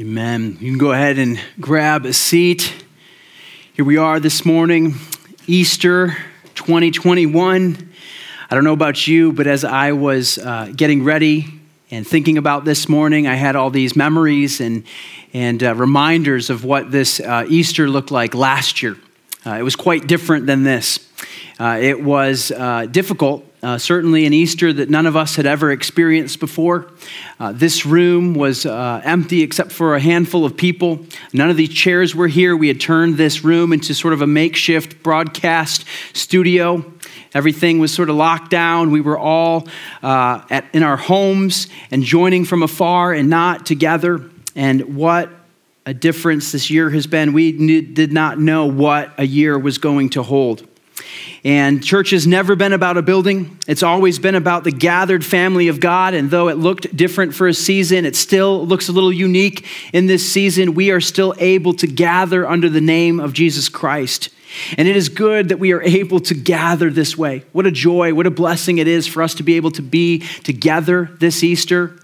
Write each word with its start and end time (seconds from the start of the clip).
Amen. 0.00 0.56
You 0.60 0.72
can 0.72 0.78
go 0.78 0.90
ahead 0.90 1.20
and 1.20 1.40
grab 1.60 2.04
a 2.04 2.12
seat. 2.12 2.84
Here 3.74 3.84
we 3.84 3.96
are 3.96 4.18
this 4.18 4.44
morning, 4.44 4.96
Easter 5.46 6.16
2021. 6.56 7.92
I 8.50 8.54
don't 8.56 8.64
know 8.64 8.72
about 8.72 9.06
you, 9.06 9.32
but 9.32 9.46
as 9.46 9.64
I 9.64 9.92
was 9.92 10.36
uh, 10.36 10.72
getting 10.74 11.04
ready 11.04 11.46
and 11.92 12.04
thinking 12.04 12.38
about 12.38 12.64
this 12.64 12.88
morning, 12.88 13.28
I 13.28 13.36
had 13.36 13.54
all 13.54 13.70
these 13.70 13.94
memories 13.94 14.60
and, 14.60 14.82
and 15.32 15.62
uh, 15.62 15.76
reminders 15.76 16.50
of 16.50 16.64
what 16.64 16.90
this 16.90 17.20
uh, 17.20 17.46
Easter 17.48 17.88
looked 17.88 18.10
like 18.10 18.34
last 18.34 18.82
year. 18.82 18.96
Uh, 19.46 19.52
it 19.52 19.62
was 19.62 19.76
quite 19.76 20.08
different 20.08 20.48
than 20.48 20.64
this. 20.64 21.08
Uh, 21.60 21.78
it 21.80 22.02
was 22.02 22.50
uh, 22.50 22.86
difficult 22.86 23.44
uh, 23.64 23.78
certainly 23.78 24.26
an 24.26 24.34
Easter 24.34 24.72
that 24.74 24.90
none 24.90 25.06
of 25.06 25.16
us 25.16 25.36
had 25.36 25.46
ever 25.46 25.72
experienced 25.72 26.38
before. 26.38 26.92
Uh, 27.40 27.50
this 27.50 27.86
room 27.86 28.34
was 28.34 28.66
uh, 28.66 29.00
empty 29.04 29.42
except 29.42 29.72
for 29.72 29.94
a 29.94 30.00
handful 30.00 30.44
of 30.44 30.54
people. 30.54 31.04
None 31.32 31.48
of 31.48 31.56
these 31.56 31.70
chairs 31.70 32.14
were 32.14 32.28
here. 32.28 32.54
We 32.54 32.68
had 32.68 32.78
turned 32.78 33.16
this 33.16 33.42
room 33.42 33.72
into 33.72 33.94
sort 33.94 34.12
of 34.12 34.20
a 34.20 34.26
makeshift 34.26 35.02
broadcast 35.02 35.86
studio. 36.12 36.84
Everything 37.32 37.78
was 37.78 37.92
sort 37.92 38.10
of 38.10 38.16
locked 38.16 38.50
down. 38.50 38.90
We 38.90 39.00
were 39.00 39.18
all 39.18 39.66
uh, 40.02 40.42
at, 40.50 40.66
in 40.74 40.82
our 40.82 40.98
homes 40.98 41.66
and 41.90 42.02
joining 42.02 42.44
from 42.44 42.62
afar 42.62 43.14
and 43.14 43.30
not 43.30 43.64
together. 43.64 44.30
And 44.54 44.94
what 44.94 45.30
a 45.86 45.94
difference 45.94 46.52
this 46.52 46.70
year 46.70 46.90
has 46.90 47.06
been. 47.06 47.32
We 47.32 47.50
did 47.82 48.12
not 48.12 48.38
know 48.38 48.66
what 48.66 49.12
a 49.18 49.26
year 49.26 49.58
was 49.58 49.78
going 49.78 50.10
to 50.10 50.22
hold. 50.22 50.68
And 51.44 51.84
church 51.84 52.10
has 52.10 52.26
never 52.26 52.56
been 52.56 52.72
about 52.72 52.96
a 52.96 53.02
building. 53.02 53.58
It's 53.66 53.82
always 53.82 54.18
been 54.18 54.34
about 54.34 54.64
the 54.64 54.70
gathered 54.70 55.24
family 55.24 55.68
of 55.68 55.78
God. 55.78 56.14
And 56.14 56.30
though 56.30 56.48
it 56.48 56.56
looked 56.56 56.96
different 56.96 57.34
for 57.34 57.46
a 57.46 57.54
season, 57.54 58.04
it 58.06 58.16
still 58.16 58.66
looks 58.66 58.88
a 58.88 58.92
little 58.92 59.12
unique 59.12 59.66
in 59.92 60.06
this 60.06 60.30
season. 60.30 60.74
We 60.74 60.90
are 60.90 61.00
still 61.00 61.34
able 61.38 61.74
to 61.74 61.86
gather 61.86 62.46
under 62.46 62.68
the 62.70 62.80
name 62.80 63.20
of 63.20 63.32
Jesus 63.34 63.68
Christ. 63.68 64.30
And 64.78 64.88
it 64.88 64.96
is 64.96 65.08
good 65.08 65.48
that 65.48 65.58
we 65.58 65.72
are 65.72 65.82
able 65.82 66.20
to 66.20 66.34
gather 66.34 66.90
this 66.90 67.18
way. 67.18 67.44
What 67.52 67.66
a 67.66 67.70
joy, 67.70 68.14
what 68.14 68.26
a 68.26 68.30
blessing 68.30 68.78
it 68.78 68.88
is 68.88 69.06
for 69.06 69.22
us 69.22 69.34
to 69.34 69.42
be 69.42 69.56
able 69.56 69.72
to 69.72 69.82
be 69.82 70.20
together 70.44 71.10
this 71.18 71.42
Easter. 71.42 71.98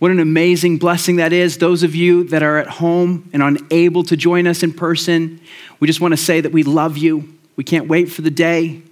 What 0.00 0.10
an 0.10 0.20
amazing 0.20 0.78
blessing 0.78 1.16
that 1.16 1.32
is. 1.32 1.58
Those 1.58 1.82
of 1.82 1.94
you 1.94 2.24
that 2.24 2.42
are 2.42 2.58
at 2.58 2.66
home 2.66 3.30
and 3.32 3.42
unable 3.42 4.02
to 4.04 4.16
join 4.16 4.46
us 4.46 4.62
in 4.62 4.72
person, 4.72 5.40
we 5.80 5.86
just 5.86 6.00
want 6.00 6.12
to 6.12 6.18
say 6.18 6.40
that 6.40 6.52
we 6.52 6.64
love 6.64 6.98
you. 6.98 7.32
We 7.56 7.64
can't 7.64 7.88
wait 7.88 8.10
for 8.10 8.22
the 8.22 8.30
day. 8.30 8.82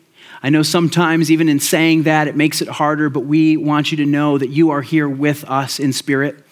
I 0.43 0.51
know 0.51 0.63
sometimes, 0.63 1.31
even 1.31 1.49
in 1.49 1.61
saying 1.61 2.03
that, 2.05 2.27
it 2.27 2.37
makes 2.37 2.61
it 2.61 2.69
harder, 2.69 3.09
but 3.09 3.21
we 3.21 3.57
want 3.57 3.93
you 3.93 3.99
to 3.99 4.07
know 4.07 4.39
that 4.39 4.51
you 4.51 4.71
are 4.71 4.83
here 4.83 5.09
with 5.09 5.45
us 5.49 5.79
in 5.79 5.93
spirit. 5.93 6.45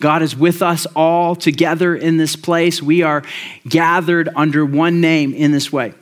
God 0.00 0.22
is 0.22 0.36
with 0.36 0.60
us 0.60 0.86
all 0.94 1.34
together 1.34 1.96
in 1.96 2.18
this 2.18 2.36
place. 2.36 2.82
We 2.82 3.02
are 3.02 3.22
gathered 3.66 4.28
under 4.36 4.66
one 4.66 5.00
name 5.00 5.32
in 5.32 5.52
this 5.52 5.72
way. 5.72 5.94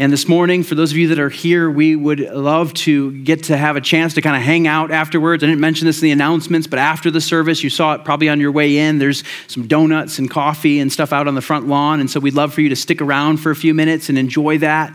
And 0.00 0.12
this 0.12 0.28
morning, 0.28 0.62
for 0.62 0.76
those 0.76 0.92
of 0.92 0.96
you 0.96 1.08
that 1.08 1.18
are 1.18 1.28
here, 1.28 1.68
we 1.68 1.96
would 1.96 2.20
love 2.20 2.72
to 2.74 3.10
get 3.10 3.44
to 3.44 3.56
have 3.56 3.74
a 3.74 3.80
chance 3.80 4.14
to 4.14 4.22
kind 4.22 4.36
of 4.36 4.42
hang 4.42 4.68
out 4.68 4.92
afterwards. 4.92 5.42
I 5.42 5.48
didn't 5.48 5.60
mention 5.60 5.86
this 5.86 5.98
in 5.98 6.04
the 6.04 6.12
announcements, 6.12 6.68
but 6.68 6.78
after 6.78 7.10
the 7.10 7.20
service, 7.20 7.64
you 7.64 7.70
saw 7.70 7.94
it 7.94 8.04
probably 8.04 8.28
on 8.28 8.38
your 8.38 8.52
way 8.52 8.78
in. 8.78 8.98
There's 8.98 9.24
some 9.48 9.66
donuts 9.66 10.20
and 10.20 10.30
coffee 10.30 10.78
and 10.78 10.92
stuff 10.92 11.12
out 11.12 11.26
on 11.26 11.34
the 11.34 11.42
front 11.42 11.66
lawn. 11.66 11.98
And 11.98 12.08
so 12.08 12.20
we'd 12.20 12.34
love 12.34 12.54
for 12.54 12.60
you 12.60 12.68
to 12.68 12.76
stick 12.76 13.02
around 13.02 13.38
for 13.38 13.50
a 13.50 13.56
few 13.56 13.74
minutes 13.74 14.08
and 14.08 14.16
enjoy 14.16 14.58
that. 14.58 14.94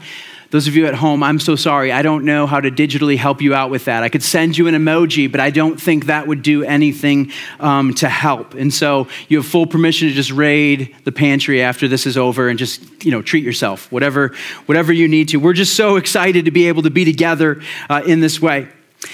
Those 0.54 0.68
of 0.68 0.76
you 0.76 0.86
at 0.86 0.94
home, 0.94 1.24
I'm 1.24 1.40
so 1.40 1.56
sorry. 1.56 1.92
I 1.92 2.04
don't 2.04 2.26
know 2.26 2.46
how 2.46 2.60
to 2.60 2.70
digitally 2.70 3.18
help 3.18 3.42
you 3.42 3.56
out 3.56 3.72
with 3.72 3.86
that. 3.86 4.04
I 4.04 4.10
could 4.10 4.22
send 4.22 4.56
you 4.56 4.68
an 4.68 4.76
emoji, 4.76 5.30
but 5.32 5.40
I 5.40 5.50
don't 5.50 5.82
think 5.82 6.06
that 6.06 6.28
would 6.28 6.44
do 6.44 6.64
anything 6.64 7.32
um, 7.60 7.96
to 7.96 8.08
help. 8.08 8.54
And 8.54 8.72
so 8.72 9.08
you 9.30 9.38
have 9.38 9.48
full 9.48 9.66
permission 9.66 10.10
to 10.10 10.14
just 10.14 10.30
raid 10.30 10.96
the 11.06 11.12
pantry 11.12 11.64
after 11.64 11.88
this 11.88 12.06
is 12.06 12.20
over 12.20 12.50
and 12.50 12.60
just 12.60 13.04
you 13.04 13.10
know 13.10 13.24
treat 13.24 13.44
yourself, 13.44 13.92
whatever 13.92 14.36
whatever 14.68 14.94
you 14.94 15.08
need 15.08 15.30
to. 15.30 15.38
We're 15.38 15.54
just 15.54 15.76
so 15.76 15.96
excited 15.96 16.46
to 16.46 16.52
be 16.52 16.68
able 16.68 16.84
to 16.84 16.92
be 16.92 17.04
together 17.04 17.60
uh, 17.90 18.04
in 18.06 18.20
this 18.20 18.40
way. 18.40 18.68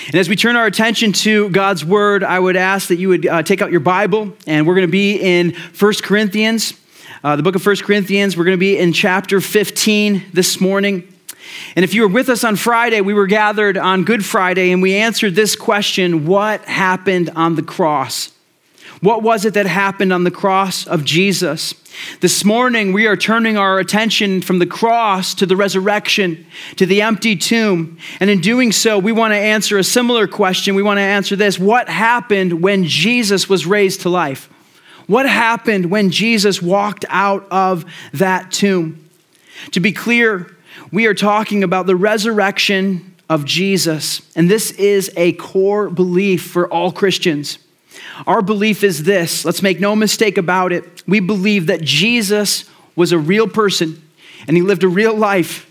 And 0.08 0.16
as 0.16 0.28
we 0.28 0.36
turn 0.36 0.58
our 0.58 0.66
attention 0.66 1.14
to 1.14 1.50
God's 1.52 1.86
word, 1.86 2.22
I 2.22 2.38
would 2.38 2.58
ask 2.58 2.90
that 2.90 2.98
you 2.98 3.08
would 3.08 3.26
uh, 3.26 3.44
take 3.44 3.62
out 3.62 3.72
your 3.72 3.80
Bible, 3.80 4.34
and 4.46 4.68
we're 4.68 4.76
going 4.76 4.88
to 4.88 4.92
be 4.92 5.16
in 5.16 5.54
1 5.54 5.94
Corinthians, 6.04 6.74
uh, 7.24 7.38
the 7.38 7.44
book 7.44 7.56
of 7.56 7.66
1 7.66 7.78
Corinthians. 7.78 8.36
We're 8.36 8.44
going 8.44 8.58
to 8.58 8.60
be 8.60 8.78
in 8.78 8.92
chapter 8.92 9.40
15 9.40 10.26
this 10.34 10.60
morning. 10.60 11.08
And 11.76 11.84
if 11.84 11.94
you 11.94 12.02
were 12.02 12.08
with 12.08 12.30
us 12.30 12.44
on 12.44 12.56
Friday, 12.56 13.02
we 13.02 13.14
were 13.14 13.28
gathered 13.28 13.78
on 13.78 14.04
Good 14.04 14.26
Friday 14.26 14.72
and 14.72 14.82
we 14.82 14.96
answered 14.96 15.36
this 15.36 15.56
question 15.56 16.26
What 16.26 16.62
happened 16.66 17.32
on 17.36 17.56
the 17.56 17.64
cross? 17.64 18.32
What 19.02 19.24
was 19.24 19.46
it 19.46 19.54
that 19.54 19.66
happened 19.66 20.12
on 20.12 20.26
the 20.26 20.32
cross 20.32 20.86
of 20.86 21.06
Jesus? 21.06 21.74
This 22.20 22.44
morning, 22.44 22.92
we 22.92 23.08
are 23.08 23.16
turning 23.16 23.58
our 23.58 23.80
attention 23.80 24.42
from 24.42 24.60
the 24.60 24.66
cross 24.66 25.34
to 25.36 25.46
the 25.46 25.56
resurrection, 25.56 26.46
to 26.76 26.86
the 26.86 27.02
empty 27.02 27.36
tomb. 27.36 27.98
And 28.20 28.30
in 28.30 28.42
doing 28.42 28.74
so, 28.74 29.00
we 29.00 29.14
want 29.14 29.32
to 29.32 29.38
answer 29.38 29.78
a 29.78 29.84
similar 29.84 30.28
question. 30.28 30.76
We 30.76 30.84
want 30.84 30.98
to 30.98 31.04
answer 31.04 31.36
this 31.38 31.58
What 31.58 31.88
happened 31.88 32.62
when 32.62 32.84
Jesus 32.86 33.48
was 33.48 33.66
raised 33.66 34.02
to 34.02 34.10
life? 34.10 34.50
What 35.08 35.28
happened 35.28 35.90
when 35.90 36.12
Jesus 36.12 36.62
walked 36.62 37.06
out 37.10 37.48
of 37.50 37.86
that 38.14 38.52
tomb? 38.52 39.10
To 39.72 39.80
be 39.80 39.92
clear, 39.92 40.56
we 40.92 41.06
are 41.06 41.14
talking 41.14 41.64
about 41.64 41.86
the 41.86 41.96
resurrection 41.96 43.16
of 43.30 43.46
Jesus. 43.46 44.22
And 44.36 44.50
this 44.50 44.72
is 44.72 45.12
a 45.16 45.34
core 45.34 45.90
belief 45.90 46.44
for 46.44 46.68
all 46.68 46.92
Christians. 46.92 47.60
Our 48.26 48.42
belief 48.42 48.84
is 48.84 49.04
this 49.04 49.46
let's 49.46 49.62
make 49.62 49.80
no 49.80 49.96
mistake 49.96 50.38
about 50.38 50.72
it. 50.72 51.04
We 51.08 51.20
believe 51.20 51.68
that 51.68 51.82
Jesus 51.82 52.66
was 52.96 53.12
a 53.12 53.20
real 53.20 53.48
person 53.48 54.02
and 54.48 54.58
he 54.58 54.64
lived 54.64 54.84
a 54.84 54.88
real 54.88 55.16
life 55.16 55.66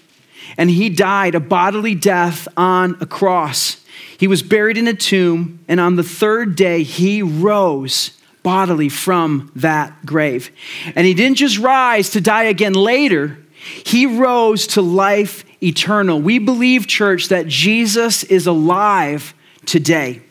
and 0.57 0.71
he 0.71 0.89
died 0.89 1.35
a 1.35 1.41
bodily 1.41 1.95
death 1.95 2.49
on 2.57 2.97
a 3.01 3.07
cross. 3.07 3.85
He 4.19 4.27
was 4.27 4.43
buried 4.43 4.77
in 4.77 4.89
a 4.89 4.95
tomb, 4.95 5.61
and 5.69 5.79
on 5.79 5.95
the 5.95 6.03
third 6.03 6.57
day, 6.57 6.83
he 6.83 7.23
rose 7.23 8.11
bodily 8.43 8.89
from 8.89 9.53
that 9.55 10.05
grave. 10.05 10.51
And 10.97 11.07
he 11.07 11.15
didn't 11.15 11.37
just 11.37 11.59
rise 11.59 12.11
to 12.11 12.21
die 12.21 12.45
again 12.45 12.73
later, 12.73 13.39
he 13.85 14.07
rose 14.07 14.67
to 14.69 14.83
life 14.83 15.45
eternal. 15.63 16.21
We 16.21 16.39
believe, 16.39 16.87
church, 16.87 17.29
that 17.29 17.47
Jesus 17.47 18.25
is 18.25 18.47
alive 18.47 19.35
today. 19.67 20.23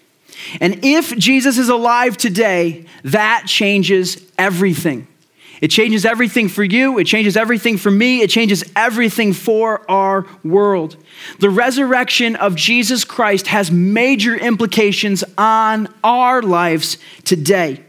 And 0.62 0.84
if 0.84 1.18
Jesus 1.18 1.58
is 1.58 1.70
alive 1.70 2.18
today, 2.18 2.86
that 3.04 3.44
changes 3.48 4.26
everything. 4.38 5.08
It 5.60 5.70
changes 5.70 6.06
everything 6.06 6.50
for 6.50 6.64
you, 6.64 7.00
it 7.00 7.06
changes 7.06 7.36
everything 7.36 7.78
for 7.78 7.90
me, 7.90 8.22
it 8.22 8.30
changes 8.30 8.64
everything 8.76 9.34
for 9.34 9.90
our 9.90 10.28
world. 10.44 10.98
The 11.40 11.50
resurrection 11.50 12.36
of 12.36 12.56
Jesus 12.56 13.04
Christ 13.04 13.48
has 13.48 13.72
major 13.72 14.36
implications 14.36 15.24
on 15.36 15.92
our 16.04 16.44
lives 16.44 17.00
today. 17.24 17.84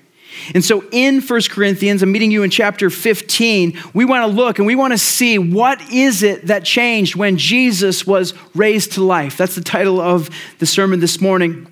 And 0.55 0.65
so 0.65 0.85
in 0.93 1.21
1 1.21 1.41
Corinthians, 1.51 2.03
I'm 2.03 2.13
meeting 2.13 2.31
you 2.31 2.43
in 2.43 2.51
chapter 2.51 2.91
15, 2.91 3.79
we 3.95 4.05
want 4.05 4.23
to 4.23 4.35
look 4.35 4.59
and 4.59 4.67
we 4.67 4.77
want 4.77 4.93
to 4.93 4.99
see 4.99 5.39
what 5.39 5.81
is 5.93 6.23
it 6.23 6.47
that 6.47 6.65
changed 6.65 7.17
when 7.17 7.37
Jesus 7.37 8.07
was 8.07 8.35
raised 8.55 8.93
to 8.93 9.05
life. 9.05 9.37
That's 9.37 9.55
the 9.55 9.63
title 9.63 10.01
of 10.01 10.31
the 10.59 10.67
sermon 10.67 11.01
this 11.01 11.21
morning. 11.21 11.67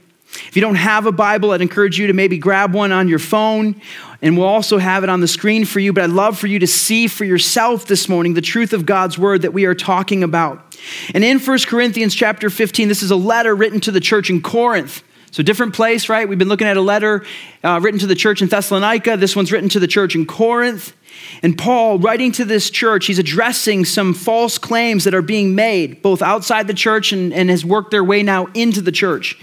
If 0.49 0.57
you 0.57 0.63
don't 0.63 0.77
have 0.77 1.07
a 1.07 1.13
Bible, 1.13 1.53
I'd 1.53 1.63
encourage 1.63 1.99
you 1.99 2.09
to 2.09 2.13
maybe 2.13 2.37
grab 2.39 2.75
one 2.75 2.93
on 2.93 3.09
your 3.09 3.19
phone, 3.19 3.81
and 4.21 4.37
we'll 4.37 4.47
also 4.47 4.79
have 4.79 5.03
it 5.03 5.09
on 5.09 5.21
the 5.21 5.29
screen 5.29 5.65
for 5.65 5.81
you. 5.81 5.93
But 5.93 6.05
I'd 6.05 6.11
love 6.11 6.39
for 6.39 6.47
you 6.47 6.59
to 6.59 6.67
see 6.67 7.07
for 7.07 7.25
yourself 7.25 7.87
this 7.87 8.09
morning 8.09 8.35
the 8.35 8.41
truth 8.41 8.73
of 8.73 8.87
God's 8.87 9.19
word 9.19 9.43
that 9.43 9.53
we 9.53 9.65
are 9.65 9.75
talking 9.75 10.23
about. 10.23 10.77
And 11.15 11.25
in 11.25 11.39
1 11.39 11.59
Corinthians 11.67 12.15
chapter 12.15 12.51
15, 12.51 12.89
this 12.89 13.03
is 13.03 13.11
a 13.11 13.17
letter 13.17 13.55
written 13.55 13.81
to 13.81 13.93
the 13.93 14.01
church 14.01 14.29
in 14.29 14.43
Corinth. 14.43 15.03
So, 15.37 15.43
different 15.43 15.75
place, 15.75 16.09
right? 16.09 16.27
We've 16.27 16.39
been 16.39 16.49
looking 16.49 16.67
at 16.67 16.79
a 16.79 16.81
letter 16.81 17.23
uh, 17.63 17.79
written 17.83 18.01
to 18.01 18.07
the 18.07 18.15
church 18.15 18.41
in 18.41 18.49
Thessalonica. 18.49 19.19
This 19.19 19.37
one's 19.37 19.53
written 19.53 19.69
to 19.69 19.79
the 19.79 19.87
church 19.87 20.15
in 20.15 20.25
Corinth. 20.25 20.97
And 21.43 21.59
Paul, 21.59 21.99
writing 21.99 22.33
to 22.33 22.47
this 22.47 22.71
church, 22.71 23.05
he's 23.05 23.19
addressing 23.19 23.85
some 23.85 24.15
false 24.15 24.57
claims 24.57 25.05
that 25.05 25.13
are 25.13 25.21
being 25.21 25.55
made, 25.55 26.01
both 26.01 26.23
outside 26.23 26.69
the 26.69 26.73
church 26.73 27.13
and, 27.13 27.35
and 27.35 27.51
has 27.51 27.67
worked 27.67 27.91
their 27.91 28.03
way 28.03 28.23
now 28.23 28.47
into 28.55 28.81
the 28.81 28.91
church. 28.91 29.39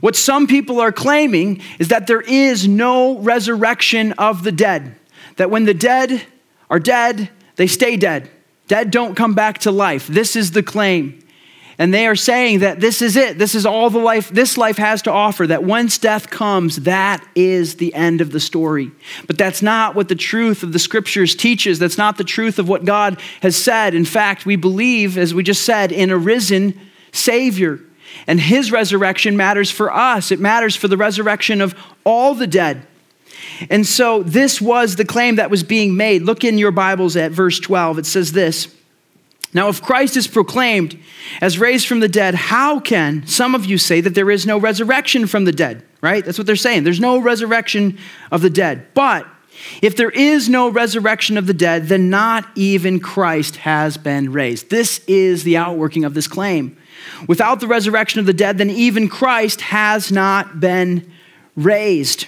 What 0.00 0.16
some 0.16 0.48
people 0.48 0.80
are 0.80 0.90
claiming 0.90 1.62
is 1.78 1.86
that 1.90 2.08
there 2.08 2.22
is 2.22 2.66
no 2.66 3.16
resurrection 3.20 4.10
of 4.14 4.42
the 4.42 4.50
dead, 4.50 4.96
that 5.36 5.48
when 5.48 5.64
the 5.64 5.74
dead 5.74 6.26
are 6.68 6.80
dead, 6.80 7.30
they 7.54 7.68
stay 7.68 7.96
dead. 7.96 8.28
Dead 8.66 8.90
don't 8.90 9.14
come 9.14 9.34
back 9.34 9.58
to 9.58 9.70
life. 9.70 10.08
This 10.08 10.34
is 10.34 10.50
the 10.50 10.64
claim. 10.64 11.19
And 11.80 11.94
they 11.94 12.06
are 12.06 12.14
saying 12.14 12.58
that 12.58 12.78
this 12.78 13.00
is 13.00 13.16
it. 13.16 13.38
This 13.38 13.54
is 13.54 13.64
all 13.64 13.88
the 13.88 13.98
life 13.98 14.28
this 14.28 14.58
life 14.58 14.76
has 14.76 15.00
to 15.02 15.10
offer. 15.10 15.46
That 15.46 15.64
once 15.64 15.96
death 15.96 16.28
comes, 16.28 16.76
that 16.80 17.26
is 17.34 17.76
the 17.76 17.94
end 17.94 18.20
of 18.20 18.32
the 18.32 18.38
story. 18.38 18.90
But 19.26 19.38
that's 19.38 19.62
not 19.62 19.94
what 19.94 20.08
the 20.08 20.14
truth 20.14 20.62
of 20.62 20.74
the 20.74 20.78
scriptures 20.78 21.34
teaches. 21.34 21.78
That's 21.78 21.96
not 21.96 22.18
the 22.18 22.24
truth 22.24 22.58
of 22.58 22.68
what 22.68 22.84
God 22.84 23.18
has 23.40 23.56
said. 23.56 23.94
In 23.94 24.04
fact, 24.04 24.44
we 24.44 24.56
believe, 24.56 25.16
as 25.16 25.32
we 25.32 25.42
just 25.42 25.62
said, 25.62 25.90
in 25.90 26.10
a 26.10 26.18
risen 26.18 26.78
Savior. 27.12 27.80
And 28.26 28.38
his 28.38 28.70
resurrection 28.70 29.38
matters 29.38 29.70
for 29.70 29.90
us, 29.90 30.30
it 30.30 30.38
matters 30.38 30.76
for 30.76 30.86
the 30.86 30.98
resurrection 30.98 31.62
of 31.62 31.74
all 32.04 32.34
the 32.34 32.46
dead. 32.46 32.86
And 33.70 33.86
so 33.86 34.22
this 34.22 34.60
was 34.60 34.96
the 34.96 35.06
claim 35.06 35.36
that 35.36 35.50
was 35.50 35.62
being 35.62 35.96
made. 35.96 36.24
Look 36.24 36.44
in 36.44 36.58
your 36.58 36.72
Bibles 36.72 37.16
at 37.16 37.32
verse 37.32 37.58
12. 37.58 38.00
It 38.00 38.06
says 38.06 38.32
this 38.32 38.76
Now, 39.52 39.68
if 39.68 39.82
Christ 39.82 40.16
is 40.16 40.28
proclaimed 40.28 40.98
as 41.40 41.58
raised 41.58 41.88
from 41.88 42.00
the 42.00 42.08
dead, 42.08 42.34
how 42.34 42.78
can 42.78 43.26
some 43.26 43.54
of 43.54 43.64
you 43.64 43.78
say 43.78 44.00
that 44.00 44.14
there 44.14 44.30
is 44.30 44.46
no 44.46 44.58
resurrection 44.58 45.26
from 45.26 45.44
the 45.44 45.52
dead? 45.52 45.84
Right? 46.00 46.24
That's 46.24 46.38
what 46.38 46.46
they're 46.46 46.56
saying. 46.56 46.84
There's 46.84 47.00
no 47.00 47.18
resurrection 47.18 47.98
of 48.30 48.42
the 48.42 48.50
dead. 48.50 48.86
But 48.94 49.26
if 49.82 49.96
there 49.96 50.10
is 50.10 50.48
no 50.48 50.68
resurrection 50.68 51.36
of 51.36 51.46
the 51.46 51.54
dead, 51.54 51.88
then 51.88 52.08
not 52.08 52.48
even 52.54 53.00
Christ 53.00 53.56
has 53.56 53.96
been 53.96 54.32
raised. 54.32 54.70
This 54.70 55.00
is 55.06 55.42
the 55.42 55.56
outworking 55.56 56.04
of 56.04 56.14
this 56.14 56.28
claim. 56.28 56.76
Without 57.26 57.60
the 57.60 57.66
resurrection 57.66 58.20
of 58.20 58.26
the 58.26 58.32
dead, 58.32 58.58
then 58.58 58.70
even 58.70 59.08
Christ 59.08 59.60
has 59.62 60.10
not 60.12 60.60
been 60.60 61.10
raised. 61.56 62.26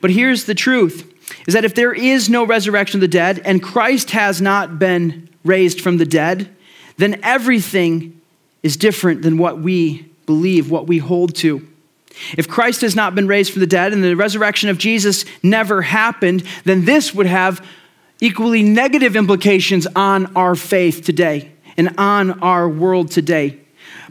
But 0.00 0.10
here's 0.10 0.44
the 0.44 0.54
truth 0.54 1.06
is 1.46 1.54
that 1.54 1.64
if 1.64 1.74
there 1.74 1.94
is 1.94 2.28
no 2.28 2.44
resurrection 2.44 2.98
of 2.98 3.02
the 3.02 3.08
dead 3.08 3.40
and 3.44 3.62
Christ 3.62 4.10
has 4.10 4.40
not 4.40 4.78
been 4.78 5.29
raised 5.44 5.80
from 5.80 5.98
the 5.98 6.06
dead, 6.06 6.54
then 6.96 7.20
everything 7.22 8.20
is 8.62 8.76
different 8.76 9.22
than 9.22 9.38
what 9.38 9.58
we 9.58 10.06
believe, 10.26 10.70
what 10.70 10.86
we 10.86 10.98
hold 10.98 11.34
to. 11.36 11.66
If 12.36 12.48
Christ 12.48 12.82
has 12.82 12.94
not 12.94 13.14
been 13.14 13.26
raised 13.26 13.52
from 13.52 13.60
the 13.60 13.66
dead 13.66 13.92
and 13.92 14.02
the 14.02 14.14
resurrection 14.14 14.68
of 14.68 14.78
Jesus 14.78 15.24
never 15.42 15.82
happened, 15.82 16.44
then 16.64 16.84
this 16.84 17.14
would 17.14 17.26
have 17.26 17.66
equally 18.20 18.62
negative 18.62 19.16
implications 19.16 19.86
on 19.96 20.34
our 20.36 20.54
faith 20.54 21.02
today 21.04 21.52
and 21.76 21.94
on 21.98 22.40
our 22.40 22.68
world 22.68 23.10
today. 23.10 23.58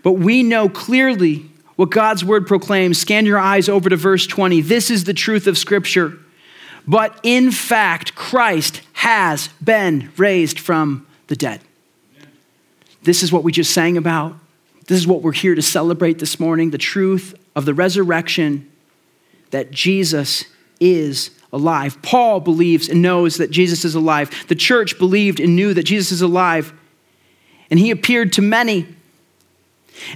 But 0.02 0.14
we 0.14 0.44
know 0.44 0.70
clearly 0.70 1.50
what 1.76 1.92
God's 1.92 2.26
word 2.26 2.48
proclaims. 2.48 2.98
Scan 2.98 3.26
your 3.26 3.38
eyes 3.40 3.70
over 3.70 3.90
to 3.90 3.96
verse 3.96 4.26
20. 4.26 4.62
This 4.62 4.90
is 4.90 5.04
the 5.04 5.14
truth 5.14 5.46
of 5.46 5.58
Scripture. 5.58 6.18
But 6.88 7.20
in 7.22 7.52
fact, 7.52 8.16
Christ 8.16 8.82
has 8.94 9.50
been 9.64 10.12
raised 10.18 10.60
from 10.60 11.06
the 11.30 11.36
dead. 11.36 11.62
This 13.04 13.24
is 13.24 13.32
what 13.32 13.44
we 13.44 13.54
just 13.54 13.72
sang 13.72 13.96
about. 13.96 14.36
This 14.88 14.98
is 14.98 15.08
what 15.08 15.22
we're 15.22 15.32
here 15.32 15.56
to 15.56 15.62
celebrate 15.62 16.20
this 16.20 16.40
morning 16.40 16.72
the 16.72 16.78
truth 16.78 17.40
of 17.56 17.66
the 17.66 17.74
resurrection 17.74 18.70
that 19.52 19.72
Jesus 19.72 20.46
is 20.80 21.32
alive. 21.54 22.02
Paul 22.02 22.40
believes 22.40 22.90
and 22.90 23.02
knows 23.02 23.38
that 23.38 23.52
Jesus 23.52 23.86
is 23.86 23.96
alive. 23.96 24.48
The 24.48 24.56
church 24.56 24.98
believed 24.98 25.40
and 25.40 25.56
knew 25.56 25.74
that 25.74 25.84
Jesus 25.84 26.12
is 26.12 26.22
alive. 26.22 26.74
And 27.70 27.80
he 27.80 27.92
appeared 27.92 28.34
to 28.34 28.42
many. 28.42 28.88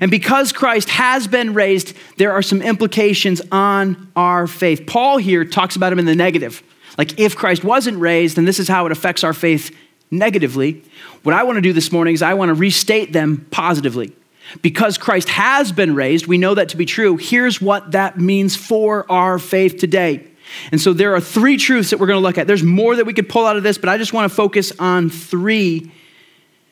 And 0.01 0.09
because 0.09 0.51
Christ 0.51 0.89
has 0.89 1.27
been 1.27 1.53
raised, 1.53 1.95
there 2.17 2.31
are 2.31 2.41
some 2.41 2.61
implications 2.61 3.41
on 3.51 4.11
our 4.15 4.47
faith. 4.47 4.87
Paul 4.87 5.17
here 5.17 5.45
talks 5.45 5.75
about 5.75 5.93
him 5.93 5.99
in 5.99 6.05
the 6.05 6.15
negative. 6.15 6.63
Like, 6.97 7.19
if 7.19 7.35
Christ 7.35 7.63
wasn't 7.63 7.99
raised, 7.99 8.37
then 8.37 8.45
this 8.45 8.59
is 8.59 8.67
how 8.67 8.85
it 8.85 8.91
affects 8.91 9.23
our 9.23 9.33
faith 9.33 9.75
negatively. 10.13 10.83
What 11.23 11.35
I 11.35 11.43
want 11.43 11.57
to 11.57 11.61
do 11.61 11.73
this 11.73 11.91
morning 11.91 12.13
is 12.13 12.21
I 12.21 12.33
want 12.33 12.49
to 12.49 12.53
restate 12.53 13.13
them 13.13 13.47
positively. 13.51 14.13
Because 14.61 14.97
Christ 14.97 15.29
has 15.29 15.71
been 15.71 15.95
raised, 15.95 16.27
we 16.27 16.37
know 16.37 16.53
that 16.53 16.69
to 16.69 16.77
be 16.77 16.85
true. 16.85 17.17
Here's 17.17 17.61
what 17.61 17.91
that 17.91 18.19
means 18.19 18.55
for 18.55 19.09
our 19.11 19.39
faith 19.39 19.77
today. 19.77 20.27
And 20.71 20.79
so 20.79 20.93
there 20.93 21.15
are 21.15 21.21
three 21.21 21.57
truths 21.57 21.89
that 21.89 21.99
we're 21.99 22.07
going 22.07 22.17
to 22.17 22.23
look 22.23 22.37
at. 22.37 22.45
There's 22.45 22.63
more 22.63 22.95
that 22.95 23.05
we 23.05 23.13
could 23.13 23.29
pull 23.29 23.45
out 23.45 23.57
of 23.57 23.63
this, 23.63 23.77
but 23.77 23.89
I 23.89 23.97
just 23.97 24.13
want 24.13 24.29
to 24.29 24.35
focus 24.35 24.71
on 24.79 25.09
three 25.09 25.91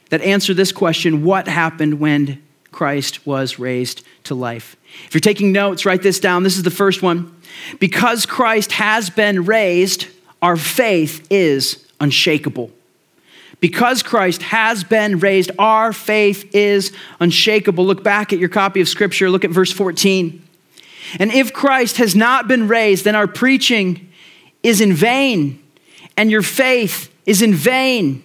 that 0.10 0.22
answer 0.22 0.54
this 0.54 0.72
question 0.72 1.24
what 1.24 1.48
happened 1.48 2.00
when 2.00 2.44
Christ 2.72 3.26
was 3.26 3.58
raised 3.58 4.04
to 4.26 4.36
life. 4.36 4.76
If 5.06 5.14
you're 5.14 5.22
taking 5.22 5.52
notes, 5.52 5.86
write 5.86 6.04
this 6.04 6.20
down. 6.20 6.44
This 6.44 6.58
is 6.58 6.64
the 6.64 6.72
first 6.72 7.02
one. 7.02 7.36
Because 7.80 8.26
Christ 8.26 8.74
has 8.74 9.10
been 9.10 9.46
raised, 9.46 10.08
our 10.42 10.58
faith 10.58 11.26
is 11.30 11.88
unshakable. 12.00 12.72
Because 13.62 14.04
Christ 14.04 14.42
has 14.42 14.84
been 14.84 15.20
raised, 15.20 15.52
our 15.58 15.94
faith 15.94 16.54
is 16.54 16.92
unshakable. 17.20 17.86
Look 17.86 18.04
back 18.04 18.34
at 18.34 18.40
your 18.40 18.50
copy 18.50 18.82
of 18.82 18.90
Scripture, 18.90 19.30
look 19.30 19.46
at 19.46 19.52
verse 19.52 19.72
14. 19.72 20.46
And 21.20 21.32
if 21.32 21.54
Christ 21.54 21.98
has 21.98 22.16
not 22.16 22.48
been 22.48 22.68
raised, 22.68 23.06
then 23.06 23.16
our 23.16 23.28
preaching 23.28 24.12
is 24.64 24.82
in 24.82 24.94
vain, 24.94 25.62
and 26.18 26.30
your 26.30 26.42
faith 26.42 27.14
is 27.26 27.42
in 27.42 27.54
vain 27.54 28.24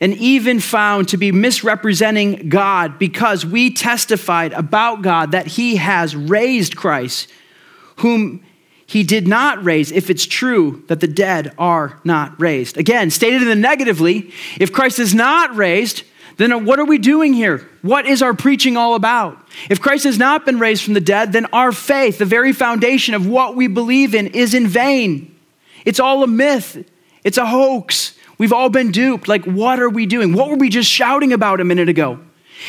and 0.00 0.14
even 0.14 0.60
found 0.60 1.08
to 1.08 1.16
be 1.16 1.32
misrepresenting 1.32 2.48
God 2.48 2.98
because 2.98 3.44
we 3.44 3.72
testified 3.72 4.52
about 4.52 5.02
God 5.02 5.32
that 5.32 5.46
He 5.46 5.76
has 5.76 6.14
raised 6.14 6.76
Christ, 6.76 7.28
whom 7.96 8.44
He 8.88 9.02
did 9.02 9.28
not 9.28 9.62
raise, 9.62 9.92
if 9.92 10.08
it's 10.08 10.24
true 10.24 10.82
that 10.86 11.00
the 11.00 11.06
dead 11.06 11.52
are 11.58 12.00
not 12.04 12.40
raised. 12.40 12.78
Again, 12.78 13.10
stated 13.10 13.42
in 13.42 13.48
the 13.48 13.54
negatively, 13.54 14.32
if 14.58 14.72
Christ 14.72 14.98
is 14.98 15.14
not 15.14 15.54
raised, 15.54 16.04
then 16.38 16.64
what 16.64 16.78
are 16.78 16.86
we 16.86 16.96
doing 16.96 17.34
here? 17.34 17.68
What 17.82 18.06
is 18.06 18.22
our 18.22 18.32
preaching 18.32 18.78
all 18.78 18.94
about? 18.94 19.46
If 19.68 19.82
Christ 19.82 20.04
has 20.04 20.16
not 20.16 20.46
been 20.46 20.58
raised 20.58 20.84
from 20.84 20.94
the 20.94 21.02
dead, 21.02 21.32
then 21.32 21.44
our 21.52 21.70
faith, 21.70 22.16
the 22.16 22.24
very 22.24 22.54
foundation 22.54 23.12
of 23.12 23.26
what 23.26 23.54
we 23.54 23.66
believe 23.66 24.14
in, 24.14 24.28
is 24.28 24.54
in 24.54 24.66
vain. 24.66 25.36
It's 25.84 26.00
all 26.00 26.22
a 26.22 26.26
myth, 26.26 26.88
it's 27.24 27.36
a 27.36 27.44
hoax. 27.44 28.14
We've 28.38 28.54
all 28.54 28.70
been 28.70 28.90
duped. 28.90 29.28
Like, 29.28 29.44
what 29.44 29.80
are 29.80 29.90
we 29.90 30.06
doing? 30.06 30.32
What 30.32 30.48
were 30.48 30.56
we 30.56 30.70
just 30.70 30.88
shouting 30.88 31.34
about 31.34 31.60
a 31.60 31.64
minute 31.64 31.90
ago? 31.90 32.20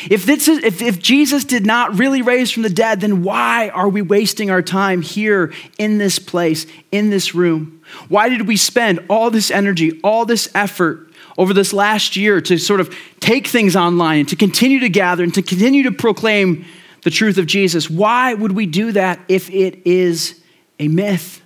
If, 0.08 0.24
this 0.24 0.48
is, 0.48 0.62
if, 0.62 0.82
if 0.82 1.00
Jesus 1.00 1.44
did 1.44 1.66
not 1.66 1.98
really 1.98 2.22
raise 2.22 2.50
from 2.50 2.62
the 2.62 2.70
dead, 2.70 3.00
then 3.00 3.22
why 3.22 3.70
are 3.70 3.88
we 3.88 4.02
wasting 4.02 4.50
our 4.50 4.62
time 4.62 5.02
here 5.02 5.52
in 5.78 5.98
this 5.98 6.18
place, 6.18 6.66
in 6.92 7.10
this 7.10 7.34
room? 7.34 7.82
Why 8.08 8.28
did 8.28 8.46
we 8.46 8.56
spend 8.56 9.04
all 9.08 9.30
this 9.30 9.50
energy, 9.50 10.00
all 10.02 10.24
this 10.24 10.48
effort 10.54 11.12
over 11.36 11.52
this 11.52 11.72
last 11.72 12.16
year 12.16 12.40
to 12.40 12.58
sort 12.58 12.80
of 12.80 12.94
take 13.18 13.46
things 13.46 13.74
online 13.74 14.20
and 14.20 14.28
to 14.28 14.36
continue 14.36 14.80
to 14.80 14.88
gather 14.88 15.24
and 15.24 15.34
to 15.34 15.42
continue 15.42 15.82
to 15.84 15.92
proclaim 15.92 16.64
the 17.02 17.10
truth 17.10 17.36
of 17.36 17.46
Jesus? 17.46 17.90
Why 17.90 18.34
would 18.34 18.52
we 18.52 18.66
do 18.66 18.92
that 18.92 19.20
if 19.28 19.50
it 19.50 19.86
is 19.86 20.40
a 20.78 20.88
myth? 20.88 21.42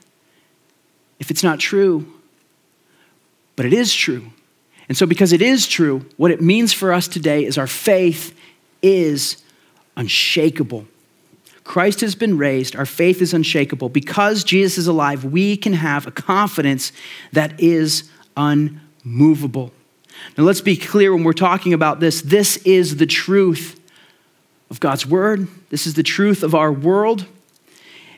If 1.19 1.31
it's 1.31 1.43
not 1.43 1.61
true? 1.61 2.06
but 3.56 3.67
it 3.67 3.73
is 3.73 3.94
true. 3.94 4.25
And 4.88 4.96
so, 4.96 5.06
because 5.06 5.32
it 5.32 5.40
is 5.40 5.66
true, 5.66 6.04
what 6.16 6.31
it 6.31 6.40
means 6.40 6.72
for 6.72 6.92
us 6.92 7.08
today 7.08 7.44
is 7.44 7.56
our 7.56 7.66
faith 7.66 8.38
is 8.82 9.42
unshakable. 9.96 10.86
Christ 11.64 12.02
has 12.02 12.14
been 12.14 12.36
raised, 12.36 12.76
our 12.76 12.86
faith 12.86 13.22
is 13.22 13.32
unshakable. 13.32 13.88
Because 13.88 14.44
Jesus 14.44 14.78
is 14.78 14.86
alive, 14.86 15.25
we 15.25 15.56
can 15.56 15.72
have 15.72 16.06
a 16.06 16.10
confidence 16.10 16.92
that 17.32 17.58
is 17.58 18.10
unmovable. 18.36 19.72
Now, 20.36 20.44
let's 20.44 20.60
be 20.60 20.76
clear 20.76 21.14
when 21.14 21.24
we're 21.24 21.32
talking 21.32 21.72
about 21.72 22.00
this 22.00 22.20
this 22.22 22.58
is 22.58 22.96
the 22.96 23.06
truth 23.06 23.81
of 24.70 24.81
God's 24.81 25.06
word, 25.06 25.48
this 25.70 25.86
is 25.86 25.94
the 25.94 26.03
truth 26.03 26.43
of 26.43 26.55
our 26.55 26.72
world. 26.72 27.26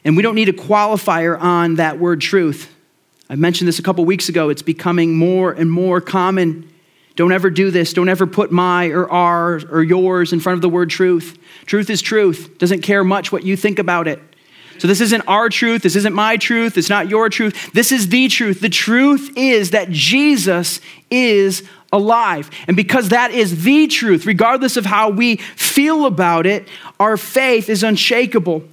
And 0.04 0.16
we 0.16 0.23
don't 0.23 0.37
need 0.37 0.49
a 0.49 0.52
qualifier 0.52 1.40
on 1.40 1.76
that 1.76 1.99
word 1.99 2.20
truth. 2.20 2.73
I 3.28 3.35
mentioned 3.35 3.66
this 3.66 3.78
a 3.78 3.83
couple 3.83 4.04
weeks 4.04 4.28
ago. 4.28 4.49
It's 4.49 4.62
becoming 4.62 5.16
more 5.16 5.52
and 5.52 5.71
more 5.71 6.00
common. 6.00 6.71
Don't 7.16 7.33
ever 7.33 7.50
do 7.50 7.71
this. 7.71 7.92
Don't 7.92 8.09
ever 8.09 8.26
put 8.26 8.52
my 8.52 8.88
or 8.88 9.11
our 9.11 9.61
or 9.71 9.83
yours 9.83 10.33
in 10.33 10.40
front 10.40 10.56
of 10.56 10.62
the 10.62 10.68
word 10.68 10.90
truth. 10.90 11.38
Truth 11.64 11.90
is 11.90 12.02
truth. 12.02 12.59
Doesn't 12.59 12.83
care 12.83 13.02
much 13.02 13.33
what 13.33 13.42
you 13.42 13.56
think 13.56 13.78
about 13.78 14.06
it. 14.06 14.21
So 14.78 14.87
this 14.87 15.00
isn't 15.00 15.23
our 15.26 15.49
truth. 15.49 15.83
This 15.83 15.97
isn't 15.97 16.14
my 16.14 16.37
truth. 16.37 16.76
It's 16.76 16.90
not 16.90 17.09
your 17.09 17.30
truth. 17.30 17.73
This 17.73 17.90
is 17.90 18.11
the 18.11 18.28
truth. 18.28 18.61
The 18.61 18.68
truth 18.68 19.33
is 19.35 19.71
that 19.71 19.90
Jesus 19.90 20.80
is 21.11 21.66
alive. 21.92 22.50
And 22.66 22.76
because 22.76 23.09
that 23.09 23.30
is 23.30 23.64
the 23.64 23.87
truth, 23.87 24.26
regardless 24.26 24.76
of 24.76 24.85
how 24.85 25.09
we 25.09 25.37
feel 25.37 26.04
about 26.04 26.47
it, 26.47 26.68
our 27.00 27.16
faith 27.16 27.71
is 27.71 27.83
unshakable. 27.83 28.64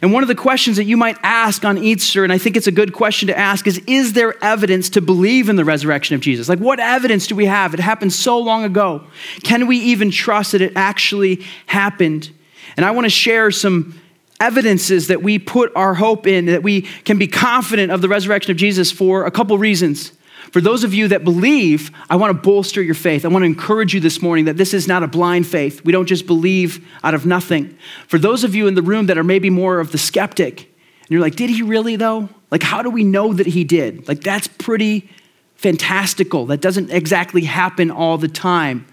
And 0.00 0.12
one 0.12 0.22
of 0.22 0.28
the 0.28 0.34
questions 0.34 0.76
that 0.76 0.84
you 0.84 0.96
might 0.96 1.16
ask 1.22 1.64
on 1.64 1.76
Easter, 1.76 2.22
and 2.22 2.32
I 2.32 2.38
think 2.38 2.56
it's 2.56 2.66
a 2.66 2.72
good 2.72 2.92
question 2.92 3.26
to 3.28 3.36
ask, 3.36 3.66
is 3.66 3.78
Is 3.86 4.12
there 4.12 4.34
evidence 4.44 4.90
to 4.90 5.00
believe 5.00 5.48
in 5.48 5.56
the 5.56 5.64
resurrection 5.64 6.14
of 6.14 6.20
Jesus? 6.20 6.48
Like, 6.48 6.60
what 6.60 6.78
evidence 6.78 7.26
do 7.26 7.34
we 7.34 7.46
have? 7.46 7.74
It 7.74 7.80
happened 7.80 8.12
so 8.12 8.38
long 8.38 8.64
ago. 8.64 9.04
Can 9.42 9.66
we 9.66 9.78
even 9.78 10.10
trust 10.10 10.52
that 10.52 10.60
it 10.60 10.72
actually 10.76 11.44
happened? 11.66 12.30
And 12.76 12.86
I 12.86 12.92
want 12.92 13.06
to 13.06 13.10
share 13.10 13.50
some 13.50 14.00
evidences 14.40 15.08
that 15.08 15.22
we 15.22 15.38
put 15.38 15.72
our 15.74 15.94
hope 15.94 16.26
in, 16.26 16.46
that 16.46 16.62
we 16.62 16.82
can 16.82 17.18
be 17.18 17.26
confident 17.26 17.90
of 17.90 18.00
the 18.00 18.08
resurrection 18.08 18.52
of 18.52 18.56
Jesus 18.56 18.92
for 18.92 19.26
a 19.26 19.30
couple 19.30 19.58
reasons. 19.58 20.12
For 20.52 20.60
those 20.60 20.84
of 20.84 20.94
you 20.94 21.08
that 21.08 21.24
believe, 21.24 21.90
I 22.08 22.16
want 22.16 22.34
to 22.34 22.42
bolster 22.42 22.82
your 22.82 22.94
faith. 22.94 23.24
I 23.24 23.28
want 23.28 23.42
to 23.42 23.46
encourage 23.46 23.94
you 23.94 24.00
this 24.00 24.22
morning 24.22 24.46
that 24.46 24.56
this 24.56 24.72
is 24.72 24.88
not 24.88 25.02
a 25.02 25.06
blind 25.06 25.46
faith. 25.46 25.84
We 25.84 25.92
don't 25.92 26.06
just 26.06 26.26
believe 26.26 26.86
out 27.04 27.14
of 27.14 27.26
nothing. 27.26 27.76
For 28.06 28.18
those 28.18 28.44
of 28.44 28.54
you 28.54 28.66
in 28.66 28.74
the 28.74 28.82
room 28.82 29.06
that 29.06 29.18
are 29.18 29.24
maybe 29.24 29.50
more 29.50 29.80
of 29.80 29.92
the 29.92 29.98
skeptic, 29.98 30.60
and 30.60 31.10
you're 31.10 31.20
like, 31.20 31.36
did 31.36 31.50
he 31.50 31.62
really 31.62 31.96
though? 31.96 32.28
Like, 32.50 32.62
how 32.62 32.82
do 32.82 32.90
we 32.90 33.04
know 33.04 33.32
that 33.34 33.46
he 33.46 33.64
did? 33.64 34.08
Like, 34.08 34.20
that's 34.20 34.48
pretty 34.48 35.08
fantastical. 35.56 36.46
That 36.46 36.60
doesn't 36.60 36.90
exactly 36.90 37.42
happen 37.42 37.90
all 37.90 38.16
the 38.16 38.28
time. 38.28 38.86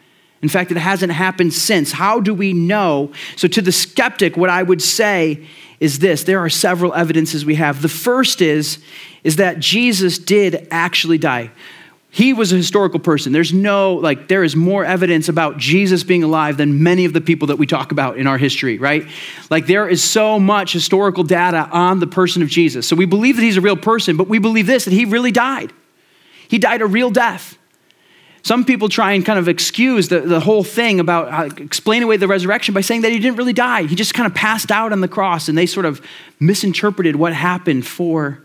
In 0.46 0.50
fact, 0.50 0.70
it 0.70 0.78
hasn't 0.78 1.12
happened 1.12 1.54
since. 1.54 1.92
How 1.92 2.20
do 2.20 2.32
we 2.32 2.54
know? 2.54 3.12
So, 3.36 3.48
to 3.48 3.64
the 3.64 3.72
skeptic, 3.72 4.38
what 4.38 4.52
I 4.52 4.62
would 4.62 4.80
say 4.80 5.44
is 5.80 5.98
this 5.98 6.24
there 6.24 6.40
are 6.40 6.52
several 6.52 6.94
evidences 6.94 7.44
we 7.44 7.56
have. 7.56 7.82
The 7.82 7.90
first 7.90 8.44
is, 8.44 8.78
is 9.24 9.38
that 9.38 9.58
Jesus 9.58 10.20
did 10.20 10.68
actually 10.70 11.18
die. 11.18 11.50
He 12.12 12.32
was 12.32 12.54
a 12.54 12.58
historical 12.58 13.00
person. 13.00 13.34
There's 13.34 13.54
no, 13.54 13.96
like, 13.96 14.28
there 14.28 14.44
is 14.44 14.56
more 14.56 14.86
evidence 14.86 15.30
about 15.30 15.58
Jesus 15.58 16.04
being 16.04 16.22
alive 16.22 16.58
than 16.58 16.84
many 16.84 17.06
of 17.06 17.14
the 17.14 17.22
people 17.22 17.48
that 17.48 17.56
we 17.56 17.66
talk 17.66 17.92
about 17.92 18.20
in 18.20 18.28
our 18.28 18.38
history, 18.38 18.78
right? 18.78 19.08
Like, 19.50 19.66
there 19.66 19.90
is 19.90 20.04
so 20.04 20.40
much 20.40 20.74
historical 20.74 21.24
data 21.24 21.68
on 21.72 22.00
the 22.00 22.08
person 22.08 22.44
of 22.44 22.50
Jesus. 22.50 22.88
So 22.88 22.96
we 22.96 23.06
believe 23.06 23.36
that 23.38 23.42
he's 23.42 23.58
a 23.58 23.62
real 23.62 23.76
person, 23.76 24.16
but 24.16 24.28
we 24.28 24.38
believe 24.38 24.68
this 24.68 24.86
that 24.86 24.94
he 24.94 25.06
really 25.06 25.32
died. 25.32 25.74
He 26.48 26.60
died 26.60 26.84
a 26.84 26.86
real 26.86 27.10
death. 27.10 27.58
Some 28.46 28.64
people 28.64 28.90
try 28.90 29.14
and 29.14 29.26
kind 29.26 29.40
of 29.40 29.48
excuse 29.48 30.08
the, 30.08 30.20
the 30.20 30.40
whole 30.40 30.64
thing 30.64 31.00
about 31.00 31.34
uh, 31.34 31.56
explain 31.58 32.04
away 32.04 32.18
the 32.18 32.28
resurrection 32.28 32.76
by 32.76 32.82
saying 32.82 33.02
that 33.02 33.12
he 33.12 33.18
didn't 33.18 33.38
really 33.38 33.54
die. 33.54 33.86
He 33.86 33.96
just 33.96 34.14
kind 34.14 34.28
of 34.28 34.36
passed 34.36 34.70
out 34.70 34.92
on 34.92 35.02
the 35.02 35.08
cross, 35.08 35.50
and 35.50 35.58
they 35.58 35.66
sort 35.66 35.88
of 35.88 36.00
misinterpreted 36.40 37.16
what 37.16 37.34
happened 37.34 37.88
for 37.88 38.44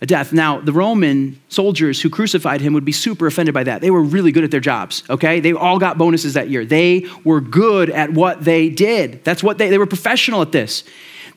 a 0.00 0.06
death. 0.06 0.32
Now, 0.32 0.60
the 0.60 0.72
Roman 0.72 1.40
soldiers 1.48 2.00
who 2.00 2.10
crucified 2.10 2.60
him 2.60 2.74
would 2.74 2.84
be 2.84 2.92
super 2.92 3.26
offended 3.26 3.54
by 3.54 3.64
that. 3.64 3.80
They 3.80 3.90
were 3.90 4.04
really 4.04 4.30
good 4.30 4.44
at 4.44 4.52
their 4.52 4.60
jobs, 4.60 5.02
okay? 5.10 5.40
They 5.40 5.52
all 5.52 5.80
got 5.80 5.98
bonuses 5.98 6.34
that 6.34 6.48
year. 6.48 6.64
They 6.64 7.04
were 7.24 7.40
good 7.40 7.90
at 7.90 8.12
what 8.12 8.44
they 8.44 8.68
did. 8.70 9.24
That's 9.24 9.42
what 9.42 9.58
they, 9.58 9.68
they 9.68 9.78
were 9.78 9.86
professional 9.86 10.42
at 10.42 10.52
this. 10.52 10.84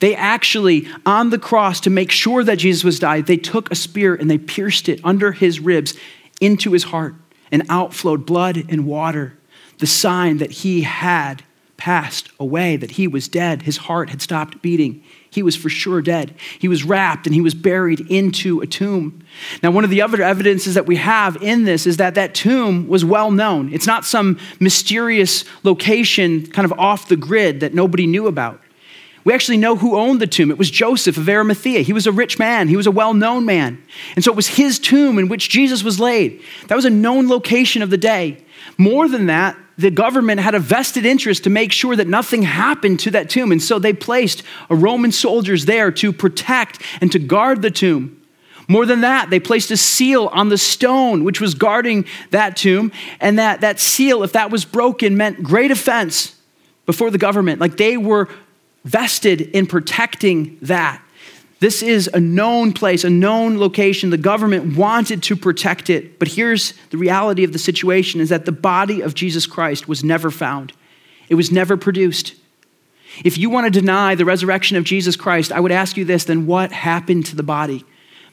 They 0.01 0.13
actually, 0.13 0.87
on 1.03 1.31
the 1.31 1.39
cross, 1.39 1.79
to 1.81 1.89
make 1.89 2.11
sure 2.11 2.43
that 2.43 2.57
Jesus 2.59 2.83
was 2.83 2.99
died, 2.99 3.25
they 3.25 3.37
took 3.37 3.71
a 3.71 3.75
spear 3.75 4.13
and 4.13 4.29
they 4.29 4.37
pierced 4.37 4.87
it 4.87 4.99
under 5.03 5.31
his 5.31 5.59
ribs 5.59 5.95
into 6.39 6.73
his 6.73 6.83
heart, 6.83 7.15
and 7.51 7.63
out 7.69 7.93
flowed 7.93 8.25
blood 8.25 8.63
and 8.69 8.85
water, 8.85 9.37
the 9.79 9.87
sign 9.87 10.37
that 10.37 10.51
he 10.51 10.81
had 10.81 11.43
passed 11.77 12.29
away, 12.39 12.75
that 12.75 12.91
he 12.91 13.07
was 13.07 13.27
dead. 13.27 13.61
His 13.61 13.77
heart 13.77 14.09
had 14.09 14.21
stopped 14.21 14.61
beating. 14.61 15.03
He 15.29 15.43
was 15.43 15.55
for 15.55 15.69
sure 15.69 16.01
dead. 16.01 16.33
He 16.57 16.67
was 16.67 16.83
wrapped 16.83 17.27
and 17.27 17.35
he 17.35 17.41
was 17.41 17.53
buried 17.53 17.99
into 18.09 18.59
a 18.61 18.67
tomb. 18.67 19.23
Now, 19.61 19.69
one 19.69 19.83
of 19.83 19.91
the 19.91 20.01
other 20.01 20.23
evidences 20.23 20.73
that 20.73 20.87
we 20.87 20.95
have 20.95 21.37
in 21.43 21.65
this 21.65 21.85
is 21.85 21.97
that 21.97 22.15
that 22.15 22.33
tomb 22.33 22.87
was 22.87 23.05
well 23.05 23.29
known. 23.29 23.71
It's 23.71 23.85
not 23.85 24.05
some 24.05 24.39
mysterious 24.59 25.45
location 25.63 26.47
kind 26.47 26.65
of 26.65 26.77
off 26.79 27.07
the 27.07 27.15
grid 27.15 27.59
that 27.59 27.75
nobody 27.75 28.07
knew 28.07 28.25
about. 28.25 28.59
We 29.27 29.33
actually 29.33 29.57
know 29.57 29.75
who 29.75 29.97
owned 29.97 30.21
the 30.21 30.25
tomb. 30.25 30.51
It 30.51 30.57
was 30.57 30.71
Joseph 30.71 31.17
of 31.17 31.27
Arimathea. 31.27 31.81
He 31.81 31.91
was 31.91 32.07
a 32.07 32.13
rich 32.13 32.39
man, 32.39 32.69
he 32.69 32.77
was 32.77 32.87
a 32.87 32.91
well 32.91 33.13
known 33.13 33.43
man. 33.43 33.83
And 34.15 34.23
so 34.23 34.31
it 34.31 34.37
was 34.37 34.47
his 34.47 34.79
tomb 34.79 35.19
in 35.19 35.27
which 35.27 35.49
Jesus 35.49 35.83
was 35.83 35.99
laid. 35.99 36.41
That 36.67 36.75
was 36.75 36.85
a 36.85 36.89
known 36.89 37.27
location 37.27 37.81
of 37.81 37.89
the 37.89 37.97
day. 37.97 38.41
More 38.77 39.09
than 39.09 39.25
that, 39.25 39.57
the 39.77 39.91
government 39.91 40.39
had 40.39 40.55
a 40.55 40.59
vested 40.59 41.05
interest 41.05 41.43
to 41.43 41.49
make 41.49 41.73
sure 41.73 41.93
that 41.97 42.07
nothing 42.07 42.43
happened 42.43 43.01
to 43.01 43.11
that 43.11 43.29
tomb. 43.29 43.51
And 43.51 43.61
so 43.61 43.79
they 43.79 43.91
placed 43.91 44.43
a 44.69 44.75
Roman 44.77 45.11
soldiers 45.11 45.65
there 45.65 45.91
to 45.91 46.13
protect 46.13 46.81
and 47.01 47.11
to 47.11 47.19
guard 47.19 47.61
the 47.61 47.69
tomb. 47.69 48.21
More 48.69 48.85
than 48.85 49.01
that, 49.01 49.29
they 49.29 49.41
placed 49.41 49.71
a 49.71 49.77
seal 49.77 50.27
on 50.27 50.47
the 50.47 50.57
stone 50.57 51.25
which 51.25 51.41
was 51.41 51.53
guarding 51.53 52.05
that 52.31 52.55
tomb. 52.55 52.93
And 53.19 53.37
that, 53.39 53.59
that 53.59 53.81
seal, 53.81 54.23
if 54.23 54.31
that 54.31 54.51
was 54.51 54.63
broken, 54.63 55.17
meant 55.17 55.43
great 55.43 55.69
offense 55.69 56.33
before 56.85 57.11
the 57.11 57.17
government. 57.17 57.59
Like 57.59 57.75
they 57.75 57.97
were 57.97 58.29
vested 58.87 59.41
in 59.41 59.67
protecting 59.67 60.57
that. 60.61 61.01
This 61.59 61.81
is 61.81 62.07
a 62.13 62.19
known 62.19 62.71
place, 62.71 63.03
a 63.03 63.09
known 63.09 63.57
location. 63.57 64.11
The 64.11 64.17
government 64.17 64.77
wanted 64.77 65.23
to 65.23 65.35
protect 65.35 65.89
it. 65.89 66.19
But 66.19 66.29
here's 66.29 66.73
the 66.91 66.97
reality 66.97 67.43
of 67.43 67.51
the 67.51 67.59
situation 67.59 68.21
is 68.21 68.29
that 68.29 68.45
the 68.45 68.51
body 68.51 69.01
of 69.01 69.13
Jesus 69.13 69.45
Christ 69.45 69.87
was 69.87 70.03
never 70.03 70.31
found. 70.31 70.71
It 71.29 71.35
was 71.35 71.51
never 71.51 71.75
produced. 71.75 72.35
If 73.25 73.37
you 73.37 73.49
want 73.49 73.65
to 73.65 73.79
deny 73.79 74.15
the 74.15 74.25
resurrection 74.25 74.77
of 74.77 74.83
Jesus 74.83 75.15
Christ, 75.15 75.51
I 75.51 75.59
would 75.59 75.71
ask 75.71 75.97
you 75.97 76.05
this, 76.05 76.25
then 76.25 76.45
what 76.45 76.71
happened 76.71 77.25
to 77.27 77.35
the 77.35 77.43
body? 77.43 77.83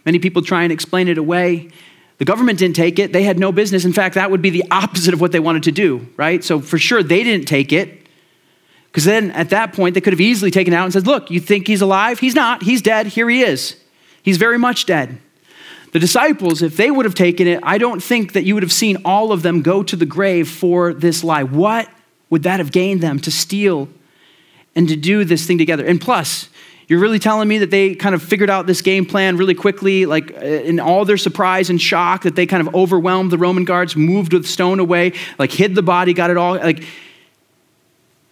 Many 0.05 0.19
people 0.19 0.43
try 0.43 0.63
and 0.63 0.73
explain 0.73 1.09
it 1.09 1.19
away. 1.19 1.71
The 2.19 2.27
government 2.27 2.59
didn't 2.59 2.77
take 2.77 2.99
it. 2.99 3.13
They 3.13 3.23
had 3.25 3.39
no 3.39 3.51
business. 3.51 3.85
In 3.85 3.93
fact, 3.93 4.15
that 4.15 4.31
would 4.31 4.43
be 4.43 4.51
the 4.51 4.65
opposite 4.71 5.15
of 5.15 5.21
what 5.21 5.33
they 5.33 5.41
wanted 5.41 5.65
to 5.65 5.73
do, 5.73 6.07
right? 6.17 6.45
So 6.45 6.61
for 6.61 6.79
sure 6.79 7.03
they 7.03 7.25
didn't 7.25 7.47
take 7.47 7.73
it. 7.73 8.04
Because 8.95 9.07
then 9.07 9.33
at 9.33 9.51
that 9.51 9.73
point, 9.73 9.95
they 9.95 10.01
could 10.01 10.13
have 10.13 10.21
easily 10.21 10.53
taken 10.53 10.73
out 10.73 10.85
and 10.85 10.93
said, 10.93 11.05
Look, 11.05 11.29
you 11.29 11.41
think 11.41 11.67
he's 11.67 11.81
alive? 11.81 12.21
He's 12.21 12.37
not. 12.37 12.63
He's 12.63 12.81
dead. 12.81 13.09
Here 13.09 13.29
he 13.29 13.43
is. 13.43 13.75
He's 14.23 14.37
very 14.37 14.57
much 14.57 14.87
dead. 14.87 15.19
The 15.91 15.99
disciples, 15.99 16.63
if 16.63 16.77
they 16.77 16.93
would 16.93 17.05
have 17.05 17.17
taken 17.17 17.49
it, 17.49 17.59
I 17.65 17.77
don't 17.77 18.01
think 18.01 18.35
that 18.35 18.45
you 18.45 18.55
would 18.55 18.63
have 18.63 18.73
seen 18.73 18.99
all 19.05 19.33
of 19.33 19.43
them 19.43 19.63
go 19.63 19.83
to 19.83 19.97
the 19.97 20.07
grave 20.07 20.49
for 20.49 20.95
this 20.95 21.25
lie. 21.25 21.43
What 21.43 21.89
would 22.31 22.45
that 22.45 22.61
have 22.61 22.71
gained 22.71 23.01
them 23.01 23.19
to 23.21 23.33
steal 23.33 23.89
and 24.77 24.87
to 24.89 24.95
do 24.95 25.25
this 25.25 25.45
thing 25.45 25.59
together? 25.59 25.85
And 25.85 26.01
plus, 26.01 26.49
you're 26.87 27.01
really 27.01 27.19
telling 27.19 27.49
me 27.49 27.59
that 27.59 27.73
they 27.73 27.97
kind 27.97 28.15
of 28.15 28.23
figured 28.23 28.49
out 28.49 28.69
this 28.69 28.81
game 28.81 29.07
plan 29.07 29.37
really 29.37 29.57
quickly, 29.57 30.07
like 30.07 30.33
uh, 30.37 30.45
in 30.45 30.79
all 30.79 31.05
their 31.05 31.17
surprise 31.17 31.69
and 31.69 31.83
shock, 31.83 32.23
that 32.23 32.37
they 32.37 32.47
kind 32.47 32.65
of 32.65 32.73
overwhelmed 32.77 33.33
the 33.33 33.39
Roman 33.39 33.65
guards, 33.65 33.97
moved 33.97 34.31
the 34.31 34.45
stone 34.45 34.79
away, 34.79 35.15
like 35.37 35.51
hid 35.51 35.75
the 35.75 35.83
body, 35.83 36.13
got 36.13 36.31
it 36.31 36.37
all. 36.37 36.55
Like 36.55 36.85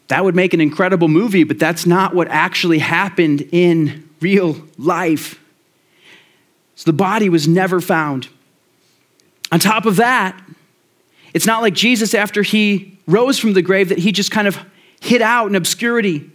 that 0.08 0.24
would 0.24 0.34
make 0.34 0.52
an 0.52 0.60
incredible 0.60 1.08
movie, 1.08 1.44
but 1.44 1.58
that's 1.58 1.86
not 1.86 2.14
what 2.14 2.28
actually 2.28 2.78
happened 2.78 3.48
in 3.52 4.08
real 4.20 4.56
life. 4.78 5.40
So 6.76 6.90
the 6.90 6.96
body 6.96 7.28
was 7.28 7.46
never 7.48 7.80
found. 7.80 8.28
On 9.50 9.58
top 9.58 9.86
of 9.86 9.96
that, 9.96 10.40
it's 11.34 11.46
not 11.46 11.62
like 11.62 11.74
Jesus, 11.74 12.14
after 12.14 12.42
he 12.42 12.98
rose 13.06 13.38
from 13.38 13.52
the 13.52 13.62
grave, 13.62 13.88
that 13.88 13.98
he 13.98 14.12
just 14.12 14.30
kind 14.30 14.48
of 14.48 14.58
hid 15.00 15.22
out 15.22 15.46
in 15.46 15.54
obscurity. 15.54 16.30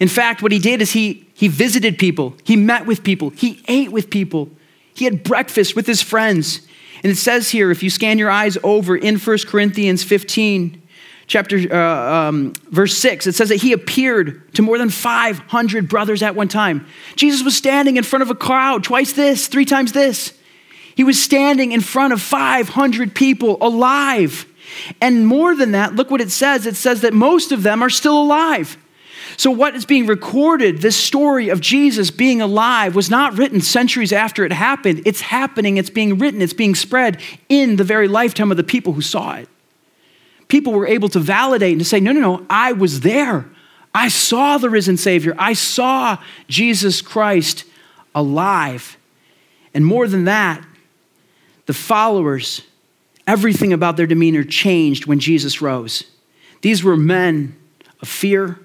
In 0.00 0.08
fact, 0.08 0.42
what 0.42 0.52
he 0.52 0.58
did 0.58 0.80
is 0.80 0.92
he, 0.92 1.26
he 1.34 1.48
visited 1.48 1.98
people, 1.98 2.34
he 2.44 2.56
met 2.56 2.86
with 2.86 3.02
people, 3.02 3.30
he 3.30 3.62
ate 3.68 3.90
with 3.90 4.10
people, 4.10 4.48
he 4.94 5.04
had 5.04 5.22
breakfast 5.22 5.74
with 5.74 5.86
his 5.86 6.02
friends. 6.02 6.66
And 7.02 7.12
it 7.12 7.16
says 7.16 7.50
here, 7.50 7.70
if 7.70 7.82
you 7.82 7.90
scan 7.90 8.18
your 8.18 8.30
eyes 8.30 8.58
over 8.62 8.96
in 8.96 9.18
1 9.18 9.38
Corinthians 9.46 10.02
15, 10.02 10.82
chapter 11.28 11.58
uh, 11.72 12.28
um, 12.28 12.54
verse 12.70 12.96
6 12.96 13.26
it 13.26 13.34
says 13.34 13.50
that 13.50 13.56
he 13.56 13.72
appeared 13.72 14.52
to 14.54 14.62
more 14.62 14.78
than 14.78 14.90
500 14.90 15.88
brothers 15.88 16.22
at 16.22 16.34
one 16.34 16.48
time. 16.48 16.86
Jesus 17.14 17.44
was 17.44 17.56
standing 17.56 17.96
in 17.96 18.02
front 18.02 18.22
of 18.22 18.30
a 18.30 18.34
crowd 18.34 18.82
twice 18.82 19.12
this 19.12 19.46
three 19.46 19.66
times 19.66 19.92
this. 19.92 20.32
He 20.96 21.04
was 21.04 21.22
standing 21.22 21.70
in 21.70 21.80
front 21.80 22.12
of 22.12 22.20
500 22.20 23.14
people 23.14 23.58
alive. 23.60 24.46
And 25.00 25.26
more 25.26 25.54
than 25.54 25.72
that 25.72 25.94
look 25.94 26.10
what 26.10 26.20
it 26.20 26.32
says. 26.32 26.66
It 26.66 26.74
says 26.74 27.02
that 27.02 27.14
most 27.14 27.52
of 27.52 27.62
them 27.62 27.82
are 27.82 27.90
still 27.90 28.20
alive. 28.20 28.76
So, 29.36 29.52
what 29.52 29.76
is 29.76 29.86
being 29.86 30.06
recorded, 30.06 30.80
this 30.80 30.96
story 30.96 31.50
of 31.50 31.60
Jesus 31.60 32.10
being 32.10 32.40
alive, 32.40 32.96
was 32.96 33.08
not 33.08 33.38
written 33.38 33.60
centuries 33.60 34.12
after 34.12 34.44
it 34.44 34.52
happened. 34.52 35.02
It's 35.06 35.20
happening, 35.20 35.76
it's 35.76 35.90
being 35.90 36.18
written, 36.18 36.42
it's 36.42 36.52
being 36.52 36.74
spread 36.74 37.20
in 37.48 37.76
the 37.76 37.84
very 37.84 38.08
lifetime 38.08 38.50
of 38.50 38.56
the 38.56 38.64
people 38.64 38.94
who 38.94 39.02
saw 39.02 39.36
it 39.36 39.48
people 40.48 40.72
were 40.72 40.86
able 40.86 41.08
to 41.10 41.20
validate 41.20 41.72
and 41.72 41.80
to 41.80 41.84
say, 41.84 42.00
no, 42.00 42.12
no, 42.12 42.20
no, 42.20 42.46
I 42.50 42.72
was 42.72 43.00
there. 43.00 43.46
I 43.94 44.08
saw 44.08 44.58
the 44.58 44.70
risen 44.70 44.96
Savior. 44.96 45.34
I 45.38 45.52
saw 45.52 46.18
Jesus 46.48 47.00
Christ 47.00 47.64
alive. 48.14 48.96
And 49.74 49.84
more 49.84 50.08
than 50.08 50.24
that, 50.24 50.64
the 51.66 51.74
followers, 51.74 52.62
everything 53.26 53.72
about 53.72 53.96
their 53.96 54.06
demeanor 54.06 54.42
changed 54.44 55.06
when 55.06 55.20
Jesus 55.20 55.60
rose. 55.60 56.04
These 56.62 56.82
were 56.82 56.96
men 56.96 57.56
of 58.00 58.08
fear, 58.08 58.58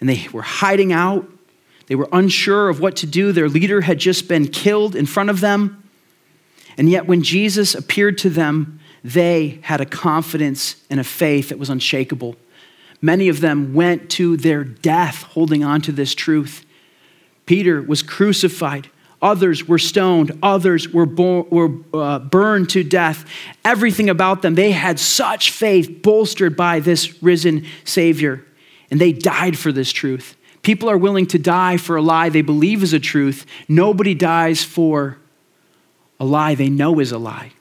and 0.00 0.08
they 0.08 0.28
were 0.32 0.42
hiding 0.42 0.92
out. 0.92 1.28
They 1.86 1.94
were 1.94 2.08
unsure 2.12 2.68
of 2.68 2.80
what 2.80 2.96
to 2.96 3.06
do. 3.06 3.32
Their 3.32 3.48
leader 3.48 3.80
had 3.80 3.98
just 3.98 4.28
been 4.28 4.48
killed 4.48 4.94
in 4.94 5.06
front 5.06 5.30
of 5.30 5.40
them. 5.40 5.82
And 6.76 6.90
yet, 6.90 7.06
when 7.06 7.22
Jesus 7.22 7.74
appeared 7.74 8.18
to 8.18 8.30
them, 8.30 8.80
they 9.06 9.60
had 9.62 9.80
a 9.80 9.86
confidence 9.86 10.74
and 10.90 10.98
a 10.98 11.04
faith 11.04 11.50
that 11.50 11.60
was 11.60 11.70
unshakable. 11.70 12.34
Many 13.00 13.28
of 13.28 13.40
them 13.40 13.72
went 13.72 14.10
to 14.12 14.36
their 14.36 14.64
death 14.64 15.22
holding 15.22 15.62
on 15.62 15.80
to 15.82 15.92
this 15.92 16.12
truth. 16.12 16.66
Peter 17.46 17.80
was 17.80 18.02
crucified. 18.02 18.90
Others 19.22 19.68
were 19.68 19.78
stoned. 19.78 20.36
Others 20.42 20.88
were, 20.88 21.06
bo- 21.06 21.46
were 21.50 21.70
uh, 21.94 22.18
burned 22.18 22.68
to 22.70 22.82
death. 22.82 23.24
Everything 23.64 24.10
about 24.10 24.42
them, 24.42 24.56
they 24.56 24.72
had 24.72 24.98
such 24.98 25.52
faith 25.52 26.02
bolstered 26.02 26.56
by 26.56 26.80
this 26.80 27.22
risen 27.22 27.64
Savior. 27.84 28.44
And 28.90 29.00
they 29.00 29.12
died 29.12 29.56
for 29.56 29.70
this 29.70 29.92
truth. 29.92 30.36
People 30.62 30.90
are 30.90 30.98
willing 30.98 31.26
to 31.26 31.38
die 31.38 31.76
for 31.76 31.94
a 31.94 32.02
lie 32.02 32.28
they 32.28 32.42
believe 32.42 32.82
is 32.82 32.92
a 32.92 32.98
truth. 32.98 33.46
Nobody 33.68 34.14
dies 34.14 34.64
for 34.64 35.18
a 36.18 36.24
lie 36.24 36.56
they 36.56 36.68
know 36.68 36.98
is 36.98 37.12
a 37.12 37.18
lie. 37.18 37.52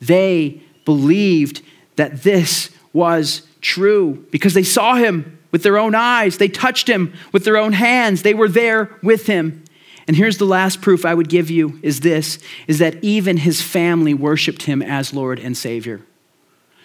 They 0.00 0.62
believed 0.84 1.62
that 1.96 2.22
this 2.22 2.70
was 2.92 3.42
true 3.60 4.26
because 4.30 4.54
they 4.54 4.62
saw 4.62 4.94
him 4.94 5.38
with 5.50 5.62
their 5.62 5.78
own 5.78 5.94
eyes. 5.94 6.38
They 6.38 6.48
touched 6.48 6.88
him 6.88 7.12
with 7.32 7.44
their 7.44 7.56
own 7.56 7.72
hands. 7.72 8.22
They 8.22 8.34
were 8.34 8.48
there 8.48 8.96
with 9.02 9.26
him. 9.26 9.64
And 10.06 10.16
here's 10.16 10.38
the 10.38 10.46
last 10.46 10.80
proof 10.80 11.04
I 11.04 11.14
would 11.14 11.28
give 11.28 11.50
you 11.50 11.78
is 11.82 12.00
this 12.00 12.38
is 12.66 12.78
that 12.78 13.02
even 13.04 13.36
his 13.36 13.60
family 13.60 14.14
worshiped 14.14 14.62
him 14.62 14.82
as 14.82 15.12
Lord 15.12 15.38
and 15.38 15.56
Savior. 15.56 16.00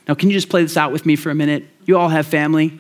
Now, 0.07 0.15
can 0.15 0.29
you 0.29 0.35
just 0.35 0.49
play 0.49 0.61
this 0.61 0.75
out 0.75 0.91
with 0.91 1.05
me 1.05 1.15
for 1.15 1.29
a 1.29 1.35
minute? 1.35 1.65
You 1.85 1.97
all 1.97 2.09
have 2.09 2.27
family, 2.27 2.77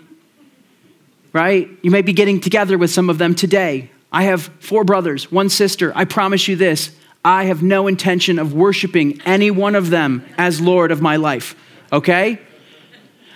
right? 1.31 1.69
You 1.81 1.91
may 1.91 2.01
be 2.01 2.11
getting 2.11 2.41
together 2.41 2.77
with 2.77 2.91
some 2.91 3.09
of 3.09 3.17
them 3.17 3.33
today. 3.35 3.89
I 4.11 4.23
have 4.23 4.43
four 4.59 4.83
brothers, 4.83 5.31
one 5.31 5.49
sister. 5.49 5.93
I 5.95 6.03
promise 6.03 6.47
you 6.49 6.57
this 6.57 6.91
I 7.25 7.45
have 7.45 7.63
no 7.63 7.87
intention 7.87 8.37
of 8.37 8.53
worshiping 8.53 9.21
any 9.25 9.49
one 9.49 9.75
of 9.75 9.89
them 9.89 10.25
as 10.37 10.59
Lord 10.59 10.91
of 10.91 11.01
my 11.01 11.15
life, 11.15 11.55
okay? 11.91 12.39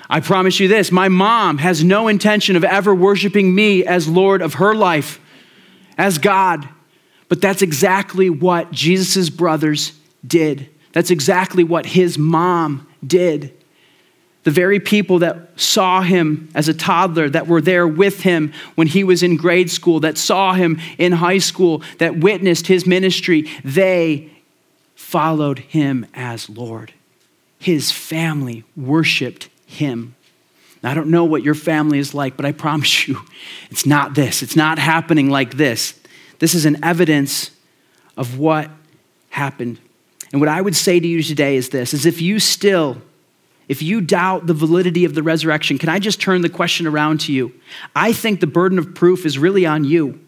I 0.10 0.20
promise 0.20 0.60
you 0.60 0.68
this 0.68 0.92
my 0.92 1.10
mom 1.10 1.58
has 1.58 1.84
no 1.84 2.08
intention 2.08 2.56
of 2.56 2.64
ever 2.64 2.94
worshiping 2.94 3.54
me 3.54 3.86
as 3.86 4.08
Lord 4.08 4.42
of 4.42 4.56
her 4.56 4.74
life, 4.74 5.20
as 5.98 6.18
God. 6.18 6.68
But 7.30 7.42
that's 7.42 7.62
exactly 7.62 8.30
what 8.30 8.72
Jesus' 8.72 9.30
brothers 9.30 9.94
did. 10.26 10.70
That's 10.94 11.12
exactly 11.12 11.64
what 11.64 11.86
his 11.86 12.18
mom 12.18 12.88
did. 13.06 13.54
The 14.48 14.52
very 14.52 14.80
people 14.80 15.20
that 15.20 15.60
saw 15.60 16.00
him 16.00 16.48
as 16.56 16.70
a 16.70 16.74
toddler, 16.74 17.30
that 17.30 17.48
were 17.48 17.60
there 17.60 17.86
with 17.86 18.22
him 18.22 18.54
when 18.76 18.88
he 18.88 19.04
was 19.04 19.22
in 19.22 19.36
grade 19.36 19.70
school, 19.70 20.00
that 20.00 20.18
saw 20.18 20.54
him 20.54 20.80
in 20.98 21.12
high 21.12 21.40
school, 21.40 21.84
that 21.98 22.20
witnessed 22.20 22.68
his 22.68 22.88
ministry, 22.88 23.50
they 23.66 24.32
followed 24.96 25.60
him 25.60 26.06
as 26.14 26.50
Lord. 26.50 26.94
His 27.60 27.92
family 27.92 28.64
worshiped 28.78 29.50
him. 29.66 30.16
Now, 30.82 30.92
I 30.92 30.94
don't 30.94 31.10
know 31.10 31.26
what 31.26 31.44
your 31.44 31.54
family 31.54 32.00
is 32.00 32.14
like, 32.14 32.38
but 32.38 32.46
I 32.46 32.54
promise 32.54 33.06
you, 33.06 33.20
it's 33.70 33.86
not 33.86 34.16
this. 34.16 34.42
It's 34.42 34.56
not 34.56 34.80
happening 34.80 35.30
like 35.30 35.58
this. 35.58 36.00
This 36.40 36.56
is 36.56 36.64
an 36.64 36.82
evidence 36.86 37.52
of 38.16 38.40
what 38.40 38.72
happened. 39.30 39.78
And 40.32 40.40
what 40.40 40.48
I 40.48 40.62
would 40.62 40.78
say 40.78 41.02
to 41.02 41.08
you 41.08 41.22
today 41.22 41.58
is 41.58 41.68
this 41.68 41.94
is 41.94 42.06
if 42.06 42.22
you 42.22 42.40
still 42.40 43.02
if 43.68 43.82
you 43.82 44.02
doubt 44.02 44.48
the 44.48 44.54
validity 44.54 45.04
of 45.06 45.14
the 45.14 45.24
resurrection, 45.24 45.78
can 45.78 45.90
I 45.90 46.00
just 46.00 46.22
turn 46.22 46.42
the 46.42 46.50
question 46.50 46.88
around 46.88 47.20
to 47.22 47.34
you? 47.34 47.54
I 47.96 48.14
think 48.14 48.40
the 48.40 48.48
burden 48.48 48.80
of 48.80 48.96
proof 48.96 49.26
is 49.26 49.38
really 49.38 49.66
on 49.66 49.84
you. 49.84 50.20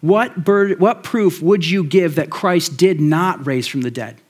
What, 0.00 0.44
burden, 0.44 0.78
what 0.78 1.02
proof 1.02 1.42
would 1.42 1.66
you 1.66 1.82
give 1.82 2.14
that 2.14 2.30
Christ 2.30 2.76
did 2.76 3.00
not 3.00 3.44
raise 3.46 3.66
from 3.66 3.80
the 3.80 3.90
dead? 3.90 4.20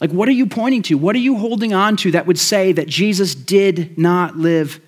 Like, 0.00 0.10
what 0.10 0.28
are 0.28 0.32
you 0.32 0.46
pointing 0.46 0.82
to? 0.82 0.98
What 0.98 1.14
are 1.16 1.20
you 1.20 1.36
holding 1.36 1.72
on 1.72 1.96
to 1.98 2.10
that 2.12 2.26
would 2.26 2.38
say 2.38 2.72
that 2.72 2.86
Jesus 2.86 3.34
did 3.34 3.98
not 3.98 4.36
live, 4.36 4.80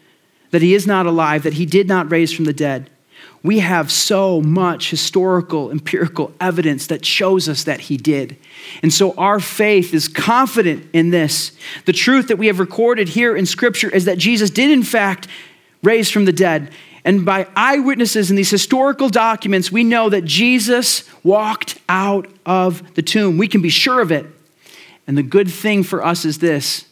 that 0.50 0.62
he 0.62 0.74
is 0.74 0.86
not 0.86 1.06
alive, 1.06 1.42
that 1.42 1.54
he 1.54 1.66
did 1.66 1.88
not 1.88 2.10
raise 2.10 2.32
from 2.32 2.44
the 2.44 2.52
dead? 2.52 2.90
We 3.42 3.60
have 3.60 3.90
so 3.90 4.40
much 4.40 4.90
historical, 4.90 5.70
empirical 5.70 6.32
evidence 6.40 6.88
that 6.88 7.04
shows 7.04 7.48
us 7.48 7.64
that 7.64 7.80
he 7.82 7.96
did. 7.96 8.36
And 8.82 8.92
so 8.92 9.12
our 9.14 9.38
faith 9.38 9.94
is 9.94 10.08
confident 10.08 10.88
in 10.92 11.10
this. 11.10 11.52
The 11.84 11.92
truth 11.92 12.28
that 12.28 12.36
we 12.36 12.48
have 12.48 12.58
recorded 12.58 13.10
here 13.10 13.36
in 13.36 13.46
Scripture 13.46 13.88
is 13.88 14.06
that 14.06 14.18
Jesus 14.18 14.50
did, 14.50 14.70
in 14.70 14.82
fact, 14.82 15.28
raise 15.82 16.10
from 16.10 16.24
the 16.24 16.32
dead. 16.32 16.72
And 17.04 17.24
by 17.24 17.46
eyewitnesses 17.54 18.28
in 18.28 18.36
these 18.36 18.50
historical 18.50 19.08
documents, 19.08 19.70
we 19.70 19.84
know 19.84 20.08
that 20.08 20.24
Jesus 20.24 21.08
walked 21.22 21.78
out 21.88 22.26
of 22.44 22.94
the 22.94 23.02
tomb. 23.02 23.38
We 23.38 23.48
can 23.48 23.62
be 23.62 23.68
sure 23.68 24.00
of 24.00 24.10
it. 24.10 24.26
And 25.06 25.16
the 25.16 25.22
good 25.22 25.50
thing 25.50 25.84
for 25.84 26.04
us 26.04 26.24
is 26.24 26.38
this 26.38 26.84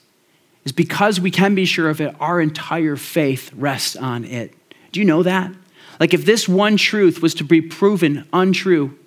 is 0.64 0.72
because 0.72 1.20
we 1.20 1.30
can 1.30 1.54
be 1.54 1.64
sure 1.64 1.88
of 1.88 2.00
it, 2.00 2.14
our 2.18 2.40
entire 2.40 2.96
faith 2.96 3.52
rests 3.54 3.94
on 3.94 4.24
it. 4.24 4.52
Do 4.90 4.98
you 4.98 5.06
know 5.06 5.22
that? 5.22 5.52
Like, 5.98 6.14
if 6.14 6.24
this 6.24 6.48
one 6.48 6.76
truth 6.76 7.22
was 7.22 7.34
to 7.34 7.44
be 7.44 7.60
proven 7.60 8.26
untrue, 8.32 8.98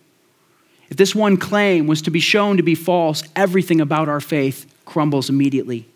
if 0.90 0.98
this 0.98 1.14
one 1.14 1.38
claim 1.38 1.86
was 1.88 2.02
to 2.04 2.12
be 2.12 2.20
shown 2.20 2.58
to 2.58 2.64
be 2.64 2.76
false, 2.76 3.24
everything 3.36 3.80
about 3.80 4.10
our 4.10 4.20
faith 4.20 4.66
crumbles 4.86 5.30
immediately. 5.30 5.88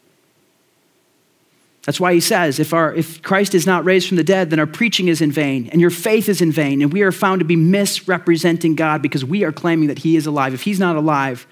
That's 1.85 1.99
why 1.99 2.13
he 2.13 2.21
says, 2.21 2.59
if, 2.59 2.73
our, 2.73 2.93
if 2.93 3.21
Christ 3.23 3.53
is 3.53 3.65
not 3.65 3.83
raised 3.83 4.07
from 4.07 4.17
the 4.17 4.23
dead, 4.23 4.51
then 4.51 4.59
our 4.59 4.67
preaching 4.67 5.09
is 5.09 5.19
in 5.19 5.31
vain, 5.31 5.67
and 5.71 5.81
your 5.81 5.89
faith 5.89 6.29
is 6.29 6.41
in 6.41 6.51
vain, 6.51 6.81
and 6.81 6.93
we 6.93 7.01
are 7.01 7.11
found 7.11 7.39
to 7.39 7.45
be 7.45 7.57
misrepresenting 7.57 8.75
God 8.75 9.01
because 9.01 9.25
we 9.25 9.43
are 9.43 9.51
claiming 9.51 9.87
that 9.87 9.99
he 9.99 10.15
is 10.15 10.25
alive. 10.25 10.53
If 10.53 10.61
he's 10.61 10.79
not 10.79 10.95
alive, 10.95 11.45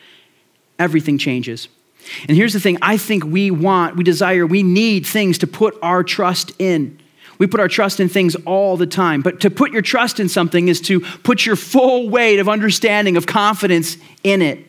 everything 0.79 1.17
changes. 1.17 1.67
And 2.27 2.37
here's 2.37 2.53
the 2.53 2.59
thing 2.59 2.77
I 2.81 2.97
think 2.97 3.25
we 3.25 3.51
want, 3.51 3.97
we 3.97 4.03
desire, 4.03 4.45
we 4.45 4.63
need 4.63 5.05
things 5.05 5.37
to 5.39 5.47
put 5.47 5.77
our 5.81 6.03
trust 6.03 6.53
in. 6.59 6.99
We 7.41 7.47
put 7.47 7.59
our 7.59 7.67
trust 7.67 7.99
in 7.99 8.07
things 8.07 8.35
all 8.45 8.77
the 8.77 8.85
time. 8.85 9.23
But 9.23 9.39
to 9.39 9.49
put 9.49 9.71
your 9.71 9.81
trust 9.81 10.19
in 10.19 10.29
something 10.29 10.67
is 10.67 10.79
to 10.81 10.99
put 10.99 11.43
your 11.43 11.55
full 11.55 12.07
weight 12.07 12.37
of 12.37 12.47
understanding, 12.47 13.17
of 13.17 13.25
confidence 13.25 13.97
in 14.23 14.43
it. 14.43 14.67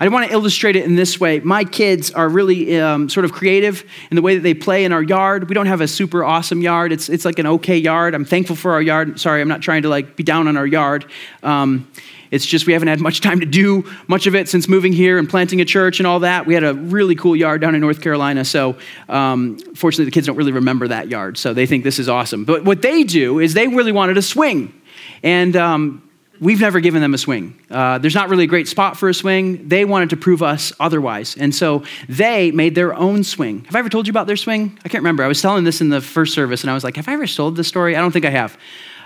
I 0.00 0.08
want 0.08 0.26
to 0.26 0.32
illustrate 0.32 0.76
it 0.76 0.84
in 0.84 0.96
this 0.96 1.20
way. 1.20 1.40
My 1.40 1.64
kids 1.64 2.10
are 2.10 2.28
really 2.28 2.80
um, 2.80 3.08
sort 3.08 3.24
of 3.24 3.32
creative 3.32 3.84
in 4.10 4.16
the 4.16 4.22
way 4.22 4.34
that 4.34 4.42
they 4.42 4.54
play 4.54 4.84
in 4.84 4.92
our 4.92 5.02
yard. 5.02 5.48
We 5.48 5.54
don't 5.54 5.66
have 5.66 5.80
a 5.80 5.88
super 5.88 6.24
awesome 6.24 6.62
yard. 6.62 6.92
It's, 6.92 7.08
it's 7.08 7.24
like 7.24 7.38
an 7.38 7.46
okay 7.46 7.78
yard. 7.78 8.14
I'm 8.14 8.24
thankful 8.24 8.56
for 8.56 8.72
our 8.72 8.82
yard. 8.82 9.20
Sorry, 9.20 9.40
I'm 9.40 9.48
not 9.48 9.62
trying 9.62 9.82
to 9.82 9.88
like 9.88 10.16
be 10.16 10.22
down 10.22 10.48
on 10.48 10.56
our 10.56 10.66
yard. 10.66 11.06
Um, 11.42 11.88
it's 12.30 12.44
just 12.44 12.66
we 12.66 12.72
haven't 12.72 12.88
had 12.88 13.00
much 13.00 13.20
time 13.20 13.38
to 13.40 13.46
do 13.46 13.84
much 14.08 14.26
of 14.26 14.34
it 14.34 14.48
since 14.48 14.66
moving 14.66 14.92
here 14.92 15.18
and 15.18 15.28
planting 15.28 15.60
a 15.60 15.64
church 15.64 16.00
and 16.00 16.06
all 16.06 16.20
that. 16.20 16.46
We 16.46 16.54
had 16.54 16.64
a 16.64 16.74
really 16.74 17.14
cool 17.14 17.36
yard 17.36 17.60
down 17.60 17.76
in 17.76 17.80
North 17.80 18.00
Carolina. 18.00 18.44
So, 18.44 18.76
um, 19.08 19.58
fortunately, 19.76 20.06
the 20.06 20.10
kids 20.10 20.26
don't 20.26 20.36
really 20.36 20.50
remember 20.50 20.88
that 20.88 21.08
yard. 21.08 21.38
So, 21.38 21.54
they 21.54 21.66
think 21.66 21.84
this 21.84 22.00
is 22.00 22.08
awesome. 22.08 22.44
But 22.44 22.64
what 22.64 22.82
they 22.82 23.04
do 23.04 23.38
is 23.38 23.54
they 23.54 23.68
really 23.68 23.92
wanted 23.92 24.18
a 24.18 24.22
swing. 24.22 24.74
And 25.22 25.54
um, 25.54 26.03
we've 26.40 26.60
never 26.60 26.80
given 26.80 27.00
them 27.00 27.14
a 27.14 27.18
swing. 27.18 27.58
Uh, 27.70 27.98
there's 27.98 28.14
not 28.14 28.28
really 28.28 28.44
a 28.44 28.48
great 28.48 28.68
spot 28.68 28.96
for 28.96 29.08
a 29.08 29.14
swing. 29.14 29.68
They 29.68 29.84
wanted 29.84 30.10
to 30.10 30.16
prove 30.16 30.42
us 30.42 30.72
otherwise. 30.80 31.36
And 31.36 31.54
so 31.54 31.84
they 32.08 32.50
made 32.50 32.74
their 32.74 32.94
own 32.94 33.24
swing. 33.24 33.64
Have 33.64 33.76
I 33.76 33.78
ever 33.78 33.88
told 33.88 34.06
you 34.06 34.10
about 34.10 34.26
their 34.26 34.36
swing? 34.36 34.78
I 34.84 34.88
can't 34.88 35.02
remember. 35.02 35.22
I 35.22 35.28
was 35.28 35.40
telling 35.40 35.64
this 35.64 35.80
in 35.80 35.88
the 35.88 36.00
first 36.00 36.34
service 36.34 36.62
and 36.62 36.70
I 36.70 36.74
was 36.74 36.84
like, 36.84 36.96
have 36.96 37.08
I 37.08 37.12
ever 37.12 37.26
told 37.26 37.56
this 37.56 37.68
story? 37.68 37.96
I 37.96 38.00
don't 38.00 38.12
think 38.12 38.24
I 38.24 38.30
have. 38.30 38.58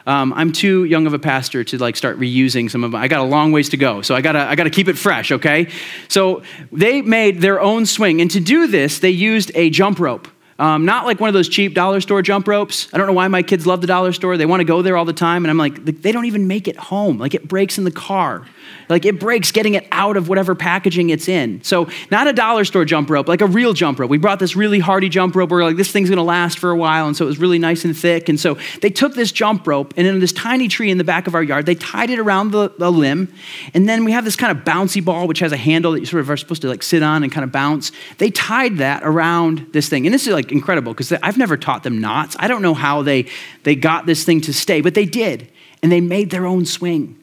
Um, 0.07 0.33
I'm 0.33 0.53
too 0.53 0.85
young 0.85 1.07
of 1.07 1.13
a 1.13 1.19
pastor 1.19 1.65
to 1.65 1.77
like 1.77 1.95
start 1.95 2.19
reusing 2.19 2.71
some 2.71 2.83
of 2.83 2.93
them. 2.93 3.01
I 3.01 3.09
got 3.09 3.21
a 3.21 3.25
long 3.25 3.53
ways 3.53 3.69
to 3.71 3.77
go, 3.77 4.01
so 4.01 4.15
I 4.15 4.23
gotta 4.23 4.39
I 4.39 4.55
gotta 4.55 4.71
keep 4.71 4.89
it 4.89 4.97
fresh. 4.97 5.31
Okay, 5.31 5.69
so 6.09 6.43
they 6.73 7.03
made 7.03 7.43
their 7.43 7.61
own 7.61 7.85
swing, 7.85 8.23
and 8.23 8.31
to 8.31 8.41
do 8.41 8.67
this, 8.69 9.01
they 9.01 9.11
used 9.11 9.53
a 9.55 9.69
jump 9.69 9.99
rope. 9.99 10.27
Um, 10.59 10.85
not 10.85 11.07
like 11.07 11.21
one 11.21 11.29
of 11.29 11.35
those 11.35 11.49
cheap 11.49 11.75
dollar 11.75 12.01
store 12.01 12.21
jump 12.21 12.49
ropes. 12.49 12.89
I 12.93 12.99
don't 12.99 13.07
know 13.07 13.13
why 13.13 13.29
my 13.29 13.45
kids 13.45 13.65
love 13.65 13.81
the 13.81 13.87
dollar 13.87 14.13
store. 14.13 14.37
They 14.37 14.47
want 14.47 14.61
to 14.61 14.65
go 14.65 14.83
there 14.83 14.97
all 14.97 15.05
the 15.05 15.13
time. 15.13 15.45
And 15.45 15.51
I'm 15.51 15.59
like, 15.59 15.85
they 15.85 16.11
don't 16.11 16.25
even 16.25 16.49
make 16.49 16.67
it 16.67 16.77
home. 16.77 17.19
Like 17.19 17.35
it 17.35 17.47
breaks 17.47 17.79
in 17.79 17.85
the 17.85 17.93
car. 17.93 18.45
Like 18.89 19.05
it 19.05 19.21
breaks 19.21 19.53
getting 19.53 19.75
it 19.75 19.87
out 19.93 20.17
of 20.17 20.29
whatever 20.29 20.55
packaging 20.55 21.11
it's 21.11 21.29
in. 21.29 21.63
So, 21.63 21.89
not 22.11 22.27
a 22.27 22.33
dollar 22.33 22.65
store 22.65 22.85
jump 22.85 23.11
rope, 23.11 23.29
like 23.29 23.41
a 23.41 23.47
real 23.47 23.73
jump 23.73 23.99
rope. 23.99 24.11
We 24.11 24.19
brought 24.19 24.39
this 24.39 24.57
really 24.57 24.79
hardy 24.79 25.09
jump 25.09 25.37
rope 25.37 25.51
where 25.51 25.63
like 25.63 25.77
this 25.77 25.93
thing's 25.93 26.09
gonna 26.09 26.23
last 26.23 26.59
for 26.59 26.71
a 26.71 26.77
while. 26.77 27.07
And 27.07 27.17
so 27.17 27.25
it 27.25 27.29
was 27.29 27.39
really 27.39 27.59
nice 27.59 27.85
and 27.85 27.97
thick. 27.97 28.29
And 28.29 28.41
so 28.41 28.59
they 28.81 28.91
took 28.91 29.15
this 29.15 29.31
jump 29.31 29.67
rope 29.67 29.95
and 29.97 30.07
in 30.07 30.19
this 30.21 30.33
tiny 30.33 30.69
tree 30.69 30.91
in 30.91 30.99
the 30.99 31.05
back 31.05 31.27
of 31.27 31.35
our 31.35 31.43
yard, 31.43 31.67
they 31.67 31.75
tied 31.75 32.11
it 32.11 32.19
around 32.19 32.51
the, 32.51 32.71
the 32.79 32.91
limb. 32.91 33.33
And 33.75 33.89
then 33.89 34.05
we 34.05 34.13
have 34.13 34.25
this 34.25 34.37
kind 34.37 34.57
of 34.57 34.65
bouncy 34.65 35.05
ball, 35.05 35.29
which 35.29 35.39
has 35.41 35.53
a 35.53 35.57
handle 35.57 35.93
that 35.93 36.01
you 36.01 36.07
sort 36.07 36.21
of 36.21 36.31
are 36.31 36.37
supposed 36.37 36.63
to 36.63 36.69
like 36.69 36.83
sit 36.83 37.03
on 37.03 37.23
and 37.23 37.31
kind 37.31 37.45
of 37.45 37.53
bounce. 37.53 37.93
They 38.19 38.31
tied 38.31 38.79
that 38.79 39.03
around 39.05 39.69
this 39.73 39.89
thing. 39.89 40.07
And 40.07 40.15
this 40.15 40.27
is 40.27 40.33
like 40.33 40.48
incredible 40.53 40.93
because 40.93 41.13
I've 41.13 41.39
never 41.39 41.57
taught 41.57 41.83
them 41.83 42.01
knots. 42.01 42.37
I 42.39 42.49
don't 42.49 42.63
know 42.63 42.75
how 42.75 43.03
they, 43.03 43.27
they 43.63 43.75
got 43.75 44.07
this 44.07 44.25
thing 44.25 44.41
to 44.43 44.53
stay, 44.53 44.81
but 44.81 44.95
they 44.95 45.05
did. 45.05 45.51
And 45.83 45.93
they 45.93 46.01
made 46.01 46.31
their 46.31 46.47
own 46.47 46.67
swing. 46.67 47.23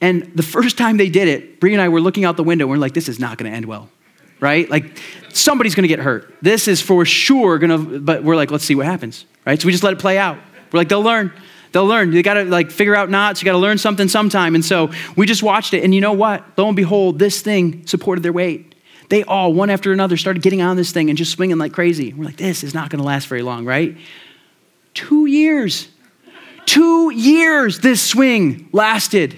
And 0.00 0.30
the 0.34 0.42
first 0.42 0.78
time 0.78 0.96
they 0.96 1.08
did 1.08 1.28
it, 1.28 1.60
Bree 1.60 1.72
and 1.72 1.82
I 1.82 1.88
were 1.88 2.00
looking 2.00 2.24
out 2.24 2.36
the 2.36 2.44
window. 2.44 2.64
And 2.64 2.70
we're 2.70 2.78
like, 2.78 2.94
this 2.94 3.08
is 3.08 3.18
not 3.18 3.36
going 3.36 3.50
to 3.50 3.56
end 3.56 3.66
well, 3.66 3.88
right? 4.38 4.68
Like 4.70 4.98
somebody's 5.30 5.74
going 5.74 5.82
to 5.82 5.88
get 5.88 5.98
hurt. 5.98 6.34
This 6.40 6.68
is 6.68 6.80
for 6.80 7.04
sure 7.04 7.58
going 7.58 7.70
to, 7.70 8.00
but 8.00 8.24
we're 8.24 8.36
like, 8.36 8.50
let's 8.50 8.64
see 8.64 8.74
what 8.74 8.86
happens, 8.86 9.26
right? 9.44 9.60
So 9.60 9.66
we 9.66 9.72
just 9.72 9.84
let 9.84 9.92
it 9.92 9.98
play 9.98 10.18
out. 10.18 10.38
We're 10.72 10.78
like, 10.78 10.88
they'll 10.88 11.02
learn. 11.02 11.32
They'll 11.72 11.86
learn. 11.86 12.12
You 12.12 12.22
got 12.22 12.34
to 12.34 12.44
like 12.44 12.70
figure 12.70 12.96
out 12.96 13.10
knots. 13.10 13.40
You 13.40 13.44
got 13.44 13.52
to 13.52 13.58
learn 13.58 13.78
something 13.78 14.08
sometime. 14.08 14.54
And 14.54 14.64
so 14.64 14.90
we 15.16 15.26
just 15.26 15.42
watched 15.42 15.74
it. 15.74 15.84
And 15.84 15.94
you 15.94 16.00
know 16.00 16.12
what? 16.12 16.44
Lo 16.56 16.66
and 16.66 16.76
behold, 16.76 17.18
this 17.18 17.42
thing 17.42 17.86
supported 17.86 18.22
their 18.22 18.32
weight. 18.32 18.69
They 19.10 19.24
all, 19.24 19.52
one 19.52 19.70
after 19.70 19.92
another, 19.92 20.16
started 20.16 20.42
getting 20.42 20.62
on 20.62 20.76
this 20.76 20.92
thing 20.92 21.10
and 21.10 21.18
just 21.18 21.32
swinging 21.32 21.58
like 21.58 21.72
crazy. 21.72 22.12
We're 22.12 22.24
like, 22.24 22.36
this 22.36 22.64
is 22.64 22.72
not 22.72 22.90
going 22.90 23.00
to 23.00 23.04
last 23.04 23.26
very 23.26 23.42
long, 23.42 23.66
right? 23.66 23.96
Two 24.94 25.26
years. 25.26 25.88
Two 26.64 27.12
years 27.12 27.80
this 27.80 28.00
swing 28.00 28.68
lasted. 28.72 29.36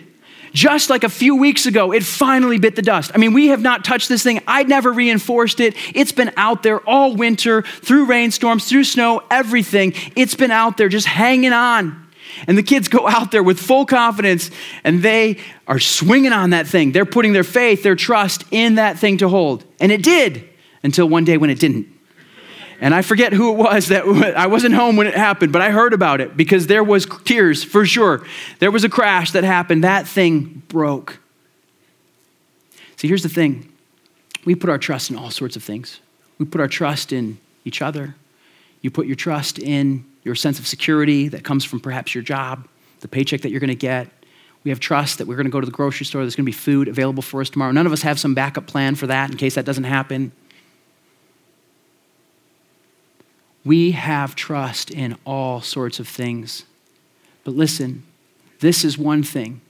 Just 0.52 0.90
like 0.90 1.02
a 1.02 1.08
few 1.08 1.36
weeks 1.36 1.64
ago, 1.64 1.92
it 1.92 2.02
finally 2.02 2.58
bit 2.58 2.76
the 2.76 2.82
dust. 2.82 3.10
I 3.14 3.18
mean, 3.18 3.32
we 3.32 3.48
have 3.48 3.62
not 3.62 3.82
touched 3.82 4.10
this 4.10 4.22
thing. 4.22 4.42
I'd 4.46 4.68
never 4.68 4.92
reinforced 4.92 5.60
it. 5.60 5.74
It's 5.94 6.12
been 6.12 6.30
out 6.36 6.62
there 6.62 6.80
all 6.86 7.16
winter, 7.16 7.62
through 7.62 8.04
rainstorms, 8.04 8.68
through 8.68 8.84
snow, 8.84 9.22
everything. 9.30 9.94
It's 10.14 10.34
been 10.34 10.50
out 10.50 10.76
there 10.76 10.90
just 10.90 11.06
hanging 11.06 11.54
on. 11.54 12.01
And 12.46 12.56
the 12.56 12.62
kids 12.62 12.88
go 12.88 13.06
out 13.08 13.30
there 13.30 13.42
with 13.42 13.58
full 13.58 13.86
confidence 13.86 14.50
and 14.84 15.02
they 15.02 15.38
are 15.66 15.78
swinging 15.78 16.32
on 16.32 16.50
that 16.50 16.66
thing. 16.66 16.92
They're 16.92 17.04
putting 17.04 17.32
their 17.32 17.44
faith, 17.44 17.82
their 17.82 17.96
trust 17.96 18.44
in 18.50 18.76
that 18.76 18.98
thing 18.98 19.18
to 19.18 19.28
hold. 19.28 19.64
And 19.80 19.92
it 19.92 20.02
did 20.02 20.48
until 20.82 21.08
one 21.08 21.24
day 21.24 21.36
when 21.36 21.50
it 21.50 21.58
didn't. 21.58 21.86
And 22.80 22.92
I 22.94 23.02
forget 23.02 23.32
who 23.32 23.52
it 23.52 23.56
was 23.56 23.88
that 23.88 24.04
I 24.36 24.48
wasn't 24.48 24.74
home 24.74 24.96
when 24.96 25.06
it 25.06 25.14
happened, 25.14 25.52
but 25.52 25.62
I 25.62 25.70
heard 25.70 25.92
about 25.92 26.20
it 26.20 26.36
because 26.36 26.66
there 26.66 26.82
was 26.82 27.06
tears 27.24 27.62
for 27.62 27.86
sure. 27.86 28.26
There 28.58 28.72
was 28.72 28.82
a 28.82 28.88
crash 28.88 29.30
that 29.32 29.44
happened. 29.44 29.84
That 29.84 30.06
thing 30.06 30.62
broke. 30.68 31.20
See, 32.96 33.08
here's 33.08 33.22
the 33.22 33.28
thing. 33.28 33.72
We 34.44 34.56
put 34.56 34.68
our 34.68 34.78
trust 34.78 35.10
in 35.10 35.16
all 35.16 35.30
sorts 35.30 35.54
of 35.54 35.62
things. 35.62 36.00
We 36.38 36.46
put 36.46 36.60
our 36.60 36.68
trust 36.68 37.12
in 37.12 37.38
each 37.64 37.80
other. 37.80 38.16
You 38.82 38.90
put 38.90 39.06
your 39.06 39.16
trust 39.16 39.58
in 39.58 40.04
your 40.24 40.34
sense 40.34 40.58
of 40.58 40.66
security 40.66 41.28
that 41.28 41.44
comes 41.44 41.64
from 41.64 41.80
perhaps 41.80 42.14
your 42.14 42.22
job, 42.22 42.68
the 43.00 43.08
paycheck 43.08 43.40
that 43.40 43.50
you're 43.50 43.60
going 43.60 43.68
to 43.68 43.74
get. 43.74 44.08
We 44.64 44.70
have 44.70 44.78
trust 44.78 45.18
that 45.18 45.26
we're 45.26 45.36
going 45.36 45.46
to 45.46 45.50
go 45.50 45.60
to 45.60 45.66
the 45.66 45.72
grocery 45.72 46.06
store, 46.06 46.22
there's 46.22 46.36
going 46.36 46.44
to 46.44 46.50
be 46.50 46.52
food 46.52 46.88
available 46.88 47.22
for 47.22 47.40
us 47.40 47.50
tomorrow. 47.50 47.72
None 47.72 47.86
of 47.86 47.92
us 47.92 48.02
have 48.02 48.20
some 48.20 48.34
backup 48.34 48.66
plan 48.66 48.94
for 48.94 49.06
that 49.06 49.30
in 49.30 49.36
case 49.36 49.54
that 49.54 49.64
doesn't 49.64 49.84
happen. 49.84 50.32
We 53.64 53.92
have 53.92 54.34
trust 54.34 54.90
in 54.90 55.16
all 55.24 55.60
sorts 55.60 56.00
of 56.00 56.08
things. 56.08 56.64
But 57.44 57.54
listen, 57.54 58.04
this 58.60 58.84
is 58.84 58.98
one 58.98 59.22
thing, 59.22 59.60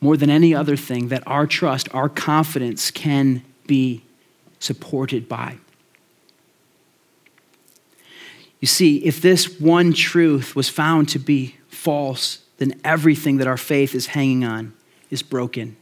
more 0.00 0.16
than 0.16 0.30
any 0.30 0.54
other 0.54 0.76
thing, 0.76 1.08
that 1.08 1.22
our 1.26 1.46
trust, 1.46 1.92
our 1.94 2.08
confidence 2.08 2.90
can 2.90 3.42
be 3.66 4.02
supported 4.58 5.28
by. 5.28 5.56
You 8.60 8.68
see, 8.68 9.04
if 9.04 9.20
this 9.20 9.60
one 9.60 9.92
truth 9.92 10.56
was 10.56 10.68
found 10.68 11.08
to 11.10 11.18
be 11.18 11.56
false, 11.68 12.38
then 12.58 12.80
everything 12.82 13.36
that 13.38 13.46
our 13.46 13.56
faith 13.56 13.94
is 13.94 14.06
hanging 14.06 14.44
on 14.44 14.74
is 15.10 15.22
broken. 15.22 15.76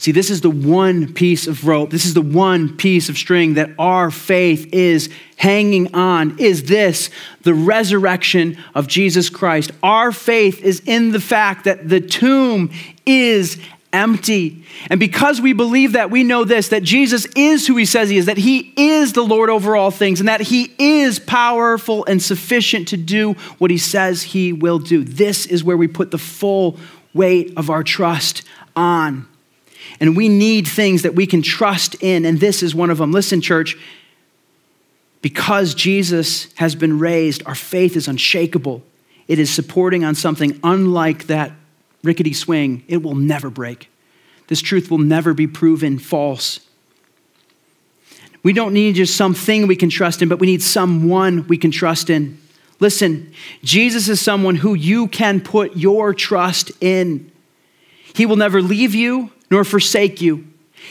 See, 0.00 0.12
this 0.12 0.30
is 0.30 0.42
the 0.42 0.50
one 0.50 1.12
piece 1.12 1.48
of 1.48 1.66
rope, 1.66 1.90
this 1.90 2.04
is 2.04 2.14
the 2.14 2.22
one 2.22 2.76
piece 2.76 3.08
of 3.08 3.18
string 3.18 3.54
that 3.54 3.70
our 3.80 4.12
faith 4.12 4.72
is 4.72 5.10
hanging 5.36 5.92
on. 5.92 6.38
Is 6.38 6.64
this 6.64 7.10
the 7.42 7.54
resurrection 7.54 8.56
of 8.76 8.86
Jesus 8.86 9.28
Christ? 9.28 9.72
Our 9.82 10.12
faith 10.12 10.62
is 10.62 10.80
in 10.86 11.10
the 11.10 11.20
fact 11.20 11.64
that 11.64 11.88
the 11.88 12.00
tomb 12.00 12.70
is 13.04 13.60
empty. 13.92 14.64
And 14.90 15.00
because 15.00 15.40
we 15.40 15.52
believe 15.52 15.92
that, 15.92 16.10
we 16.10 16.24
know 16.24 16.44
this 16.44 16.68
that 16.68 16.82
Jesus 16.82 17.26
is 17.36 17.66
who 17.66 17.76
he 17.76 17.84
says 17.84 18.10
he 18.10 18.18
is, 18.18 18.26
that 18.26 18.36
he 18.36 18.72
is 18.76 19.12
the 19.12 19.22
Lord 19.22 19.50
over 19.50 19.76
all 19.76 19.90
things, 19.90 20.20
and 20.20 20.28
that 20.28 20.42
he 20.42 20.72
is 20.78 21.18
powerful 21.18 22.04
and 22.06 22.22
sufficient 22.22 22.88
to 22.88 22.96
do 22.96 23.32
what 23.58 23.70
he 23.70 23.78
says 23.78 24.22
he 24.22 24.52
will 24.52 24.78
do. 24.78 25.04
This 25.04 25.46
is 25.46 25.64
where 25.64 25.76
we 25.76 25.88
put 25.88 26.10
the 26.10 26.18
full 26.18 26.78
weight 27.14 27.52
of 27.56 27.70
our 27.70 27.82
trust 27.82 28.42
on. 28.76 29.26
And 30.00 30.16
we 30.16 30.28
need 30.28 30.66
things 30.66 31.02
that 31.02 31.14
we 31.14 31.26
can 31.26 31.42
trust 31.42 31.96
in, 32.00 32.24
and 32.24 32.40
this 32.40 32.62
is 32.62 32.74
one 32.74 32.90
of 32.90 32.98
them. 32.98 33.10
Listen, 33.10 33.40
church, 33.40 33.76
because 35.22 35.74
Jesus 35.74 36.52
has 36.54 36.74
been 36.74 36.98
raised, 36.98 37.42
our 37.46 37.54
faith 37.54 37.96
is 37.96 38.06
unshakable. 38.06 38.82
It 39.26 39.38
is 39.38 39.50
supporting 39.50 40.04
on 40.04 40.14
something 40.14 40.60
unlike 40.62 41.26
that 41.26 41.52
rickety 42.02 42.32
swing. 42.32 42.84
It 42.88 43.02
will 43.02 43.14
never 43.14 43.50
break. 43.50 43.90
This 44.48 44.60
truth 44.60 44.90
will 44.90 44.98
never 44.98 45.34
be 45.34 45.46
proven 45.46 45.98
false. 45.98 46.60
We 48.42 48.52
don't 48.52 48.72
need 48.72 48.94
just 48.94 49.16
something 49.16 49.66
we 49.66 49.76
can 49.76 49.90
trust 49.90 50.22
in, 50.22 50.28
but 50.28 50.38
we 50.38 50.46
need 50.46 50.62
someone 50.62 51.46
we 51.48 51.58
can 51.58 51.70
trust 51.70 52.08
in. 52.08 52.38
Listen, 52.80 53.32
Jesus 53.62 54.08
is 54.08 54.20
someone 54.20 54.54
who 54.54 54.74
you 54.74 55.08
can 55.08 55.40
put 55.40 55.76
your 55.76 56.14
trust 56.14 56.70
in. 56.80 57.30
He 58.14 58.24
will 58.24 58.36
never 58.36 58.62
leave 58.62 58.94
you 58.94 59.32
nor 59.50 59.64
forsake 59.64 60.20
you. 60.20 60.46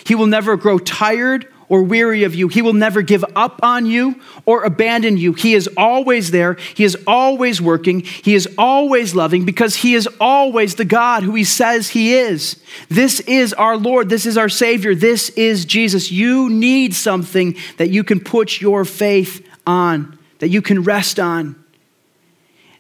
He 0.06 0.14
will 0.14 0.28
never 0.28 0.58
grow 0.58 0.78
tired 0.78 1.52
or 1.70 1.84
weary 1.84 2.24
of 2.24 2.34
you. 2.34 2.48
He 2.48 2.62
will 2.62 2.74
never 2.74 3.02
give 3.02 3.26
up 3.36 3.60
on 3.62 3.86
you 3.86 4.22
or 4.46 4.64
abandon 4.64 5.18
you. 5.18 5.34
He 5.34 5.54
is 5.54 5.70
always 5.76 6.32
there. 6.32 6.54
He 6.54 6.84
is 6.84 6.98
always 7.06 7.62
working. 7.62 8.02
He 8.02 8.36
is 8.36 8.48
always 8.58 9.14
loving 9.14 9.46
because 9.46 9.76
He 9.78 9.94
is 9.94 10.08
always 10.20 10.76
the 10.76 10.86
God 10.86 11.24
who 11.24 11.36
He 11.36 11.44
says 11.44 11.90
He 11.90 12.14
is. 12.14 12.62
This 12.90 13.20
is 13.22 13.54
our 13.54 13.76
Lord. 13.76 14.10
This 14.10 14.26
is 14.26 14.38
our 14.38 14.50
Savior. 14.50 14.96
This 14.96 15.30
is 15.32 15.66
Jesus. 15.66 16.12
You 16.12 16.50
need 16.50 16.94
something 16.94 17.56
that 17.78 17.90
you 17.90 18.04
can 18.04 18.20
put 18.20 18.62
your 18.62 18.86
faith 18.86 19.46
on, 19.66 20.18
that 20.40 20.50
you 20.50 20.62
can 20.62 20.84
rest 20.84 21.20
on. 21.20 21.62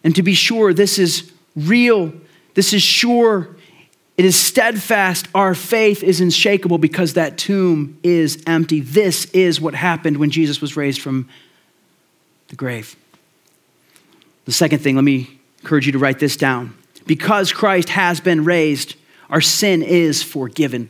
And 0.03 0.15
to 0.15 0.23
be 0.23 0.33
sure, 0.33 0.73
this 0.73 0.97
is 0.97 1.31
real. 1.55 2.13
This 2.53 2.71
is 2.71 2.81
sure. 2.81 3.56
It 4.17 4.25
is 4.25 4.35
steadfast. 4.35 5.27
Our 5.35 5.53
faith 5.53 6.01
is 6.01 6.19
unshakable 6.19 6.79
because 6.79 7.13
that 7.13 7.37
tomb 7.37 7.99
is 8.01 8.43
empty. 8.47 8.79
This 8.79 9.25
is 9.25 9.61
what 9.61 9.75
happened 9.75 10.17
when 10.17 10.31
Jesus 10.31 10.59
was 10.59 10.75
raised 10.75 11.01
from 11.01 11.29
the 12.47 12.55
grave. 12.55 12.95
The 14.45 14.51
second 14.51 14.79
thing, 14.79 14.95
let 14.95 15.03
me 15.03 15.39
encourage 15.59 15.85
you 15.85 15.91
to 15.91 15.99
write 15.99 16.17
this 16.17 16.35
down. 16.35 16.75
Because 17.05 17.51
Christ 17.51 17.89
has 17.89 18.19
been 18.19 18.43
raised, 18.43 18.95
our 19.29 19.41
sin 19.41 19.83
is 19.83 20.23
forgiven. 20.23 20.89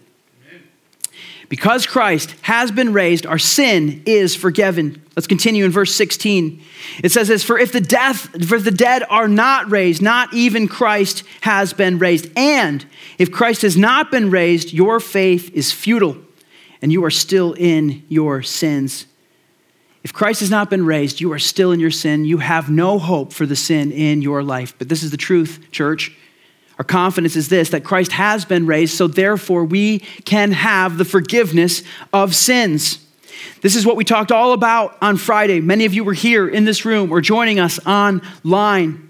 Because 1.49 1.87
Christ 1.87 2.35
has 2.41 2.71
been 2.71 2.91
raised, 2.91 3.25
our 3.25 3.39
sin 3.39 4.03
is 4.05 4.35
forgiven. 4.35 5.01
Let's 5.15 5.27
continue 5.27 5.63
in 5.63 5.71
verse 5.71 5.95
16. 5.95 6.61
It 7.03 7.11
says 7.11 7.29
this, 7.29 7.43
for 7.43 7.57
if 7.57 7.71
the 7.71 7.81
death 7.81 8.45
for 8.45 8.59
the 8.59 8.71
dead 8.71 9.03
are 9.09 9.29
not 9.29 9.71
raised, 9.71 10.01
not 10.01 10.33
even 10.33 10.67
Christ 10.67 11.23
has 11.41 11.71
been 11.71 11.99
raised. 11.99 12.29
And 12.35 12.85
if 13.17 13.31
Christ 13.31 13.61
has 13.61 13.77
not 13.77 14.11
been 14.11 14.29
raised, 14.29 14.73
your 14.73 14.99
faith 14.99 15.49
is 15.53 15.71
futile 15.71 16.17
and 16.81 16.91
you 16.91 17.03
are 17.05 17.11
still 17.11 17.53
in 17.53 18.03
your 18.09 18.43
sins. 18.43 19.05
If 20.03 20.13
Christ 20.13 20.41
has 20.41 20.51
not 20.51 20.69
been 20.69 20.85
raised, 20.85 21.19
you 21.19 21.31
are 21.33 21.39
still 21.39 21.71
in 21.71 21.79
your 21.79 21.91
sin. 21.91 22.25
You 22.25 22.37
have 22.37 22.69
no 22.69 22.99
hope 22.99 23.33
for 23.33 23.45
the 23.45 23.55
sin 23.55 23.91
in 23.91 24.21
your 24.21 24.43
life. 24.43 24.75
But 24.77 24.89
this 24.89 25.03
is 25.03 25.11
the 25.11 25.17
truth, 25.17 25.65
church. 25.71 26.15
Our 26.77 26.85
confidence 26.85 27.35
is 27.35 27.49
this 27.49 27.69
that 27.69 27.83
Christ 27.83 28.11
has 28.13 28.45
been 28.45 28.65
raised, 28.65 28.95
so 28.95 29.07
therefore 29.07 29.65
we 29.65 29.99
can 30.25 30.51
have 30.51 30.97
the 30.97 31.05
forgiveness 31.05 31.83
of 32.13 32.35
sins. 32.35 33.03
This 33.61 33.75
is 33.75 33.85
what 33.85 33.95
we 33.95 34.03
talked 34.03 34.31
all 34.31 34.53
about 34.53 34.97
on 35.01 35.17
Friday. 35.17 35.59
Many 35.59 35.85
of 35.85 35.93
you 35.93 36.03
were 36.03 36.13
here 36.13 36.47
in 36.47 36.65
this 36.65 36.85
room 36.85 37.11
or 37.11 37.21
joining 37.21 37.59
us 37.59 37.79
online. 37.85 39.09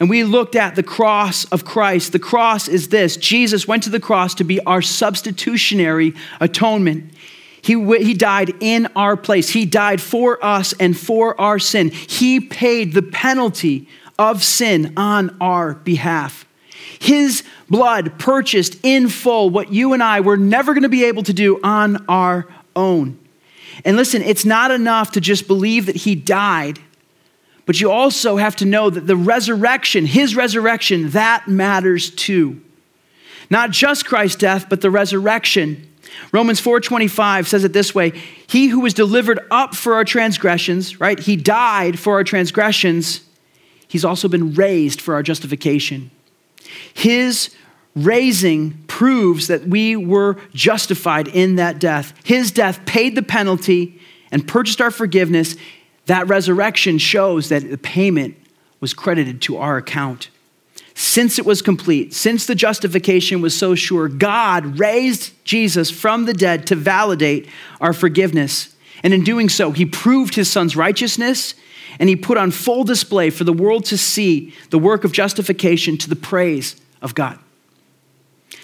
And 0.00 0.10
we 0.10 0.24
looked 0.24 0.56
at 0.56 0.74
the 0.74 0.82
cross 0.82 1.44
of 1.46 1.64
Christ. 1.64 2.12
The 2.12 2.18
cross 2.18 2.66
is 2.66 2.88
this 2.88 3.16
Jesus 3.16 3.68
went 3.68 3.84
to 3.84 3.90
the 3.90 4.00
cross 4.00 4.34
to 4.36 4.44
be 4.44 4.60
our 4.64 4.82
substitutionary 4.82 6.14
atonement. 6.40 7.12
He, 7.62 7.74
he 7.98 8.14
died 8.14 8.52
in 8.60 8.88
our 8.96 9.16
place. 9.16 9.50
He 9.50 9.64
died 9.64 10.00
for 10.00 10.44
us 10.44 10.74
and 10.80 10.98
for 10.98 11.40
our 11.40 11.60
sin. 11.60 11.90
He 11.90 12.40
paid 12.40 12.94
the 12.94 13.02
penalty 13.02 13.88
of 14.18 14.42
sin 14.42 14.92
on 14.96 15.36
our 15.40 15.74
behalf. 15.74 16.44
His 16.98 17.42
blood 17.68 18.18
purchased 18.18 18.76
in 18.82 19.08
full 19.08 19.50
what 19.50 19.72
you 19.72 19.92
and 19.92 20.02
I 20.02 20.20
were 20.20 20.36
never 20.36 20.72
going 20.74 20.82
to 20.82 20.88
be 20.88 21.04
able 21.04 21.22
to 21.24 21.32
do 21.32 21.60
on 21.62 22.04
our 22.08 22.46
own. 22.76 23.18
And 23.84 23.96
listen, 23.96 24.22
it's 24.22 24.44
not 24.44 24.70
enough 24.70 25.12
to 25.12 25.20
just 25.20 25.46
believe 25.46 25.86
that 25.86 25.96
he 25.96 26.14
died, 26.14 26.78
but 27.64 27.80
you 27.80 27.90
also 27.90 28.36
have 28.36 28.56
to 28.56 28.64
know 28.64 28.90
that 28.90 29.06
the 29.06 29.16
resurrection, 29.16 30.06
his 30.06 30.36
resurrection, 30.36 31.10
that 31.10 31.48
matters 31.48 32.10
too. 32.10 32.60
Not 33.50 33.70
just 33.70 34.06
Christ's 34.06 34.36
death, 34.36 34.66
but 34.68 34.80
the 34.80 34.90
resurrection. 34.90 35.88
Romans 36.32 36.60
4:25 36.60 37.46
says 37.46 37.64
it 37.64 37.72
this 37.72 37.94
way, 37.94 38.12
he 38.46 38.68
who 38.68 38.80
was 38.80 38.94
delivered 38.94 39.40
up 39.50 39.74
for 39.74 39.94
our 39.94 40.04
transgressions, 40.04 41.00
right? 41.00 41.18
He 41.18 41.36
died 41.36 41.98
for 41.98 42.14
our 42.14 42.24
transgressions. 42.24 43.20
He's 43.88 44.04
also 44.04 44.28
been 44.28 44.54
raised 44.54 45.00
for 45.00 45.14
our 45.14 45.22
justification. 45.22 46.10
His 46.94 47.54
raising 47.94 48.84
proves 48.86 49.48
that 49.48 49.66
we 49.66 49.96
were 49.96 50.36
justified 50.54 51.28
in 51.28 51.56
that 51.56 51.78
death. 51.78 52.14
His 52.24 52.50
death 52.50 52.84
paid 52.86 53.14
the 53.14 53.22
penalty 53.22 54.00
and 54.30 54.48
purchased 54.48 54.80
our 54.80 54.90
forgiveness. 54.90 55.56
That 56.06 56.28
resurrection 56.28 56.98
shows 56.98 57.48
that 57.50 57.70
the 57.70 57.78
payment 57.78 58.36
was 58.80 58.94
credited 58.94 59.42
to 59.42 59.58
our 59.58 59.76
account. 59.76 60.30
Since 60.94 61.38
it 61.38 61.46
was 61.46 61.62
complete, 61.62 62.12
since 62.12 62.46
the 62.46 62.54
justification 62.54 63.40
was 63.40 63.56
so 63.56 63.74
sure, 63.74 64.08
God 64.08 64.78
raised 64.78 65.32
Jesus 65.44 65.90
from 65.90 66.26
the 66.26 66.34
dead 66.34 66.66
to 66.66 66.76
validate 66.76 67.48
our 67.80 67.92
forgiveness. 67.92 68.74
And 69.02 69.14
in 69.14 69.24
doing 69.24 69.48
so, 69.48 69.70
he 69.72 69.86
proved 69.86 70.34
his 70.34 70.50
son's 70.50 70.76
righteousness 70.76 71.54
and 71.98 72.08
he 72.08 72.16
put 72.16 72.38
on 72.38 72.50
full 72.50 72.84
display 72.84 73.30
for 73.30 73.44
the 73.44 73.52
world 73.52 73.84
to 73.86 73.98
see 73.98 74.54
the 74.70 74.78
work 74.78 75.04
of 75.04 75.12
justification 75.12 75.96
to 75.98 76.08
the 76.08 76.16
praise 76.16 76.76
of 77.00 77.14
God. 77.14 77.38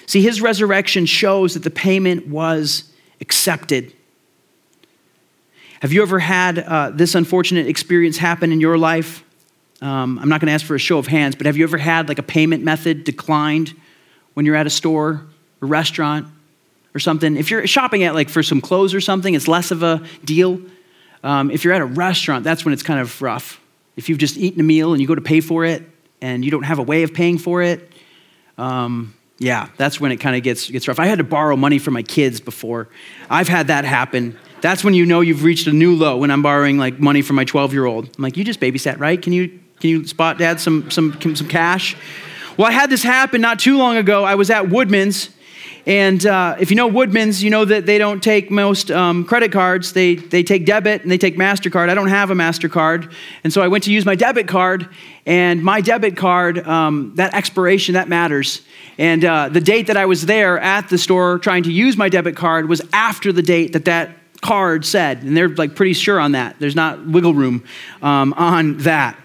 See, 0.06 0.22
his 0.22 0.40
resurrection 0.40 1.04
shows 1.04 1.54
that 1.54 1.64
the 1.64 1.70
payment 1.70 2.28
was 2.28 2.90
accepted. 3.20 3.92
Have 5.80 5.92
you 5.92 6.02
ever 6.02 6.18
had 6.18 6.58
uh, 6.58 6.90
this 6.90 7.14
unfortunate 7.14 7.66
experience 7.66 8.16
happen 8.16 8.50
in 8.50 8.60
your 8.60 8.78
life? 8.78 9.22
Um, 9.80 10.18
I'm 10.18 10.28
not 10.28 10.40
going 10.40 10.46
to 10.48 10.52
ask 10.52 10.64
for 10.64 10.74
a 10.74 10.78
show 10.78 10.98
of 10.98 11.06
hands, 11.06 11.36
but 11.36 11.46
have 11.46 11.56
you 11.56 11.64
ever 11.64 11.78
had 11.78 12.08
like 12.08 12.18
a 12.18 12.22
payment 12.22 12.64
method 12.64 13.04
declined 13.04 13.74
when 14.34 14.44
you're 14.44 14.56
at 14.56 14.66
a 14.66 14.70
store 14.70 15.26
or 15.60 15.68
restaurant 15.68 16.26
or 16.94 17.00
something? 17.00 17.36
If 17.36 17.50
you're 17.50 17.66
shopping 17.66 18.02
at 18.02 18.14
like 18.14 18.28
for 18.28 18.42
some 18.42 18.60
clothes 18.60 18.94
or 18.94 19.00
something, 19.00 19.34
it's 19.34 19.46
less 19.46 19.70
of 19.70 19.82
a 19.82 20.02
deal. 20.24 20.60
Um, 21.22 21.50
if 21.50 21.64
you're 21.64 21.74
at 21.74 21.80
a 21.80 21.86
restaurant, 21.86 22.44
that's 22.44 22.64
when 22.64 22.72
it's 22.72 22.82
kind 22.82 23.00
of 23.00 23.20
rough. 23.20 23.60
If 23.96 24.08
you've 24.08 24.18
just 24.18 24.36
eaten 24.36 24.60
a 24.60 24.64
meal 24.64 24.92
and 24.92 25.00
you 25.00 25.08
go 25.08 25.14
to 25.14 25.20
pay 25.20 25.40
for 25.40 25.64
it 25.64 25.82
and 26.20 26.44
you 26.44 26.50
don't 26.50 26.62
have 26.62 26.78
a 26.78 26.82
way 26.82 27.02
of 27.02 27.12
paying 27.12 27.38
for 27.38 27.62
it, 27.62 27.92
um, 28.56 29.14
yeah, 29.38 29.68
that's 29.76 30.00
when 30.00 30.10
it 30.10 30.16
kind 30.16 30.36
of 30.36 30.42
gets, 30.42 30.70
gets 30.70 30.88
rough. 30.88 30.98
I 30.98 31.06
had 31.06 31.18
to 31.18 31.24
borrow 31.24 31.56
money 31.56 31.78
from 31.78 31.94
my 31.94 32.02
kids 32.02 32.40
before. 32.40 32.88
I've 33.30 33.48
had 33.48 33.68
that 33.68 33.84
happen. 33.84 34.36
That's 34.60 34.82
when 34.82 34.94
you 34.94 35.06
know 35.06 35.20
you've 35.20 35.44
reached 35.44 35.66
a 35.68 35.72
new 35.72 35.94
low 35.94 36.16
when 36.16 36.30
I'm 36.30 36.42
borrowing 36.42 36.78
like 36.78 36.98
money 36.98 37.22
from 37.22 37.36
my 37.36 37.44
12 37.44 37.72
year 37.72 37.84
old. 37.84 38.08
I'm 38.16 38.22
like, 38.22 38.36
you 38.36 38.44
just 38.44 38.60
babysat, 38.60 38.98
right? 38.98 39.20
Can 39.20 39.32
you, 39.32 39.60
can 39.80 39.90
you 39.90 40.06
spot 40.06 40.38
dad 40.38 40.58
some, 40.58 40.90
some, 40.90 41.20
some 41.20 41.48
cash? 41.48 41.96
Well, 42.56 42.66
I 42.66 42.72
had 42.72 42.90
this 42.90 43.04
happen 43.04 43.40
not 43.40 43.60
too 43.60 43.78
long 43.78 43.96
ago. 43.96 44.24
I 44.24 44.34
was 44.34 44.50
at 44.50 44.68
Woodman's 44.68 45.30
and 45.88 46.26
uh, 46.26 46.56
if 46.60 46.68
you 46.68 46.76
know 46.76 46.86
Woodman's, 46.86 47.42
you 47.42 47.48
know 47.48 47.64
that 47.64 47.86
they 47.86 47.96
don't 47.96 48.22
take 48.22 48.50
most 48.50 48.90
um, 48.90 49.24
credit 49.24 49.52
cards. 49.52 49.94
They, 49.94 50.16
they 50.16 50.42
take 50.42 50.66
debit 50.66 51.00
and 51.00 51.10
they 51.10 51.16
take 51.16 51.38
MasterCard. 51.38 51.88
I 51.88 51.94
don't 51.94 52.10
have 52.10 52.30
a 52.30 52.34
MasterCard. 52.34 53.10
And 53.42 53.50
so 53.50 53.62
I 53.62 53.68
went 53.68 53.84
to 53.84 53.90
use 53.90 54.04
my 54.04 54.14
debit 54.14 54.46
card. 54.46 54.86
And 55.24 55.64
my 55.64 55.80
debit 55.80 56.14
card, 56.14 56.58
um, 56.68 57.14
that 57.14 57.32
expiration, 57.32 57.94
that 57.94 58.06
matters. 58.06 58.60
And 58.98 59.24
uh, 59.24 59.48
the 59.48 59.62
date 59.62 59.86
that 59.86 59.96
I 59.96 60.04
was 60.04 60.26
there 60.26 60.60
at 60.60 60.90
the 60.90 60.98
store 60.98 61.38
trying 61.38 61.62
to 61.62 61.72
use 61.72 61.96
my 61.96 62.10
debit 62.10 62.36
card 62.36 62.68
was 62.68 62.82
after 62.92 63.32
the 63.32 63.42
date 63.42 63.72
that 63.72 63.86
that 63.86 64.10
card 64.42 64.84
said. 64.84 65.22
And 65.22 65.34
they're 65.34 65.48
like 65.48 65.74
pretty 65.74 65.94
sure 65.94 66.20
on 66.20 66.32
that. 66.32 66.56
There's 66.58 66.76
not 66.76 67.06
wiggle 67.06 67.32
room 67.32 67.64
um, 68.02 68.34
on 68.34 68.76
that. 68.78 69.18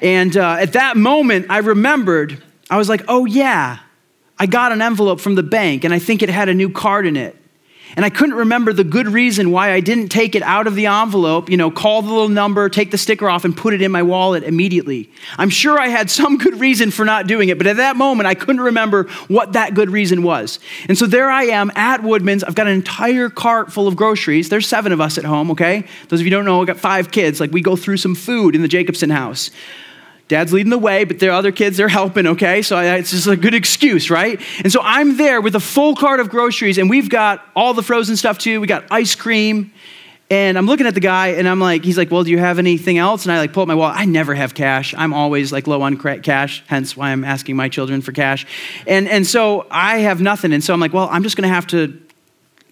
And 0.00 0.34
uh, 0.38 0.56
at 0.58 0.72
that 0.72 0.96
moment, 0.96 1.48
I 1.50 1.58
remembered, 1.58 2.42
I 2.70 2.78
was 2.78 2.88
like, 2.88 3.02
oh, 3.08 3.26
yeah 3.26 3.80
I 4.38 4.46
got 4.46 4.72
an 4.72 4.80
envelope 4.80 5.20
from 5.20 5.34
the 5.34 5.42
bank 5.42 5.84
and 5.84 5.92
I 5.92 5.98
think 5.98 6.22
it 6.22 6.28
had 6.28 6.48
a 6.48 6.54
new 6.54 6.70
card 6.70 7.06
in 7.06 7.16
it. 7.16 7.36
And 7.96 8.04
I 8.04 8.10
couldn't 8.10 8.34
remember 8.34 8.72
the 8.72 8.84
good 8.84 9.08
reason 9.08 9.50
why 9.50 9.72
I 9.72 9.80
didn't 9.80 10.08
take 10.08 10.34
it 10.34 10.42
out 10.42 10.66
of 10.66 10.74
the 10.74 10.86
envelope, 10.86 11.48
you 11.48 11.56
know, 11.56 11.70
call 11.70 12.02
the 12.02 12.12
little 12.12 12.28
number, 12.28 12.68
take 12.68 12.90
the 12.90 12.98
sticker 12.98 13.28
off, 13.30 13.46
and 13.46 13.56
put 13.56 13.72
it 13.72 13.80
in 13.80 13.90
my 13.90 14.02
wallet 14.02 14.42
immediately. 14.44 15.10
I'm 15.38 15.48
sure 15.48 15.78
I 15.78 15.88
had 15.88 16.10
some 16.10 16.36
good 16.36 16.60
reason 16.60 16.90
for 16.90 17.04
not 17.04 17.26
doing 17.26 17.48
it, 17.48 17.56
but 17.56 17.66
at 17.66 17.76
that 17.76 17.96
moment, 17.96 18.26
I 18.26 18.34
couldn't 18.34 18.60
remember 18.60 19.04
what 19.28 19.54
that 19.54 19.74
good 19.74 19.90
reason 19.90 20.22
was. 20.22 20.60
And 20.88 20.98
so 20.98 21.06
there 21.06 21.30
I 21.30 21.44
am 21.44 21.72
at 21.76 22.02
Woodman's. 22.02 22.44
I've 22.44 22.54
got 22.54 22.66
an 22.66 22.74
entire 22.74 23.30
cart 23.30 23.72
full 23.72 23.88
of 23.88 23.96
groceries. 23.96 24.50
There's 24.50 24.66
seven 24.66 24.92
of 24.92 25.00
us 25.00 25.16
at 25.16 25.24
home, 25.24 25.50
okay? 25.52 25.84
Those 26.08 26.20
of 26.20 26.26
you 26.26 26.30
don't 26.30 26.44
know, 26.44 26.60
I've 26.60 26.66
got 26.66 26.78
five 26.78 27.10
kids. 27.10 27.40
Like, 27.40 27.52
we 27.52 27.62
go 27.62 27.74
through 27.74 27.96
some 27.96 28.14
food 28.14 28.54
in 28.54 28.60
the 28.60 28.68
Jacobson 28.68 29.08
house. 29.08 29.50
Dad's 30.28 30.52
leading 30.52 30.70
the 30.70 30.78
way, 30.78 31.04
but 31.04 31.18
there 31.18 31.30
are 31.30 31.34
other 31.34 31.52
kids, 31.52 31.78
they're 31.78 31.88
helping, 31.88 32.26
okay? 32.26 32.60
So 32.60 32.78
it's 32.78 33.10
just 33.10 33.26
a 33.26 33.36
good 33.36 33.54
excuse, 33.54 34.10
right? 34.10 34.40
And 34.62 34.70
so 34.70 34.80
I'm 34.82 35.16
there 35.16 35.40
with 35.40 35.54
a 35.54 35.60
full 35.60 35.96
cart 35.96 36.20
of 36.20 36.28
groceries, 36.28 36.76
and 36.76 36.90
we've 36.90 37.08
got 37.08 37.44
all 37.56 37.72
the 37.72 37.82
frozen 37.82 38.14
stuff 38.16 38.38
too. 38.38 38.60
We 38.60 38.66
got 38.66 38.84
ice 38.90 39.14
cream. 39.14 39.72
And 40.30 40.58
I'm 40.58 40.66
looking 40.66 40.86
at 40.86 40.92
the 40.92 41.00
guy, 41.00 41.28
and 41.28 41.48
I'm 41.48 41.58
like, 41.58 41.82
he's 41.82 41.96
like, 41.96 42.10
well, 42.10 42.22
do 42.22 42.30
you 42.30 42.36
have 42.36 42.58
anything 42.58 42.98
else? 42.98 43.24
And 43.24 43.32
I 43.32 43.38
like 43.38 43.54
pull 43.54 43.62
up 43.62 43.68
my 43.68 43.74
wallet. 43.74 43.96
I 43.96 44.04
never 44.04 44.34
have 44.34 44.54
cash. 44.54 44.94
I'm 44.94 45.14
always 45.14 45.50
like 45.52 45.66
low 45.66 45.80
on 45.80 45.96
cash, 46.20 46.62
hence 46.66 46.94
why 46.94 47.12
I'm 47.12 47.24
asking 47.24 47.56
my 47.56 47.70
children 47.70 48.02
for 48.02 48.12
cash. 48.12 48.46
And, 48.86 49.08
and 49.08 49.26
so 49.26 49.66
I 49.70 50.00
have 50.00 50.20
nothing. 50.20 50.52
And 50.52 50.62
so 50.62 50.74
I'm 50.74 50.80
like, 50.80 50.92
well, 50.92 51.08
I'm 51.10 51.22
just 51.22 51.38
going 51.38 51.48
to 51.48 51.54
have 51.54 51.66
to 51.68 51.98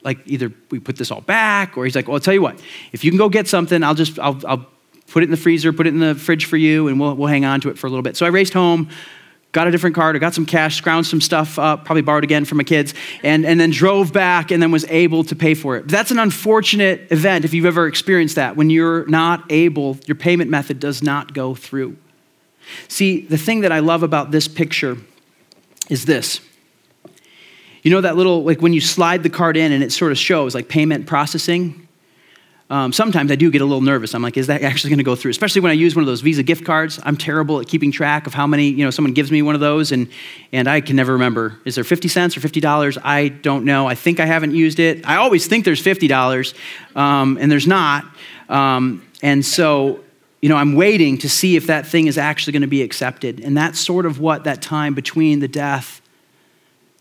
like 0.02 0.18
either 0.26 0.52
we 0.70 0.78
put 0.78 0.96
this 0.96 1.10
all 1.10 1.22
back 1.22 1.76
or 1.76 1.84
he's 1.84 1.96
like 1.96 2.06
well 2.06 2.14
i'll 2.14 2.20
tell 2.20 2.32
you 2.32 2.40
what 2.40 2.62
if 2.92 3.02
you 3.02 3.10
can 3.10 3.18
go 3.18 3.28
get 3.28 3.48
something 3.48 3.82
i'll 3.82 3.96
just 3.96 4.20
i'll, 4.20 4.40
I'll 4.46 4.64
put 5.08 5.22
it 5.22 5.26
in 5.26 5.30
the 5.30 5.36
freezer, 5.36 5.72
put 5.72 5.86
it 5.86 5.90
in 5.94 6.00
the 6.00 6.14
fridge 6.14 6.46
for 6.46 6.56
you, 6.56 6.88
and 6.88 7.00
we'll, 7.00 7.14
we'll 7.14 7.28
hang 7.28 7.44
on 7.44 7.60
to 7.62 7.68
it 7.68 7.78
for 7.78 7.86
a 7.86 7.90
little 7.90 8.02
bit. 8.02 8.16
So 8.16 8.26
I 8.26 8.28
raced 8.28 8.52
home, 8.52 8.88
got 9.52 9.66
a 9.66 9.70
different 9.70 9.96
card, 9.96 10.16
I 10.16 10.18
got 10.18 10.34
some 10.34 10.46
cash, 10.46 10.82
scrounged 10.82 11.06
some 11.06 11.20
stuff 11.20 11.58
up, 11.58 11.84
probably 11.84 12.02
borrowed 12.02 12.24
again 12.24 12.44
from 12.44 12.58
my 12.58 12.64
kids, 12.64 12.92
and, 13.22 13.46
and 13.46 13.58
then 13.58 13.70
drove 13.70 14.12
back 14.12 14.50
and 14.50 14.62
then 14.62 14.70
was 14.70 14.84
able 14.86 15.24
to 15.24 15.36
pay 15.36 15.54
for 15.54 15.76
it. 15.76 15.88
That's 15.88 16.10
an 16.10 16.18
unfortunate 16.18 17.10
event 17.10 17.44
if 17.44 17.54
you've 17.54 17.66
ever 17.66 17.86
experienced 17.86 18.34
that. 18.34 18.56
When 18.56 18.68
you're 18.68 19.06
not 19.06 19.44
able, 19.50 19.96
your 20.06 20.16
payment 20.16 20.50
method 20.50 20.80
does 20.80 21.02
not 21.02 21.32
go 21.32 21.54
through. 21.54 21.96
See, 22.88 23.20
the 23.20 23.38
thing 23.38 23.60
that 23.60 23.72
I 23.72 23.78
love 23.78 24.02
about 24.02 24.30
this 24.30 24.48
picture 24.48 24.98
is 25.88 26.04
this. 26.04 26.40
You 27.82 27.92
know 27.92 28.00
that 28.00 28.16
little, 28.16 28.42
like 28.42 28.60
when 28.60 28.72
you 28.72 28.80
slide 28.80 29.22
the 29.22 29.30
card 29.30 29.56
in 29.56 29.70
and 29.70 29.84
it 29.84 29.92
sort 29.92 30.10
of 30.10 30.18
shows 30.18 30.54
like 30.54 30.68
payment 30.68 31.06
processing? 31.06 31.85
Um, 32.68 32.92
sometimes 32.92 33.30
I 33.30 33.36
do 33.36 33.50
get 33.50 33.60
a 33.60 33.64
little 33.64 33.80
nervous. 33.80 34.12
I'm 34.12 34.22
like, 34.22 34.36
is 34.36 34.48
that 34.48 34.62
actually 34.62 34.90
going 34.90 34.98
to 34.98 35.04
go 35.04 35.14
through? 35.14 35.30
Especially 35.30 35.60
when 35.60 35.70
I 35.70 35.74
use 35.74 35.94
one 35.94 36.02
of 36.02 36.06
those 36.06 36.20
Visa 36.20 36.42
gift 36.42 36.64
cards. 36.64 36.98
I'm 37.04 37.16
terrible 37.16 37.60
at 37.60 37.68
keeping 37.68 37.92
track 37.92 38.26
of 38.26 38.34
how 38.34 38.46
many, 38.46 38.68
you 38.70 38.84
know, 38.84 38.90
someone 38.90 39.14
gives 39.14 39.30
me 39.30 39.40
one 39.40 39.54
of 39.54 39.60
those 39.60 39.92
and, 39.92 40.08
and 40.50 40.66
I 40.66 40.80
can 40.80 40.96
never 40.96 41.12
remember. 41.12 41.56
Is 41.64 41.76
there 41.76 41.84
50 41.84 42.08
cents 42.08 42.36
or 42.36 42.40
$50? 42.40 42.98
I 43.04 43.28
don't 43.28 43.64
know. 43.64 43.86
I 43.86 43.94
think 43.94 44.18
I 44.18 44.26
haven't 44.26 44.52
used 44.52 44.80
it. 44.80 45.06
I 45.06 45.16
always 45.16 45.46
think 45.46 45.64
there's 45.64 45.82
$50 45.82 46.54
um, 46.96 47.38
and 47.40 47.52
there's 47.52 47.68
not. 47.68 48.04
Um, 48.48 49.06
and 49.22 49.44
so, 49.44 50.00
you 50.42 50.48
know, 50.48 50.56
I'm 50.56 50.74
waiting 50.74 51.18
to 51.18 51.28
see 51.28 51.54
if 51.54 51.68
that 51.68 51.86
thing 51.86 52.08
is 52.08 52.18
actually 52.18 52.52
going 52.52 52.62
to 52.62 52.68
be 52.68 52.82
accepted. 52.82 53.40
And 53.40 53.56
that's 53.56 53.78
sort 53.78 54.06
of 54.06 54.18
what 54.18 54.42
that 54.42 54.60
time 54.60 54.94
between 54.94 55.38
the 55.38 55.48
death 55.48 56.00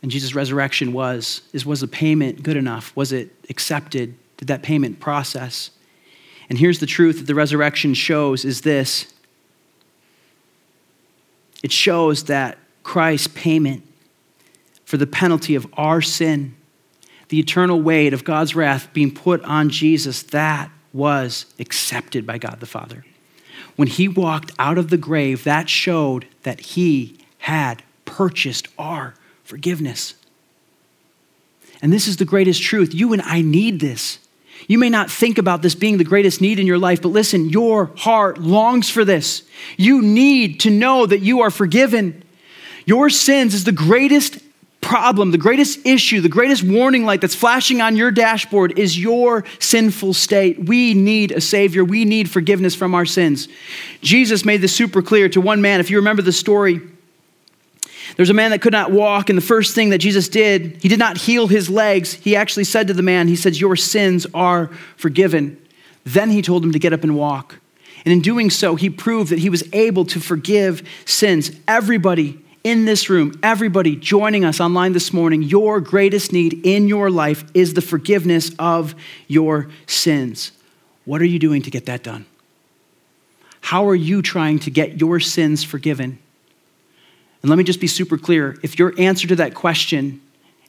and 0.04 0.12
Jesus' 0.12 0.36
resurrection 0.36 0.94
was, 0.94 1.42
is 1.54 1.66
was 1.66 1.82
the 1.82 1.88
payment 1.88 2.44
good 2.44 2.58
enough? 2.58 2.96
Was 2.96 3.12
it 3.12 3.32
accepted? 3.50 4.16
Did 4.38 4.48
that 4.48 4.64
payment 4.64 5.00
process. 5.00 5.72
And 6.50 6.58
here's 6.58 6.80
the 6.80 6.86
truth 6.86 7.20
that 7.20 7.28
the 7.28 7.36
resurrection 7.36 7.94
shows 7.94 8.46
is 8.46 8.62
this 8.62 9.12
it 11.64 11.72
shows 11.72 12.26
that 12.26 12.60
Christ's 12.84 13.30
payment 13.30 13.84
for 14.86 14.98
the 14.98 15.08
penalty 15.08 15.56
of 15.56 15.66
our 15.74 16.00
sin, 16.02 16.56
the 17.30 17.40
eternal 17.40 17.82
weight 17.82 18.14
of 18.14 18.24
God's 18.24 18.56
wrath 18.56 18.94
being 18.94 19.12
put 19.12 19.42
on 19.44 19.70
Jesus, 19.70 20.22
that 20.24 20.70
was 20.94 21.48
accepted 21.58 22.26
by 22.26 22.38
God 22.38 22.60
the 22.60 22.68
Father. 22.68 23.04
When 23.76 23.88
he 23.88 24.08
walked 24.08 24.52
out 24.60 24.78
of 24.78 24.90
the 24.90 24.98
grave, 24.98 25.44
that 25.44 25.68
showed 25.68 26.28
that 26.44 26.60
he 26.60 27.18
had 27.40 27.84
purchased 28.06 28.68
our 28.78 29.16
forgiveness. 29.44 30.14
And 31.82 31.92
this 31.92 32.08
is 32.08 32.18
the 32.18 32.26
greatest 32.26 32.62
truth. 32.62 32.94
You 32.94 33.12
and 33.12 33.22
I 33.24 33.42
need 33.42 33.80
this. 33.80 34.20
You 34.68 34.78
may 34.78 34.90
not 34.90 35.12
think 35.12 35.38
about 35.38 35.62
this 35.62 35.76
being 35.76 35.98
the 35.98 36.04
greatest 36.04 36.42
need 36.42 36.60
in 36.60 36.68
your 36.68 36.80
life, 36.80 37.02
but 37.02 37.10
listen, 37.10 37.50
your 37.50 37.92
heart 37.98 38.40
longs 38.40 38.90
for 38.90 39.06
this. 39.06 39.44
You 39.78 40.02
need 40.02 40.60
to 40.62 40.70
know 40.70 41.06
that 41.06 41.20
you 41.20 41.42
are 41.42 41.52
forgiven. 41.52 42.24
Your 42.86 43.10
sins 43.10 43.54
is 43.54 43.64
the 43.64 43.72
greatest 43.72 44.40
problem, 44.82 45.32
the 45.32 45.38
greatest 45.38 45.84
issue, 45.86 46.22
the 46.22 46.30
greatest 46.30 46.64
warning 46.64 47.06
light 47.06 47.20
that's 47.20 47.34
flashing 47.34 47.82
on 47.82 47.96
your 47.96 48.12
dashboard 48.12 48.78
is 48.78 48.98
your 48.98 49.44
sinful 49.60 50.14
state. 50.14 50.66
We 50.66 50.94
need 50.94 51.32
a 51.32 51.42
Savior. 51.42 51.84
We 51.84 52.06
need 52.06 52.30
forgiveness 52.30 52.76
from 52.76 52.94
our 52.94 53.06
sins. 53.06 53.48
Jesus 54.02 54.46
made 54.46 54.62
this 54.62 54.76
super 54.76 55.02
clear 55.02 55.28
to 55.30 55.42
one 55.42 55.62
man. 55.62 55.80
If 55.80 55.90
you 55.90 55.98
remember 55.98 56.22
the 56.22 56.32
story, 56.32 56.82
there's 58.18 58.30
a 58.30 58.34
man 58.34 58.52
that 58.52 58.62
could 58.62 58.74
not 58.74 58.92
walk, 58.92 59.30
and 59.30 59.38
the 59.38 59.42
first 59.44 59.76
thing 59.76 59.90
that 59.90 59.98
Jesus 59.98 60.30
did, 60.30 60.82
he 60.82 60.88
did 60.88 61.00
not 61.00 61.18
heal 61.18 61.48
his 61.48 61.70
legs. 61.70 62.14
He 62.14 62.36
actually 62.36 62.64
said 62.64 62.88
to 62.88 62.94
the 62.94 63.04
man, 63.04 63.28
He 63.28 63.36
said, 63.36 63.56
Your 63.56 63.76
sins 63.76 64.28
are 64.34 64.68
forgiven. 64.98 65.62
Then 66.04 66.30
he 66.30 66.42
told 66.42 66.64
him 66.64 66.72
to 66.72 66.80
get 66.80 66.94
up 66.94 67.04
and 67.04 67.16
walk. 67.16 67.60
And 68.06 68.14
in 68.14 68.22
doing 68.22 68.52
so, 68.52 68.76
he 68.76 68.90
proved 68.90 69.32
that 69.32 69.40
he 69.40 69.50
was 69.50 69.64
able 69.74 70.06
to 70.06 70.20
forgive 70.20 70.88
sins. 71.06 71.52
Everybody 71.68 72.40
in 72.64 72.86
this 72.86 73.10
room, 73.10 73.40
everybody 73.44 73.96
joining 73.96 74.46
us 74.46 74.60
online 74.60 74.94
this 74.94 75.12
morning, 75.12 75.42
your 75.42 75.80
greatest 75.80 76.32
need 76.32 76.66
in 76.66 76.88
your 76.88 77.10
life 77.10 77.44
is 77.54 77.74
the 77.74 77.82
forgiveness 77.82 78.52
of 78.60 78.96
your 79.28 79.70
sins. 79.88 80.52
What 81.06 81.22
are 81.22 81.26
you 81.26 81.40
doing 81.40 81.62
to 81.64 81.72
get 81.72 81.86
that 81.86 82.04
done? 82.04 82.26
How 83.62 83.88
are 83.88 83.96
you 83.96 84.22
trying 84.22 84.60
to 84.60 84.72
get 84.72 85.00
your 85.00 85.20
sins 85.20 85.64
forgiven? 85.64 86.20
And 87.46 87.50
let 87.52 87.58
me 87.58 87.64
just 87.64 87.80
be 87.80 87.86
super 87.86 88.18
clear 88.18 88.58
if 88.64 88.80
your 88.80 88.92
answer 88.98 89.28
to 89.28 89.36
that 89.36 89.54
question 89.54 90.20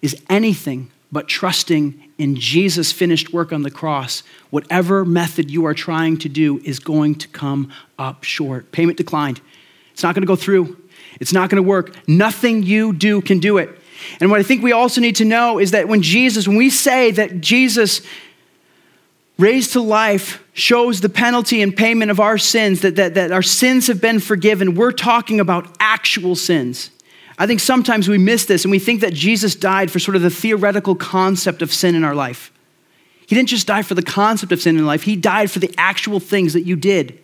is 0.03 0.15
anything 0.29 0.91
but 1.11 1.27
trusting 1.27 1.99
in 2.19 2.37
Jesus' 2.37 2.93
finished 2.93 3.33
work 3.33 3.51
on 3.51 3.63
the 3.63 3.71
cross, 3.71 4.23
whatever 4.51 5.03
method 5.03 5.51
you 5.51 5.65
are 5.65 5.73
trying 5.73 6.19
to 6.19 6.29
do 6.29 6.61
is 6.65 6.79
going 6.79 7.15
to 7.15 7.29
come 7.29 7.73
up 7.99 8.25
short. 8.25 8.73
Payment 8.73 8.99
declined. 8.99 9.41
It's 9.93 10.03
not 10.03 10.15
going 10.15 10.21
to 10.21 10.27
go 10.27 10.37
through. 10.37 10.77
It's 11.19 11.33
not 11.33 11.49
going 11.49 11.65
to 11.65 11.67
work. 11.67 11.97
Nothing 12.07 12.63
you 12.63 12.93
do 12.93 13.23
can 13.23 13.39
do 13.39 13.57
it. 13.57 13.71
And 14.21 14.31
what 14.31 14.41
I 14.41 14.43
think 14.43 14.63
we 14.63 14.73
also 14.73 15.01
need 15.01 15.17
to 15.17 15.25
know 15.25 15.59
is 15.59 15.71
that 15.71 15.89
when 15.89 16.03
Jesus, 16.03 16.47
when 16.47 16.59
we 16.59 16.69
say 16.69 17.11
that 17.13 17.41
Jesus 17.41 18.03
raised 19.39 19.73
to 19.73 19.81
life 19.81 20.43
shows 20.53 21.01
the 21.01 21.09
penalty 21.09 21.61
and 21.61 21.77
payment 21.77 22.11
of 22.11 22.21
our 22.21 22.39
sins, 22.39 22.81
that, 22.81 22.97
that, 22.97 23.15
that 23.15 23.33
our 23.33 23.43
sins 23.43 23.87
have 23.87 24.01
been 24.01 24.19
forgiven. 24.19 24.75
We're 24.75 24.93
talking 24.93 25.41
about 25.41 25.69
actual 25.79 26.35
sins. 26.35 26.91
I 27.39 27.47
think 27.47 27.61
sometimes 27.61 28.09
we 28.09 28.17
miss 28.17 28.47
this 28.47 28.65
and 28.65 28.71
we 28.71 28.79
think 28.79 29.03
that 29.03 29.13
Jesus 29.13 29.55
died 29.55 29.91
for 29.91 29.99
sort 29.99 30.17
of 30.17 30.23
the 30.23 30.31
theoretical 30.31 30.95
concept 30.95 31.61
of 31.61 31.73
sin 31.73 31.95
in 31.95 32.03
our 32.03 32.15
life. 32.15 32.51
He 33.27 33.35
didn't 33.35 33.51
just 33.51 33.67
die 33.67 33.83
for 33.83 33.95
the 33.95 34.03
concept 34.03 34.53
of 34.53 34.63
sin 34.63 34.79
in 34.79 34.87
life, 34.87 35.03
He 35.03 35.17
died 35.17 35.51
for 35.51 35.59
the 35.59 35.75
actual 35.77 36.21
things 36.21 36.55
that 36.55 36.63
you 36.63 36.77
did. 36.77 37.23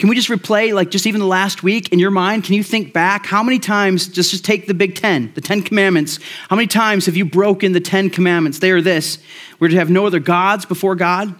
Can 0.00 0.08
we 0.08 0.16
just 0.16 0.30
replay, 0.30 0.72
like 0.72 0.90
just 0.90 1.06
even 1.06 1.20
the 1.20 1.26
last 1.26 1.62
week 1.62 1.92
in 1.92 1.98
your 1.98 2.10
mind? 2.10 2.44
Can 2.44 2.54
you 2.54 2.62
think 2.62 2.94
back? 2.94 3.26
How 3.26 3.42
many 3.42 3.58
times, 3.58 4.08
just, 4.08 4.30
just 4.30 4.46
take 4.46 4.66
the 4.66 4.72
big 4.72 4.94
10, 4.94 5.32
the 5.34 5.42
10 5.42 5.60
commandments. 5.60 6.18
How 6.48 6.56
many 6.56 6.68
times 6.68 7.04
have 7.04 7.18
you 7.18 7.26
broken 7.26 7.72
the 7.72 7.80
10 7.80 8.08
commandments? 8.08 8.60
They 8.60 8.70
are 8.70 8.80
this 8.80 9.18
we're 9.58 9.68
to 9.68 9.76
have 9.76 9.90
no 9.90 10.06
other 10.06 10.18
gods 10.18 10.64
before 10.64 10.94
God. 10.94 11.34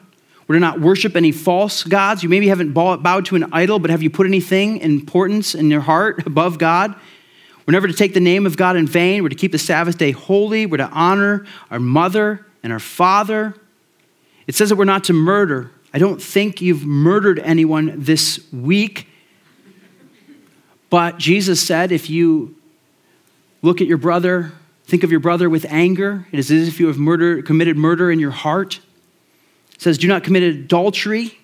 We're 0.47 0.57
to 0.57 0.61
not 0.61 0.79
worship 0.79 1.17
any 1.17 1.33
false 1.33 1.85
gods. 1.85 2.23
You 2.23 2.29
maybe 2.29 2.49
haven't 2.49 2.75
bowed 2.75 3.25
to 3.27 3.37
an 3.37 3.51
idol, 3.51 3.79
but 3.79 3.89
have 3.89 4.03
you 4.03 4.11
put 4.11 4.27
anything 4.27 4.77
importance 4.81 5.55
in 5.55 5.71
your 5.71 5.81
heart 5.81 6.27
above 6.27 6.59
God? 6.59 6.95
We're 7.67 7.73
never 7.73 7.87
to 7.87 7.95
take 7.95 8.13
the 8.13 8.21
name 8.21 8.45
of 8.45 8.59
God 8.59 8.77
in 8.77 8.87
vain. 8.87 9.23
We're 9.23 9.31
to 9.31 9.37
keep 9.37 9.53
the 9.53 9.59
Sabbath 9.59 9.97
day 9.97 10.11
holy. 10.11 10.67
We're 10.67 10.77
to 10.77 10.91
honor 10.91 11.47
our 11.71 11.81
mother 11.81 12.45
and 12.63 12.75
our 12.75 12.79
father. 12.79 13.55
It 14.47 14.55
says 14.55 14.69
that 14.69 14.77
we're 14.77 14.85
not 14.85 15.05
to 15.05 15.15
murder. 15.15 15.71
I 15.93 15.99
don't 15.99 16.23
think 16.23 16.61
you've 16.61 16.85
murdered 16.87 17.39
anyone 17.41 17.95
this 17.97 18.41
week. 18.53 19.09
But 20.89 21.19
Jesus 21.19 21.61
said 21.61 21.93
if 21.93 22.09
you 22.11 22.57
look 23.63 23.81
at 23.81 23.87
your 23.87 23.99
brother, 23.99 24.53
think 24.85 25.05
of 25.05 25.11
your 25.11 25.21
brother 25.21 25.49
with 25.49 25.65
anger, 25.69 26.27
it 26.33 26.39
is 26.39 26.51
as 26.51 26.69
if 26.69 26.81
you 26.81 26.87
have 26.89 26.99
murder, 26.99 27.43
committed 27.43 27.77
murder 27.77 28.11
in 28.11 28.19
your 28.19 28.31
heart. 28.31 28.81
It 29.75 29.81
says, 29.83 29.99
do 29.99 30.09
not 30.09 30.25
commit 30.25 30.43
adultery. 30.43 31.39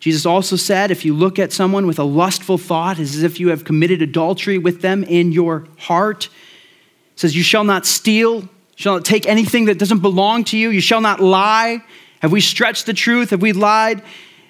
Jesus 0.00 0.26
also 0.26 0.56
said, 0.56 0.90
if 0.90 1.04
you 1.04 1.14
look 1.14 1.38
at 1.38 1.52
someone 1.52 1.86
with 1.86 1.98
a 1.98 2.04
lustful 2.04 2.58
thought, 2.58 2.98
it's 2.98 3.14
as 3.14 3.22
if 3.22 3.40
you 3.40 3.48
have 3.48 3.64
committed 3.64 4.00
adultery 4.02 4.58
with 4.58 4.80
them 4.80 5.02
in 5.04 5.32
your 5.32 5.66
heart. 5.78 6.26
It 6.26 7.20
says, 7.20 7.34
you 7.34 7.42
shall 7.42 7.64
not 7.64 7.84
steal, 7.84 8.42
you 8.42 8.48
shall 8.76 8.94
not 8.94 9.04
take 9.04 9.26
anything 9.26 9.64
that 9.64 9.78
doesn't 9.78 10.00
belong 10.00 10.44
to 10.44 10.58
you, 10.58 10.70
you 10.70 10.80
shall 10.80 11.00
not 11.00 11.20
lie. 11.20 11.82
Have 12.20 12.32
we 12.32 12.40
stretched 12.40 12.86
the 12.86 12.94
truth? 12.94 13.30
Have 13.30 13.42
we 13.42 13.52
lied? 13.52 13.98
It 13.98 14.04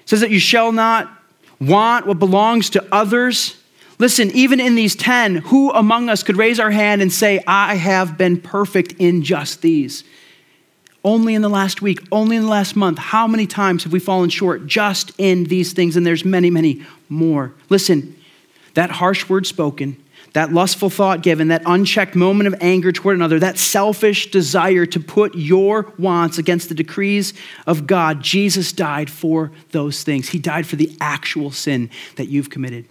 says 0.07 0.21
that 0.21 0.31
you 0.31 0.39
shall 0.39 0.73
not 0.73 1.11
want 1.61 2.07
what 2.07 2.19
belongs 2.19 2.71
to 2.71 2.87
others. 2.93 3.57
Listen, 3.99 4.31
even 4.31 4.61
in 4.61 4.75
these 4.75 4.95
10, 4.95 5.37
who 5.37 5.71
among 5.73 6.09
us 6.09 6.23
could 6.23 6.37
raise 6.37 6.61
our 6.61 6.71
hand 6.71 7.03
and 7.03 7.13
say, 7.13 7.43
I 7.47 7.75
have 7.75 8.17
been 8.17 8.41
perfect 8.41 8.93
in 8.93 9.23
just 9.23 9.61
these? 9.61 10.05
Only 11.05 11.35
in 11.35 11.43
the 11.43 11.49
last 11.49 11.83
week, 11.83 12.01
only 12.13 12.37
in 12.37 12.43
the 12.43 12.49
last 12.49 12.77
month, 12.77 12.99
how 12.99 13.27
many 13.27 13.47
times 13.47 13.85
have 13.85 13.93
we 13.93 13.99
fallen 13.99 14.31
short 14.31 14.67
just 14.67 15.13
in 15.19 15.45
these 15.45 15.73
things? 15.73 15.97
And 15.97 16.07
there's 16.07 16.25
many, 16.25 16.51
many 16.51 16.85
more. 17.09 17.55
Listen, 17.69 18.17
that 18.75 18.91
harsh 18.91 19.29
word 19.29 19.47
spoken, 19.47 19.97
that 20.35 20.53
lustful 20.53 20.91
thought 20.91 21.23
given, 21.23 21.49
that 21.49 21.63
unchecked 21.67 22.15
moment 22.15 22.47
of 22.47 22.55
anger 22.61 22.93
toward 22.93 23.17
another, 23.17 23.39
that 23.39 23.59
selfish 23.59 24.31
desire 24.31 24.87
to 24.87 25.01
put 25.01 25.35
your 25.35 25.93
wants 25.99 26.39
against 26.39 26.69
the 26.69 26.75
decrees 26.75 27.33
of 27.67 27.87
God, 27.87 28.23
Jesus 28.23 28.73
died 28.73 29.11
for 29.11 29.51
those 29.71 30.03
things. 30.03 30.29
He 30.29 30.39
died 30.39 30.67
for 30.67 30.77
the 30.77 30.95
actual 31.01 31.51
sin 31.51 31.91
that 32.17 32.29
you've 32.29 32.51
committed. 32.51 32.87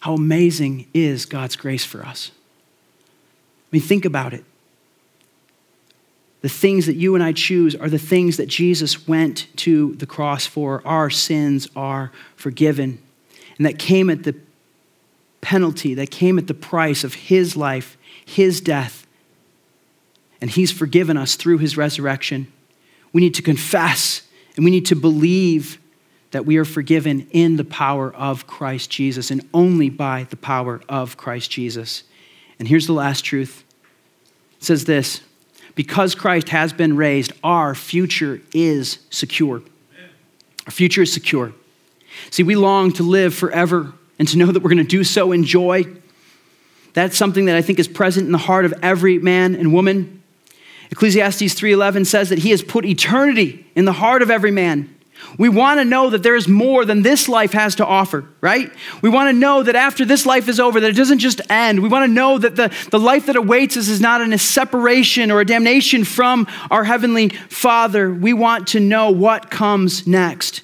How 0.00 0.14
amazing 0.14 0.86
is 0.94 1.26
God's 1.26 1.56
grace 1.56 1.84
for 1.84 2.04
us? 2.04 2.30
I 3.70 3.76
mean, 3.76 3.82
think 3.82 4.04
about 4.04 4.32
it. 4.32 4.44
The 6.40 6.48
things 6.48 6.86
that 6.86 6.94
you 6.94 7.16
and 7.16 7.24
I 7.24 7.32
choose 7.32 7.74
are 7.74 7.88
the 7.88 7.98
things 7.98 8.36
that 8.36 8.46
Jesus 8.46 9.08
went 9.08 9.48
to 9.56 9.94
the 9.96 10.06
cross 10.06 10.46
for. 10.46 10.86
Our 10.86 11.10
sins 11.10 11.68
are 11.74 12.12
forgiven. 12.36 13.02
And 13.56 13.66
that 13.66 13.78
came 13.78 14.08
at 14.08 14.22
the 14.22 14.36
penalty, 15.40 15.94
that 15.94 16.10
came 16.10 16.38
at 16.38 16.46
the 16.46 16.54
price 16.54 17.04
of 17.04 17.14
his 17.14 17.56
life, 17.56 17.96
his 18.24 18.60
death. 18.60 19.06
And 20.40 20.50
he's 20.50 20.70
forgiven 20.70 21.16
us 21.16 21.34
through 21.34 21.58
his 21.58 21.76
resurrection. 21.76 22.52
We 23.12 23.20
need 23.20 23.34
to 23.34 23.42
confess 23.42 24.22
and 24.56 24.64
we 24.64 24.70
need 24.70 24.86
to 24.86 24.96
believe 24.96 25.78
that 26.30 26.44
we 26.44 26.56
are 26.58 26.64
forgiven 26.64 27.26
in 27.30 27.56
the 27.56 27.64
power 27.64 28.14
of 28.14 28.46
Christ 28.46 28.90
Jesus 28.90 29.30
and 29.30 29.48
only 29.54 29.88
by 29.88 30.26
the 30.30 30.36
power 30.36 30.80
of 30.88 31.16
Christ 31.16 31.50
Jesus. 31.50 32.02
And 32.58 32.68
here's 32.68 32.86
the 32.86 32.92
last 32.92 33.24
truth 33.24 33.64
it 34.58 34.64
says 34.64 34.84
this 34.84 35.20
because 35.74 36.16
Christ 36.16 36.48
has 36.48 36.72
been 36.72 36.96
raised, 36.96 37.32
our 37.44 37.74
future 37.74 38.40
is 38.52 38.98
secure. 39.10 39.62
Our 40.66 40.72
future 40.72 41.02
is 41.02 41.12
secure. 41.12 41.52
See, 42.30 42.42
we 42.42 42.56
long 42.56 42.92
to 42.94 43.04
live 43.04 43.32
forever 43.32 43.92
and 44.18 44.26
to 44.28 44.38
know 44.38 44.46
that 44.46 44.62
we're 44.62 44.70
going 44.70 44.78
to 44.78 44.84
do 44.84 45.04
so 45.04 45.32
in 45.32 45.44
joy. 45.44 45.84
That's 46.94 47.16
something 47.16 47.44
that 47.46 47.56
I 47.56 47.62
think 47.62 47.78
is 47.78 47.88
present 47.88 48.26
in 48.26 48.32
the 48.32 48.38
heart 48.38 48.64
of 48.64 48.74
every 48.82 49.18
man 49.18 49.54
and 49.54 49.72
woman. 49.72 50.22
Ecclesiastes 50.90 51.54
3:11 51.54 52.06
says 52.06 52.28
that 52.30 52.38
he 52.40 52.50
has 52.50 52.62
put 52.62 52.84
eternity 52.84 53.66
in 53.76 53.84
the 53.84 53.92
heart 53.92 54.22
of 54.22 54.30
every 54.30 54.50
man. 54.50 54.94
We 55.36 55.48
want 55.48 55.80
to 55.80 55.84
know 55.84 56.10
that 56.10 56.22
there 56.22 56.36
is 56.36 56.48
more 56.48 56.84
than 56.84 57.02
this 57.02 57.28
life 57.28 57.52
has 57.52 57.74
to 57.76 57.86
offer, 57.86 58.24
right? 58.40 58.70
We 59.02 59.08
want 59.08 59.28
to 59.28 59.32
know 59.32 59.62
that 59.62 59.74
after 59.74 60.04
this 60.04 60.24
life 60.24 60.48
is 60.48 60.60
over, 60.60 60.80
that 60.80 60.90
it 60.90 60.96
doesn't 60.96 61.18
just 61.18 61.40
end. 61.50 61.82
We 61.82 61.88
want 61.88 62.04
to 62.08 62.12
know 62.12 62.38
that 62.38 62.56
the, 62.56 62.74
the 62.90 63.00
life 63.00 63.26
that 63.26 63.36
awaits 63.36 63.76
us 63.76 63.88
is 63.88 64.00
not 64.00 64.20
in 64.20 64.32
a 64.32 64.38
separation 64.38 65.30
or 65.30 65.40
a 65.40 65.44
damnation 65.44 66.04
from 66.04 66.46
our 66.70 66.84
Heavenly 66.84 67.28
Father. 67.28 68.12
We 68.12 68.32
want 68.32 68.68
to 68.68 68.80
know 68.80 69.10
what 69.10 69.50
comes 69.50 70.06
next. 70.06 70.62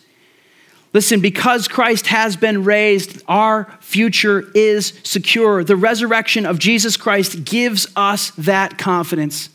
Listen, 0.95 1.19
because 1.19 1.67
Christ 1.67 2.07
has 2.07 2.37
been 2.37 2.63
raised, 2.63 3.21
our 3.27 3.77
future 3.81 4.49
is 4.55 4.99
secure. 5.03 5.65
The 5.65 5.75
resurrection 5.75 6.47
of 6.47 6.61
Jesus 6.61 6.97
Christ 6.97 7.45
gives 7.45 7.89
us 7.97 8.31
that 8.39 8.79
confidence. 8.79 9.49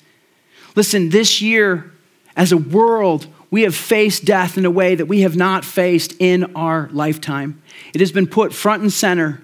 Listen, 0.75 1.09
this 1.09 1.41
year, 1.41 1.91
as 2.35 2.51
a 2.51 2.57
world, 2.57 3.27
we 3.51 3.61
have 3.61 3.73
faced 3.73 4.25
death 4.25 4.57
in 4.57 4.65
a 4.65 4.69
way 4.69 4.95
that 4.95 5.05
we 5.05 5.21
have 5.21 5.37
not 5.37 5.63
faced 5.63 6.13
in 6.19 6.55
our 6.55 6.89
lifetime. 6.91 7.61
It 7.93 8.01
has 8.01 8.11
been 8.11 8.27
put 8.27 8.53
front 8.53 8.83
and 8.83 8.91
center 8.91 9.41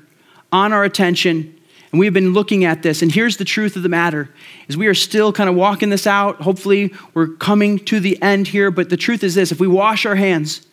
on 0.51 0.73
our 0.73 0.83
attention 0.83 1.53
and 1.91 1.99
we've 1.99 2.13
been 2.13 2.33
looking 2.33 2.65
at 2.65 2.83
this 2.83 3.01
and 3.01 3.11
here's 3.11 3.37
the 3.37 3.45
truth 3.45 3.75
of 3.75 3.83
the 3.83 3.89
matter 3.89 4.29
is 4.67 4.77
we 4.77 4.87
are 4.87 4.93
still 4.93 5.33
kind 5.33 5.49
of 5.49 5.55
walking 5.55 5.89
this 5.89 6.05
out 6.05 6.41
hopefully 6.41 6.93
we're 7.13 7.27
coming 7.27 7.79
to 7.79 7.99
the 7.99 8.21
end 8.21 8.47
here 8.47 8.69
but 8.69 8.89
the 8.89 8.97
truth 8.97 9.23
is 9.23 9.35
this 9.35 9.51
if 9.51 9.59
we 9.59 9.67
wash 9.67 10.05
our 10.05 10.15
hands 10.15 10.65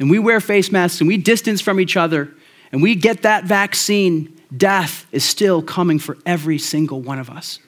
and 0.00 0.10
we 0.10 0.18
wear 0.18 0.40
face 0.40 0.72
masks 0.72 1.00
and 1.00 1.06
we 1.06 1.16
distance 1.16 1.60
from 1.60 1.78
each 1.78 1.96
other 1.96 2.34
and 2.72 2.82
we 2.82 2.96
get 2.96 3.22
that 3.22 3.44
vaccine 3.44 4.36
death 4.56 5.06
is 5.12 5.24
still 5.24 5.62
coming 5.62 6.00
for 6.00 6.18
every 6.26 6.58
single 6.58 7.00
one 7.00 7.20
of 7.20 7.30
us 7.30 7.60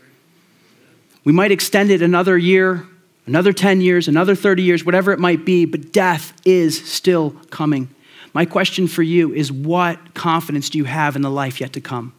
we 1.22 1.32
might 1.32 1.52
extend 1.52 1.92
it 1.92 2.02
another 2.02 2.36
year 2.36 2.88
another 3.26 3.52
10 3.52 3.80
years, 3.80 4.08
another 4.08 4.34
30 4.34 4.62
years, 4.62 4.84
whatever 4.84 5.12
it 5.12 5.18
might 5.18 5.44
be, 5.44 5.64
but 5.64 5.92
death 5.92 6.32
is 6.44 6.84
still 6.90 7.30
coming. 7.50 7.88
My 8.32 8.44
question 8.44 8.86
for 8.86 9.02
you 9.02 9.32
is 9.34 9.52
what 9.52 10.14
confidence 10.14 10.70
do 10.70 10.78
you 10.78 10.84
have 10.84 11.16
in 11.16 11.22
the 11.22 11.30
life 11.30 11.60
yet 11.60 11.72
to 11.74 11.80
come? 11.80 12.14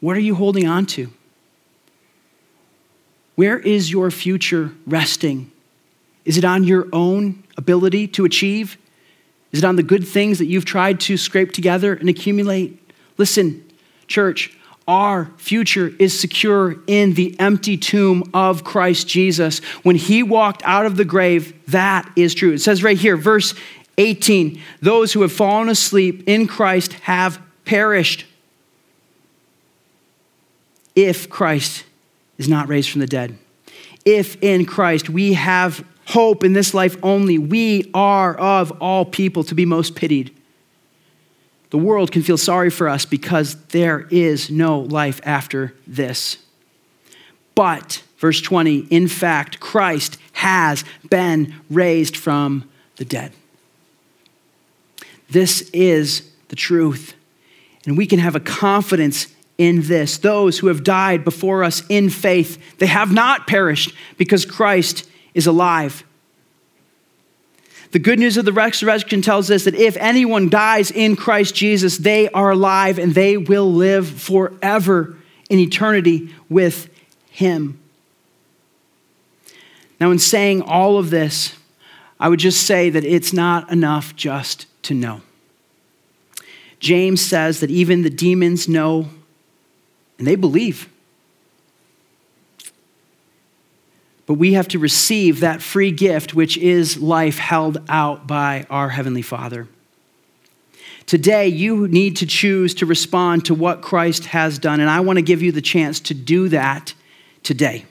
What 0.00 0.16
are 0.16 0.20
you 0.20 0.34
holding 0.34 0.66
on 0.66 0.86
to? 0.86 1.12
Where 3.34 3.58
is 3.58 3.90
your 3.90 4.10
future 4.10 4.72
resting? 4.86 5.50
Is 6.28 6.36
it 6.36 6.44
on 6.44 6.62
your 6.62 6.86
own 6.92 7.42
ability 7.56 8.06
to 8.08 8.26
achieve? 8.26 8.76
Is 9.50 9.60
it 9.60 9.64
on 9.64 9.76
the 9.76 9.82
good 9.82 10.06
things 10.06 10.38
that 10.38 10.44
you've 10.44 10.66
tried 10.66 11.00
to 11.00 11.16
scrape 11.16 11.52
together 11.52 11.94
and 11.94 12.06
accumulate? 12.10 12.92
Listen, 13.16 13.66
church, 14.08 14.54
our 14.86 15.30
future 15.38 15.90
is 15.98 16.18
secure 16.18 16.76
in 16.86 17.14
the 17.14 17.34
empty 17.40 17.78
tomb 17.78 18.24
of 18.34 18.62
Christ 18.62 19.08
Jesus. 19.08 19.60
When 19.84 19.96
he 19.96 20.22
walked 20.22 20.62
out 20.66 20.84
of 20.84 20.98
the 20.98 21.04
grave, 21.06 21.54
that 21.68 22.12
is 22.14 22.34
true. 22.34 22.52
It 22.52 22.58
says 22.60 22.84
right 22.84 22.98
here, 22.98 23.16
verse 23.16 23.54
18 23.96 24.60
those 24.82 25.14
who 25.14 25.22
have 25.22 25.32
fallen 25.32 25.70
asleep 25.70 26.24
in 26.28 26.46
Christ 26.46 26.92
have 26.92 27.40
perished. 27.64 28.26
If 30.94 31.30
Christ 31.30 31.86
is 32.36 32.50
not 32.50 32.68
raised 32.68 32.90
from 32.90 33.00
the 33.00 33.06
dead, 33.06 33.38
if 34.04 34.36
in 34.42 34.66
Christ 34.66 35.08
we 35.08 35.32
have 35.32 35.82
hope 36.08 36.42
in 36.42 36.54
this 36.54 36.72
life 36.72 36.96
only, 37.02 37.36
we 37.36 37.90
are 37.92 38.34
of 38.34 38.72
all 38.80 39.04
people 39.04 39.44
to 39.44 39.54
be 39.54 39.66
most 39.66 39.94
pitied. 39.94 40.34
The 41.68 41.76
world 41.76 42.12
can 42.12 42.22
feel 42.22 42.38
sorry 42.38 42.70
for 42.70 42.88
us 42.88 43.04
because 43.04 43.56
there 43.66 44.06
is 44.10 44.50
no 44.50 44.80
life 44.80 45.20
after 45.24 45.74
this. 45.86 46.38
But, 47.54 48.02
verse 48.16 48.40
20, 48.40 48.86
in 48.90 49.06
fact, 49.06 49.60
Christ 49.60 50.16
has 50.32 50.82
been 51.10 51.54
raised 51.68 52.16
from 52.16 52.66
the 52.96 53.04
dead. 53.04 53.32
This 55.28 55.68
is 55.74 56.30
the 56.48 56.56
truth. 56.56 57.14
And 57.84 57.98
we 57.98 58.06
can 58.06 58.18
have 58.18 58.34
a 58.34 58.40
confidence 58.40 59.26
in 59.58 59.82
this. 59.82 60.16
Those 60.16 60.58
who 60.58 60.68
have 60.68 60.84
died 60.84 61.22
before 61.22 61.64
us 61.64 61.82
in 61.90 62.08
faith, 62.08 62.78
they 62.78 62.86
have 62.86 63.12
not 63.12 63.46
perished 63.46 63.92
because 64.16 64.46
Christ 64.46 65.07
is 65.34 65.46
alive. 65.46 66.04
The 67.90 67.98
good 67.98 68.18
news 68.18 68.36
of 68.36 68.44
the 68.44 68.52
resurrection 68.52 69.22
tells 69.22 69.50
us 69.50 69.64
that 69.64 69.74
if 69.74 69.96
anyone 69.96 70.50
dies 70.50 70.90
in 70.90 71.16
Christ 71.16 71.54
Jesus, 71.54 71.96
they 71.96 72.28
are 72.30 72.50
alive 72.50 72.98
and 72.98 73.14
they 73.14 73.38
will 73.38 73.72
live 73.72 74.06
forever 74.06 75.16
in 75.48 75.58
eternity 75.58 76.34
with 76.50 76.90
Him. 77.30 77.80
Now, 80.00 80.10
in 80.10 80.18
saying 80.18 80.62
all 80.62 80.98
of 80.98 81.10
this, 81.10 81.56
I 82.20 82.28
would 82.28 82.40
just 82.40 82.66
say 82.66 82.90
that 82.90 83.04
it's 83.04 83.32
not 83.32 83.70
enough 83.72 84.14
just 84.14 84.66
to 84.84 84.94
know. 84.94 85.22
James 86.80 87.20
says 87.20 87.60
that 87.60 87.70
even 87.70 88.02
the 88.02 88.10
demons 88.10 88.68
know 88.68 89.08
and 90.18 90.26
they 90.26 90.36
believe. 90.36 90.88
But 94.28 94.34
we 94.34 94.52
have 94.52 94.68
to 94.68 94.78
receive 94.78 95.40
that 95.40 95.62
free 95.62 95.90
gift, 95.90 96.34
which 96.34 96.58
is 96.58 97.00
life 97.00 97.38
held 97.38 97.78
out 97.88 98.26
by 98.26 98.66
our 98.68 98.90
Heavenly 98.90 99.22
Father. 99.22 99.66
Today, 101.06 101.48
you 101.48 101.88
need 101.88 102.16
to 102.16 102.26
choose 102.26 102.74
to 102.74 102.84
respond 102.84 103.46
to 103.46 103.54
what 103.54 103.80
Christ 103.80 104.26
has 104.26 104.58
done, 104.58 104.80
and 104.80 104.90
I 104.90 105.00
want 105.00 105.16
to 105.16 105.22
give 105.22 105.40
you 105.40 105.50
the 105.50 105.62
chance 105.62 105.98
to 106.00 106.14
do 106.14 106.50
that 106.50 106.92
today. 107.42 107.86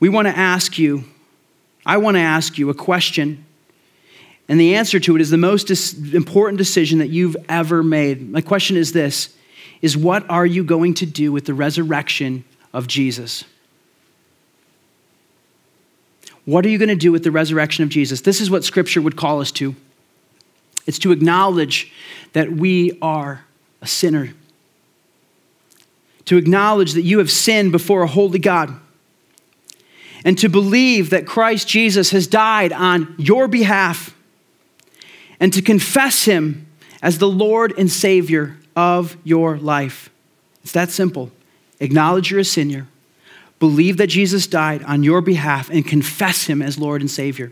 we 0.00 0.08
want 0.08 0.26
to 0.26 0.36
ask 0.36 0.78
you, 0.78 1.04
I 1.84 1.98
want 1.98 2.16
to 2.16 2.22
ask 2.22 2.56
you 2.56 2.70
a 2.70 2.74
question. 2.74 3.44
And 4.48 4.58
the 4.58 4.74
answer 4.74 4.98
to 5.00 5.16
it 5.16 5.20
is 5.20 5.28
the 5.28 5.36
most 5.36 5.68
important 6.14 6.56
decision 6.56 7.00
that 7.00 7.10
you've 7.10 7.36
ever 7.50 7.82
made. 7.82 8.30
My 8.30 8.40
question 8.40 8.78
is 8.78 8.92
this 8.92 9.36
is 9.82 9.98
what 9.98 10.28
are 10.30 10.46
you 10.46 10.64
going 10.64 10.94
to 10.94 11.04
do 11.04 11.30
with 11.30 11.44
the 11.44 11.52
resurrection 11.52 12.42
of 12.72 12.86
Jesus? 12.86 13.44
What 16.44 16.66
are 16.66 16.68
you 16.68 16.78
going 16.78 16.88
to 16.88 16.94
do 16.94 17.12
with 17.12 17.24
the 17.24 17.30
resurrection 17.30 17.84
of 17.84 17.90
Jesus? 17.90 18.20
This 18.20 18.40
is 18.40 18.50
what 18.50 18.64
Scripture 18.64 19.00
would 19.00 19.16
call 19.16 19.40
us 19.40 19.50
to. 19.52 19.74
It's 20.86 20.98
to 21.00 21.12
acknowledge 21.12 21.92
that 22.34 22.52
we 22.52 22.98
are 23.00 23.44
a 23.80 23.86
sinner, 23.86 24.34
to 26.26 26.36
acknowledge 26.36 26.92
that 26.92 27.02
you 27.02 27.18
have 27.18 27.30
sinned 27.30 27.72
before 27.72 28.02
a 28.02 28.06
holy 28.06 28.38
God, 28.38 28.78
and 30.24 30.38
to 30.38 30.48
believe 30.48 31.10
that 31.10 31.26
Christ 31.26 31.68
Jesus 31.68 32.10
has 32.10 32.26
died 32.26 32.72
on 32.72 33.14
your 33.18 33.48
behalf, 33.48 34.14
and 35.40 35.52
to 35.52 35.62
confess 35.62 36.24
him 36.24 36.66
as 37.02 37.18
the 37.18 37.28
Lord 37.28 37.72
and 37.78 37.90
Savior 37.90 38.56
of 38.76 39.16
your 39.24 39.56
life. 39.58 40.10
It's 40.62 40.72
that 40.72 40.90
simple. 40.90 41.30
Acknowledge 41.80 42.30
you're 42.30 42.40
a 42.40 42.44
sinner, 42.44 42.86
believe 43.64 43.96
that 43.96 44.08
Jesus 44.08 44.46
died 44.46 44.82
on 44.82 45.02
your 45.02 45.22
behalf, 45.22 45.70
and 45.70 45.86
confess 45.86 46.44
him 46.44 46.60
as 46.60 46.76
Lord 46.76 47.00
and 47.00 47.10
Savior. 47.10 47.50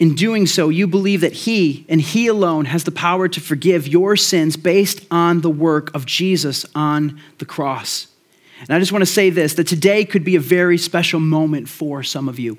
In 0.00 0.16
doing 0.16 0.48
so, 0.48 0.70
you 0.70 0.88
believe 0.88 1.20
that 1.20 1.32
He 1.32 1.86
and 1.88 2.00
He 2.00 2.26
alone 2.26 2.64
has 2.64 2.82
the 2.82 2.90
power 2.90 3.28
to 3.28 3.40
forgive 3.40 3.86
your 3.86 4.16
sins 4.16 4.56
based 4.56 5.06
on 5.08 5.42
the 5.42 5.50
work 5.50 5.94
of 5.94 6.04
Jesus 6.04 6.66
on 6.74 7.20
the 7.38 7.44
cross. 7.44 8.08
And 8.62 8.70
I 8.70 8.80
just 8.80 8.90
want 8.90 9.02
to 9.02 9.06
say 9.06 9.30
this 9.30 9.54
that 9.54 9.68
today 9.68 10.04
could 10.04 10.24
be 10.24 10.34
a 10.34 10.40
very 10.40 10.78
special 10.78 11.20
moment 11.20 11.68
for 11.68 12.02
some 12.02 12.28
of 12.28 12.40
you. 12.40 12.58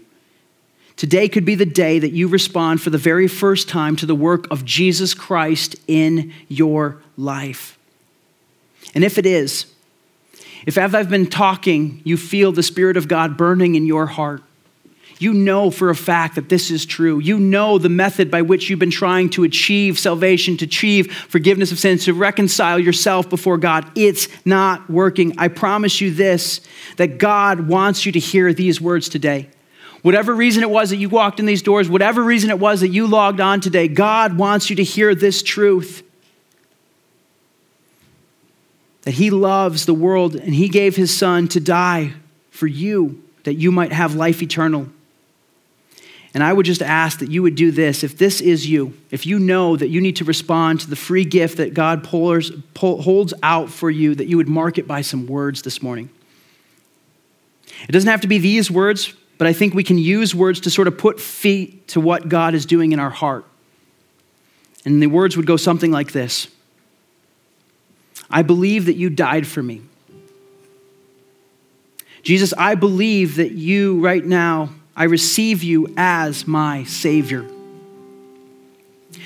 Today 0.95 1.27
could 1.27 1.43
be 1.43 1.55
the 1.55 1.65
day 1.65 1.99
that 1.99 2.13
you 2.13 2.29
respond 2.29 2.81
for 2.81 2.89
the 2.89 2.97
very 2.97 3.27
first 3.27 3.67
time 3.67 3.97
to 3.97 4.05
the 4.05 4.15
work 4.15 4.49
of 4.49 4.63
Jesus 4.63 5.13
Christ 5.13 5.75
in 5.89 6.31
your 6.47 7.01
life. 7.17 7.77
And 8.93 9.03
if 9.03 9.17
it 9.17 9.25
is, 9.25 9.74
if 10.65 10.77
as 10.77 10.95
I've 10.95 11.09
been 11.09 11.27
talking, 11.27 12.01
you 12.03 12.17
feel 12.17 12.51
the 12.51 12.63
Spirit 12.63 12.97
of 12.97 13.07
God 13.07 13.37
burning 13.37 13.75
in 13.75 13.85
your 13.85 14.07
heart, 14.07 14.41
you 15.19 15.33
know 15.33 15.71
for 15.71 15.89
a 15.89 15.95
fact 15.95 16.35
that 16.35 16.49
this 16.49 16.69
is 16.69 16.85
true. 16.85 17.19
You 17.19 17.39
know 17.39 17.77
the 17.77 17.89
method 17.89 18.29
by 18.29 18.41
which 18.41 18.69
you've 18.69 18.79
been 18.79 18.91
trying 18.91 19.29
to 19.31 19.43
achieve 19.43 19.97
salvation, 19.97 20.57
to 20.57 20.65
achieve 20.65 21.13
forgiveness 21.13 21.71
of 21.71 21.79
sins, 21.79 22.05
to 22.05 22.13
reconcile 22.13 22.79
yourself 22.79 23.29
before 23.29 23.57
God. 23.57 23.89
It's 23.95 24.27
not 24.45 24.89
working. 24.89 25.33
I 25.37 25.47
promise 25.47 26.01
you 26.01 26.11
this 26.11 26.61
that 26.97 27.17
God 27.17 27.67
wants 27.67 28.05
you 28.05 28.11
to 28.11 28.19
hear 28.19 28.53
these 28.53 28.81
words 28.81 29.07
today. 29.07 29.49
Whatever 30.01 30.35
reason 30.35 30.61
it 30.63 30.69
was 30.69 30.91
that 30.91 30.97
you 30.97 31.09
walked 31.09 31.39
in 31.39 31.45
these 31.45 31.61
doors, 31.61 31.89
whatever 31.89 32.21
reason 32.21 32.49
it 32.49 32.59
was 32.59 32.81
that 32.81 32.89
you 32.89 33.07
logged 33.07 33.39
on 33.39 33.61
today, 33.61 33.87
God 33.87 34.37
wants 34.37 34.69
you 34.69 34.75
to 34.75 34.83
hear 34.83 35.15
this 35.15 35.41
truth 35.41 36.03
that 39.05 39.13
He 39.13 39.29
loves 39.29 39.85
the 39.85 39.93
world 39.93 40.35
and 40.35 40.53
He 40.53 40.67
gave 40.67 40.95
His 40.95 41.15
Son 41.15 41.47
to 41.49 41.59
die 41.59 42.13
for 42.51 42.67
you, 42.67 43.23
that 43.43 43.53
you 43.53 43.71
might 43.71 43.93
have 43.93 44.15
life 44.15 44.41
eternal. 44.43 44.87
And 46.33 46.43
I 46.43 46.51
would 46.51 46.65
just 46.65 46.81
ask 46.81 47.19
that 47.19 47.31
you 47.31 47.41
would 47.43 47.55
do 47.55 47.71
this. 47.71 48.03
If 48.03 48.17
this 48.17 48.41
is 48.41 48.67
you, 48.67 48.93
if 49.09 49.25
you 49.25 49.39
know 49.39 49.77
that 49.77 49.87
you 49.87 50.01
need 50.01 50.17
to 50.17 50.25
respond 50.25 50.81
to 50.81 50.89
the 50.89 50.95
free 50.97 51.23
gift 51.23 51.57
that 51.57 51.73
God 51.73 52.03
pours, 52.03 52.51
holds 52.75 53.33
out 53.41 53.69
for 53.69 53.89
you, 53.89 54.13
that 54.15 54.27
you 54.27 54.35
would 54.35 54.49
mark 54.49 54.77
it 54.77 54.85
by 54.85 54.99
some 54.99 55.27
words 55.27 55.61
this 55.61 55.81
morning. 55.81 56.09
It 57.87 57.93
doesn't 57.93 58.09
have 58.09 58.19
to 58.21 58.27
be 58.27 58.37
these 58.37 58.69
words, 58.69 59.13
but 59.37 59.47
I 59.47 59.53
think 59.53 59.73
we 59.73 59.83
can 59.83 59.97
use 59.97 60.35
words 60.35 60.59
to 60.61 60.69
sort 60.69 60.89
of 60.89 60.97
put 60.97 61.21
feet 61.21 61.87
to 61.89 62.01
what 62.01 62.27
God 62.27 62.53
is 62.53 62.65
doing 62.65 62.91
in 62.91 62.99
our 62.99 63.09
heart. 63.09 63.45
And 64.83 65.01
the 65.01 65.07
words 65.07 65.37
would 65.37 65.45
go 65.45 65.55
something 65.55 65.91
like 65.91 66.11
this 66.11 66.49
I 68.29 68.41
believe 68.41 68.85
that 68.85 68.95
you 68.95 69.09
died 69.09 69.47
for 69.47 69.61
me. 69.61 69.81
Jesus, 72.23 72.53
I 72.57 72.75
believe 72.75 73.35
that 73.35 73.51
you 73.51 73.99
right 73.99 74.25
now 74.25 74.69
I 74.95 75.05
receive 75.05 75.61
you 75.61 75.93
as 75.97 76.47
my 76.47 76.85
Savior. 76.85 77.45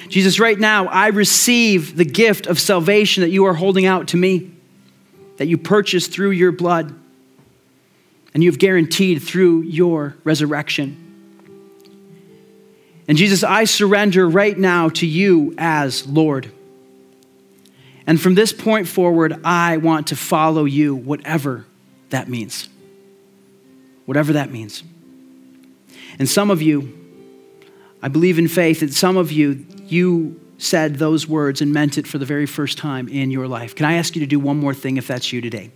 Jesus, 0.08 0.40
right 0.40 0.58
now, 0.58 0.88
I 0.88 1.08
receive 1.08 1.96
the 1.96 2.06
gift 2.06 2.48
of 2.48 2.60
salvation 2.60 3.22
that 3.22 3.30
you 3.30 3.46
are 3.46 3.54
holding 3.54 3.86
out 3.86 4.08
to 4.10 4.18
me, 4.18 4.52
that 5.38 5.48
you 5.48 5.58
purchased 5.58 6.12
through 6.12 6.32
your 6.32 6.52
blood, 6.52 6.96
and 8.34 8.44
you've 8.44 8.58
guaranteed 8.58 9.22
through 9.22 9.62
your 9.62 10.16
resurrection. 10.24 11.06
And 13.08 13.18
Jesus, 13.18 13.44
I 13.44 13.66
surrender 13.66 14.28
right 14.28 14.58
now 14.58 14.90
to 14.90 15.06
you 15.06 15.54
as 15.58 16.08
Lord. 16.08 16.52
And 18.10 18.20
from 18.20 18.34
this 18.34 18.52
point 18.52 18.88
forward, 18.88 19.40
I 19.44 19.78
want 19.78 20.08
to 20.08 20.16
follow 20.16 20.66
you, 20.66 20.96
whatever 20.96 21.68
that 22.10 22.28
means. 22.28 22.68
Whatever 24.08 24.34
that 24.34 24.50
means. 24.50 24.82
And 26.18 26.28
some 26.28 26.50
of 26.50 26.60
you, 26.60 26.98
I 28.02 28.08
believe 28.08 28.40
in 28.40 28.48
faith 28.48 28.80
that 28.80 28.94
some 28.94 29.16
of 29.16 29.32
you, 29.32 29.64
you 29.86 30.42
said 30.58 30.96
those 30.96 31.28
words 31.28 31.62
and 31.62 31.72
meant 31.72 32.00
it 32.00 32.08
for 32.08 32.18
the 32.18 32.26
very 32.26 32.48
first 32.48 32.80
time 32.80 33.08
in 33.08 33.30
your 33.30 33.48
life. 33.48 33.76
Can 33.76 33.86
I 33.86 33.94
ask 33.94 34.16
you 34.16 34.22
to 34.22 34.28
do 34.28 34.40
one 34.40 34.58
more 34.58 34.74
thing 34.74 34.98
if 34.98 35.06
that's 35.06 35.32
you 35.32 35.40
today? 35.40 35.70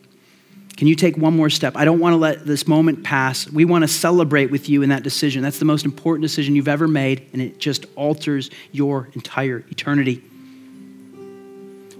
Can 0.75 0.87
you 0.87 0.95
take 0.95 1.15
one 1.15 1.37
more 1.37 1.51
step? 1.51 1.77
I 1.77 1.85
don't 1.85 1.99
want 1.99 2.13
to 2.13 2.17
let 2.17 2.47
this 2.47 2.67
moment 2.67 3.03
pass. 3.03 3.47
We 3.47 3.63
want 3.63 3.83
to 3.83 3.87
celebrate 3.87 4.49
with 4.49 4.69
you 4.69 4.81
in 4.81 4.89
that 4.89 5.03
decision. 5.03 5.43
That's 5.43 5.59
the 5.59 5.65
most 5.65 5.85
important 5.85 6.23
decision 6.23 6.55
you've 6.55 6.67
ever 6.67 6.87
made, 6.87 7.29
and 7.31 7.43
it 7.43 7.59
just 7.59 7.85
alters 7.95 8.49
your 8.71 9.09
entire 9.13 9.63
eternity. 9.69 10.23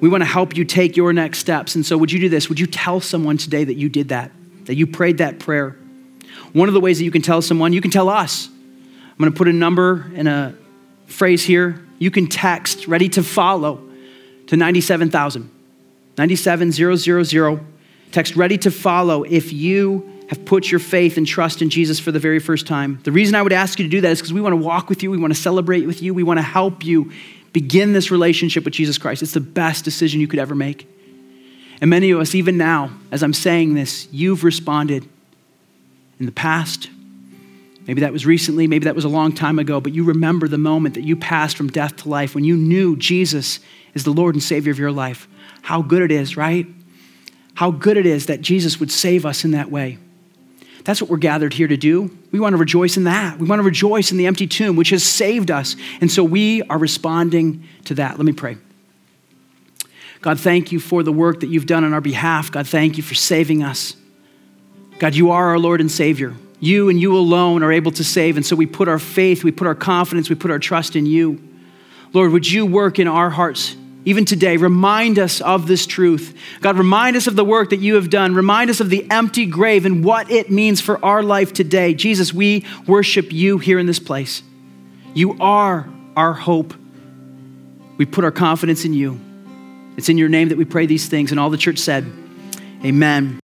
We 0.04 0.10
want 0.10 0.20
to 0.20 0.28
help 0.28 0.58
you 0.58 0.66
take 0.66 0.98
your 0.98 1.14
next 1.14 1.40
steps. 1.40 1.76
And 1.76 1.86
so, 1.86 1.98
would 1.98 2.12
you 2.12 2.20
do 2.20 2.28
this? 2.28 2.50
Would 2.50 2.60
you 2.60 2.68
tell 2.68 3.00
someone 3.00 3.38
today 3.38 3.64
that 3.64 3.76
you 3.76 3.88
did 3.88 4.10
that, 4.10 4.32
that 4.66 4.76
you 4.76 4.86
prayed 4.86 5.20
that 5.20 5.40
prayer? 5.40 5.78
One 6.52 6.68
of 6.68 6.74
the 6.74 6.82
ways 6.82 6.98
that 6.98 7.06
you 7.06 7.12
can 7.12 7.22
tell 7.22 7.42
someone, 7.42 7.72
you 7.72 7.80
can 7.80 7.90
tell 7.90 8.10
us. 8.10 8.50
I'm 8.50 9.18
going 9.18 9.32
to 9.32 9.38
put 9.38 9.48
a 9.48 9.54
number 9.54 10.12
and 10.14 10.28
a 10.28 10.56
phrase 11.08 11.46
here. 11.46 11.88
You 12.00 12.12
can 12.12 12.28
text 12.28 12.86
ready 12.86 13.08
to 13.08 13.24
follow 13.24 13.82
to 14.48 14.58
97,000. 14.58 15.50
97000. 16.18 17.68
Text 18.12 18.36
ready 18.36 18.58
to 18.58 18.72
follow 18.72 19.24
if 19.24 19.54
you 19.54 20.26
have 20.28 20.44
put 20.44 20.70
your 20.70 20.82
faith 20.82 21.16
and 21.16 21.26
trust 21.26 21.62
in 21.62 21.70
Jesus 21.70 21.98
for 22.02 22.12
the 22.12 22.20
very 22.20 22.40
first 22.40 22.68
time. 22.68 23.00
The 23.04 23.14
reason 23.14 23.36
I 23.36 23.42
would 23.42 23.54
ask 23.54 23.80
you 23.80 23.86
to 23.86 23.90
do 23.90 24.02
that 24.02 24.12
is 24.12 24.20
because 24.20 24.34
we 24.34 24.42
want 24.42 24.52
to 24.52 24.58
walk 24.58 24.90
with 24.90 25.02
you, 25.02 25.12
we 25.12 25.18
want 25.18 25.34
to 25.34 25.40
celebrate 25.40 25.88
with 25.88 26.02
you, 26.02 26.14
we 26.14 26.24
want 26.24 26.40
to 26.40 26.44
help 26.44 26.84
you 26.84 27.14
begin 27.54 27.94
this 27.94 28.12
relationship 28.12 28.66
with 28.66 28.74
Jesus 28.74 28.98
Christ. 28.98 29.22
It's 29.22 29.34
the 29.34 29.40
best 29.40 29.86
decision 29.86 30.20
you 30.20 30.28
could 30.28 30.40
ever 30.40 30.56
make. 30.56 30.90
And 31.80 31.90
many 31.90 32.12
of 32.12 32.20
us, 32.20 32.36
even 32.36 32.58
now, 32.58 32.92
as 33.12 33.24
I'm 33.24 33.34
saying 33.34 33.76
this, 33.76 34.08
you've 34.12 34.44
responded 34.44 35.08
in 36.20 36.26
the 36.26 36.32
past. 36.32 36.90
Maybe 37.86 38.02
that 38.02 38.14
was 38.14 38.26
recently, 38.26 38.68
maybe 38.68 38.86
that 38.86 38.96
was 38.96 39.06
a 39.06 39.10
long 39.10 39.34
time 39.34 39.60
ago, 39.60 39.82
but 39.82 39.94
you 39.94 40.04
remember 40.04 40.48
the 40.48 40.58
moment 40.58 40.96
that 40.96 41.04
you 41.04 41.16
passed 41.16 41.58
from 41.58 41.68
death 41.68 41.98
to 41.98 42.10
life 42.10 42.34
when 42.34 42.44
you 42.44 42.56
knew 42.56 42.96
Jesus 42.96 43.60
is 43.94 44.04
the 44.04 44.12
Lord 44.12 44.36
and 44.36 44.42
Savior 44.42 44.72
of 44.72 44.80
your 44.80 44.92
life. 44.92 45.28
How 45.62 45.82
good 45.82 46.02
it 46.02 46.12
is, 46.12 46.38
right? 46.38 46.66
How 47.56 47.72
good 47.72 47.98
it 47.98 48.06
is 48.06 48.26
that 48.28 48.42
Jesus 48.42 48.80
would 48.80 48.92
save 48.92 49.26
us 49.26 49.44
in 49.44 49.52
that 49.52 49.70
way. 49.70 49.98
That's 50.84 51.02
what 51.02 51.10
we're 51.10 51.18
gathered 51.18 51.54
here 51.54 51.68
to 51.68 51.78
do. 51.78 52.16
We 52.32 52.40
want 52.40 52.54
to 52.54 52.58
rejoice 52.58 52.98
in 52.98 53.06
that. 53.06 53.40
We 53.40 53.48
want 53.48 53.60
to 53.60 53.64
rejoice 53.64 54.12
in 54.12 54.18
the 54.18 54.28
empty 54.28 54.48
tomb, 54.48 54.76
which 54.76 54.90
has 54.90 55.04
saved 55.04 55.50
us. 55.50 55.76
And 56.02 56.12
so 56.12 56.24
we 56.24 56.62
are 56.64 56.78
responding 56.78 57.68
to 57.86 57.96
that. 57.96 58.18
Let 58.18 58.26
me 58.26 58.34
pray. 58.34 58.58
God, 60.22 60.40
thank 60.40 60.72
you 60.72 60.80
for 60.80 61.04
the 61.04 61.12
work 61.12 61.42
that 61.42 61.48
you've 61.48 61.66
done 61.66 61.84
on 61.84 61.94
our 61.94 62.02
behalf. 62.02 62.52
God, 62.52 62.68
thank 62.68 62.98
you 62.98 63.04
for 63.04 63.14
saving 63.16 63.64
us. 63.64 63.96
God, 65.00 65.16
you 65.16 65.32
are 65.32 65.48
our 65.48 65.60
Lord 65.60 65.82
and 65.82 65.92
Savior. 65.92 66.34
You 66.60 66.90
and 66.90 67.00
you 67.00 67.18
alone 67.18 67.62
are 67.62 67.72
able 67.72 67.92
to 67.92 68.04
save. 68.04 68.38
And 68.38 68.46
so 68.46 68.56
we 68.56 68.66
put 68.66 68.88
our 68.88 69.00
faith, 69.00 69.44
we 69.44 69.52
put 69.52 69.68
our 69.68 69.76
confidence, 69.76 70.30
we 70.30 70.36
put 70.36 70.50
our 70.50 70.60
trust 70.60 70.96
in 70.96 71.06
you. 71.06 71.42
Lord, 72.14 72.32
would 72.32 72.50
you 72.50 72.66
work 72.66 73.00
in 73.00 73.08
our 73.08 73.30
hearts 73.30 73.76
even 74.06 74.26
today? 74.26 74.58
Remind 74.58 75.20
us 75.20 75.42
of 75.42 75.68
this 75.68 75.86
truth. 75.86 76.36
God, 76.62 76.78
remind 76.78 77.16
us 77.16 77.28
of 77.28 77.36
the 77.36 77.46
work 77.46 77.70
that 77.70 77.80
you 77.80 77.96
have 77.96 78.10
done. 78.10 78.36
Remind 78.36 78.70
us 78.70 78.80
of 78.80 78.90
the 78.90 79.10
empty 79.10 79.46
grave 79.46 79.86
and 79.86 80.04
what 80.04 80.30
it 80.32 80.50
means 80.50 80.82
for 80.82 81.04
our 81.04 81.24
life 81.24 81.54
today. 81.54 81.94
Jesus, 81.94 82.34
we 82.34 82.66
worship 82.88 83.32
you 83.32 83.58
here 83.58 83.80
in 83.80 83.86
this 83.86 84.00
place. 84.00 84.44
You 85.14 85.38
are 85.40 85.88
our 86.16 86.34
hope. 86.34 86.74
We 87.98 88.06
put 88.06 88.24
our 88.24 88.32
confidence 88.32 88.86
in 88.86 88.94
you. 88.94 89.20
It's 89.98 90.10
in 90.10 90.18
your 90.18 90.30
name 90.30 90.50
that 90.50 90.58
we 90.58 90.66
pray 90.66 90.86
these 90.86 91.08
things. 91.08 91.32
And 91.32 91.40
all 91.40 91.50
the 91.50 91.58
church 91.58 91.78
said, 91.78 92.12
Amen. 92.84 93.43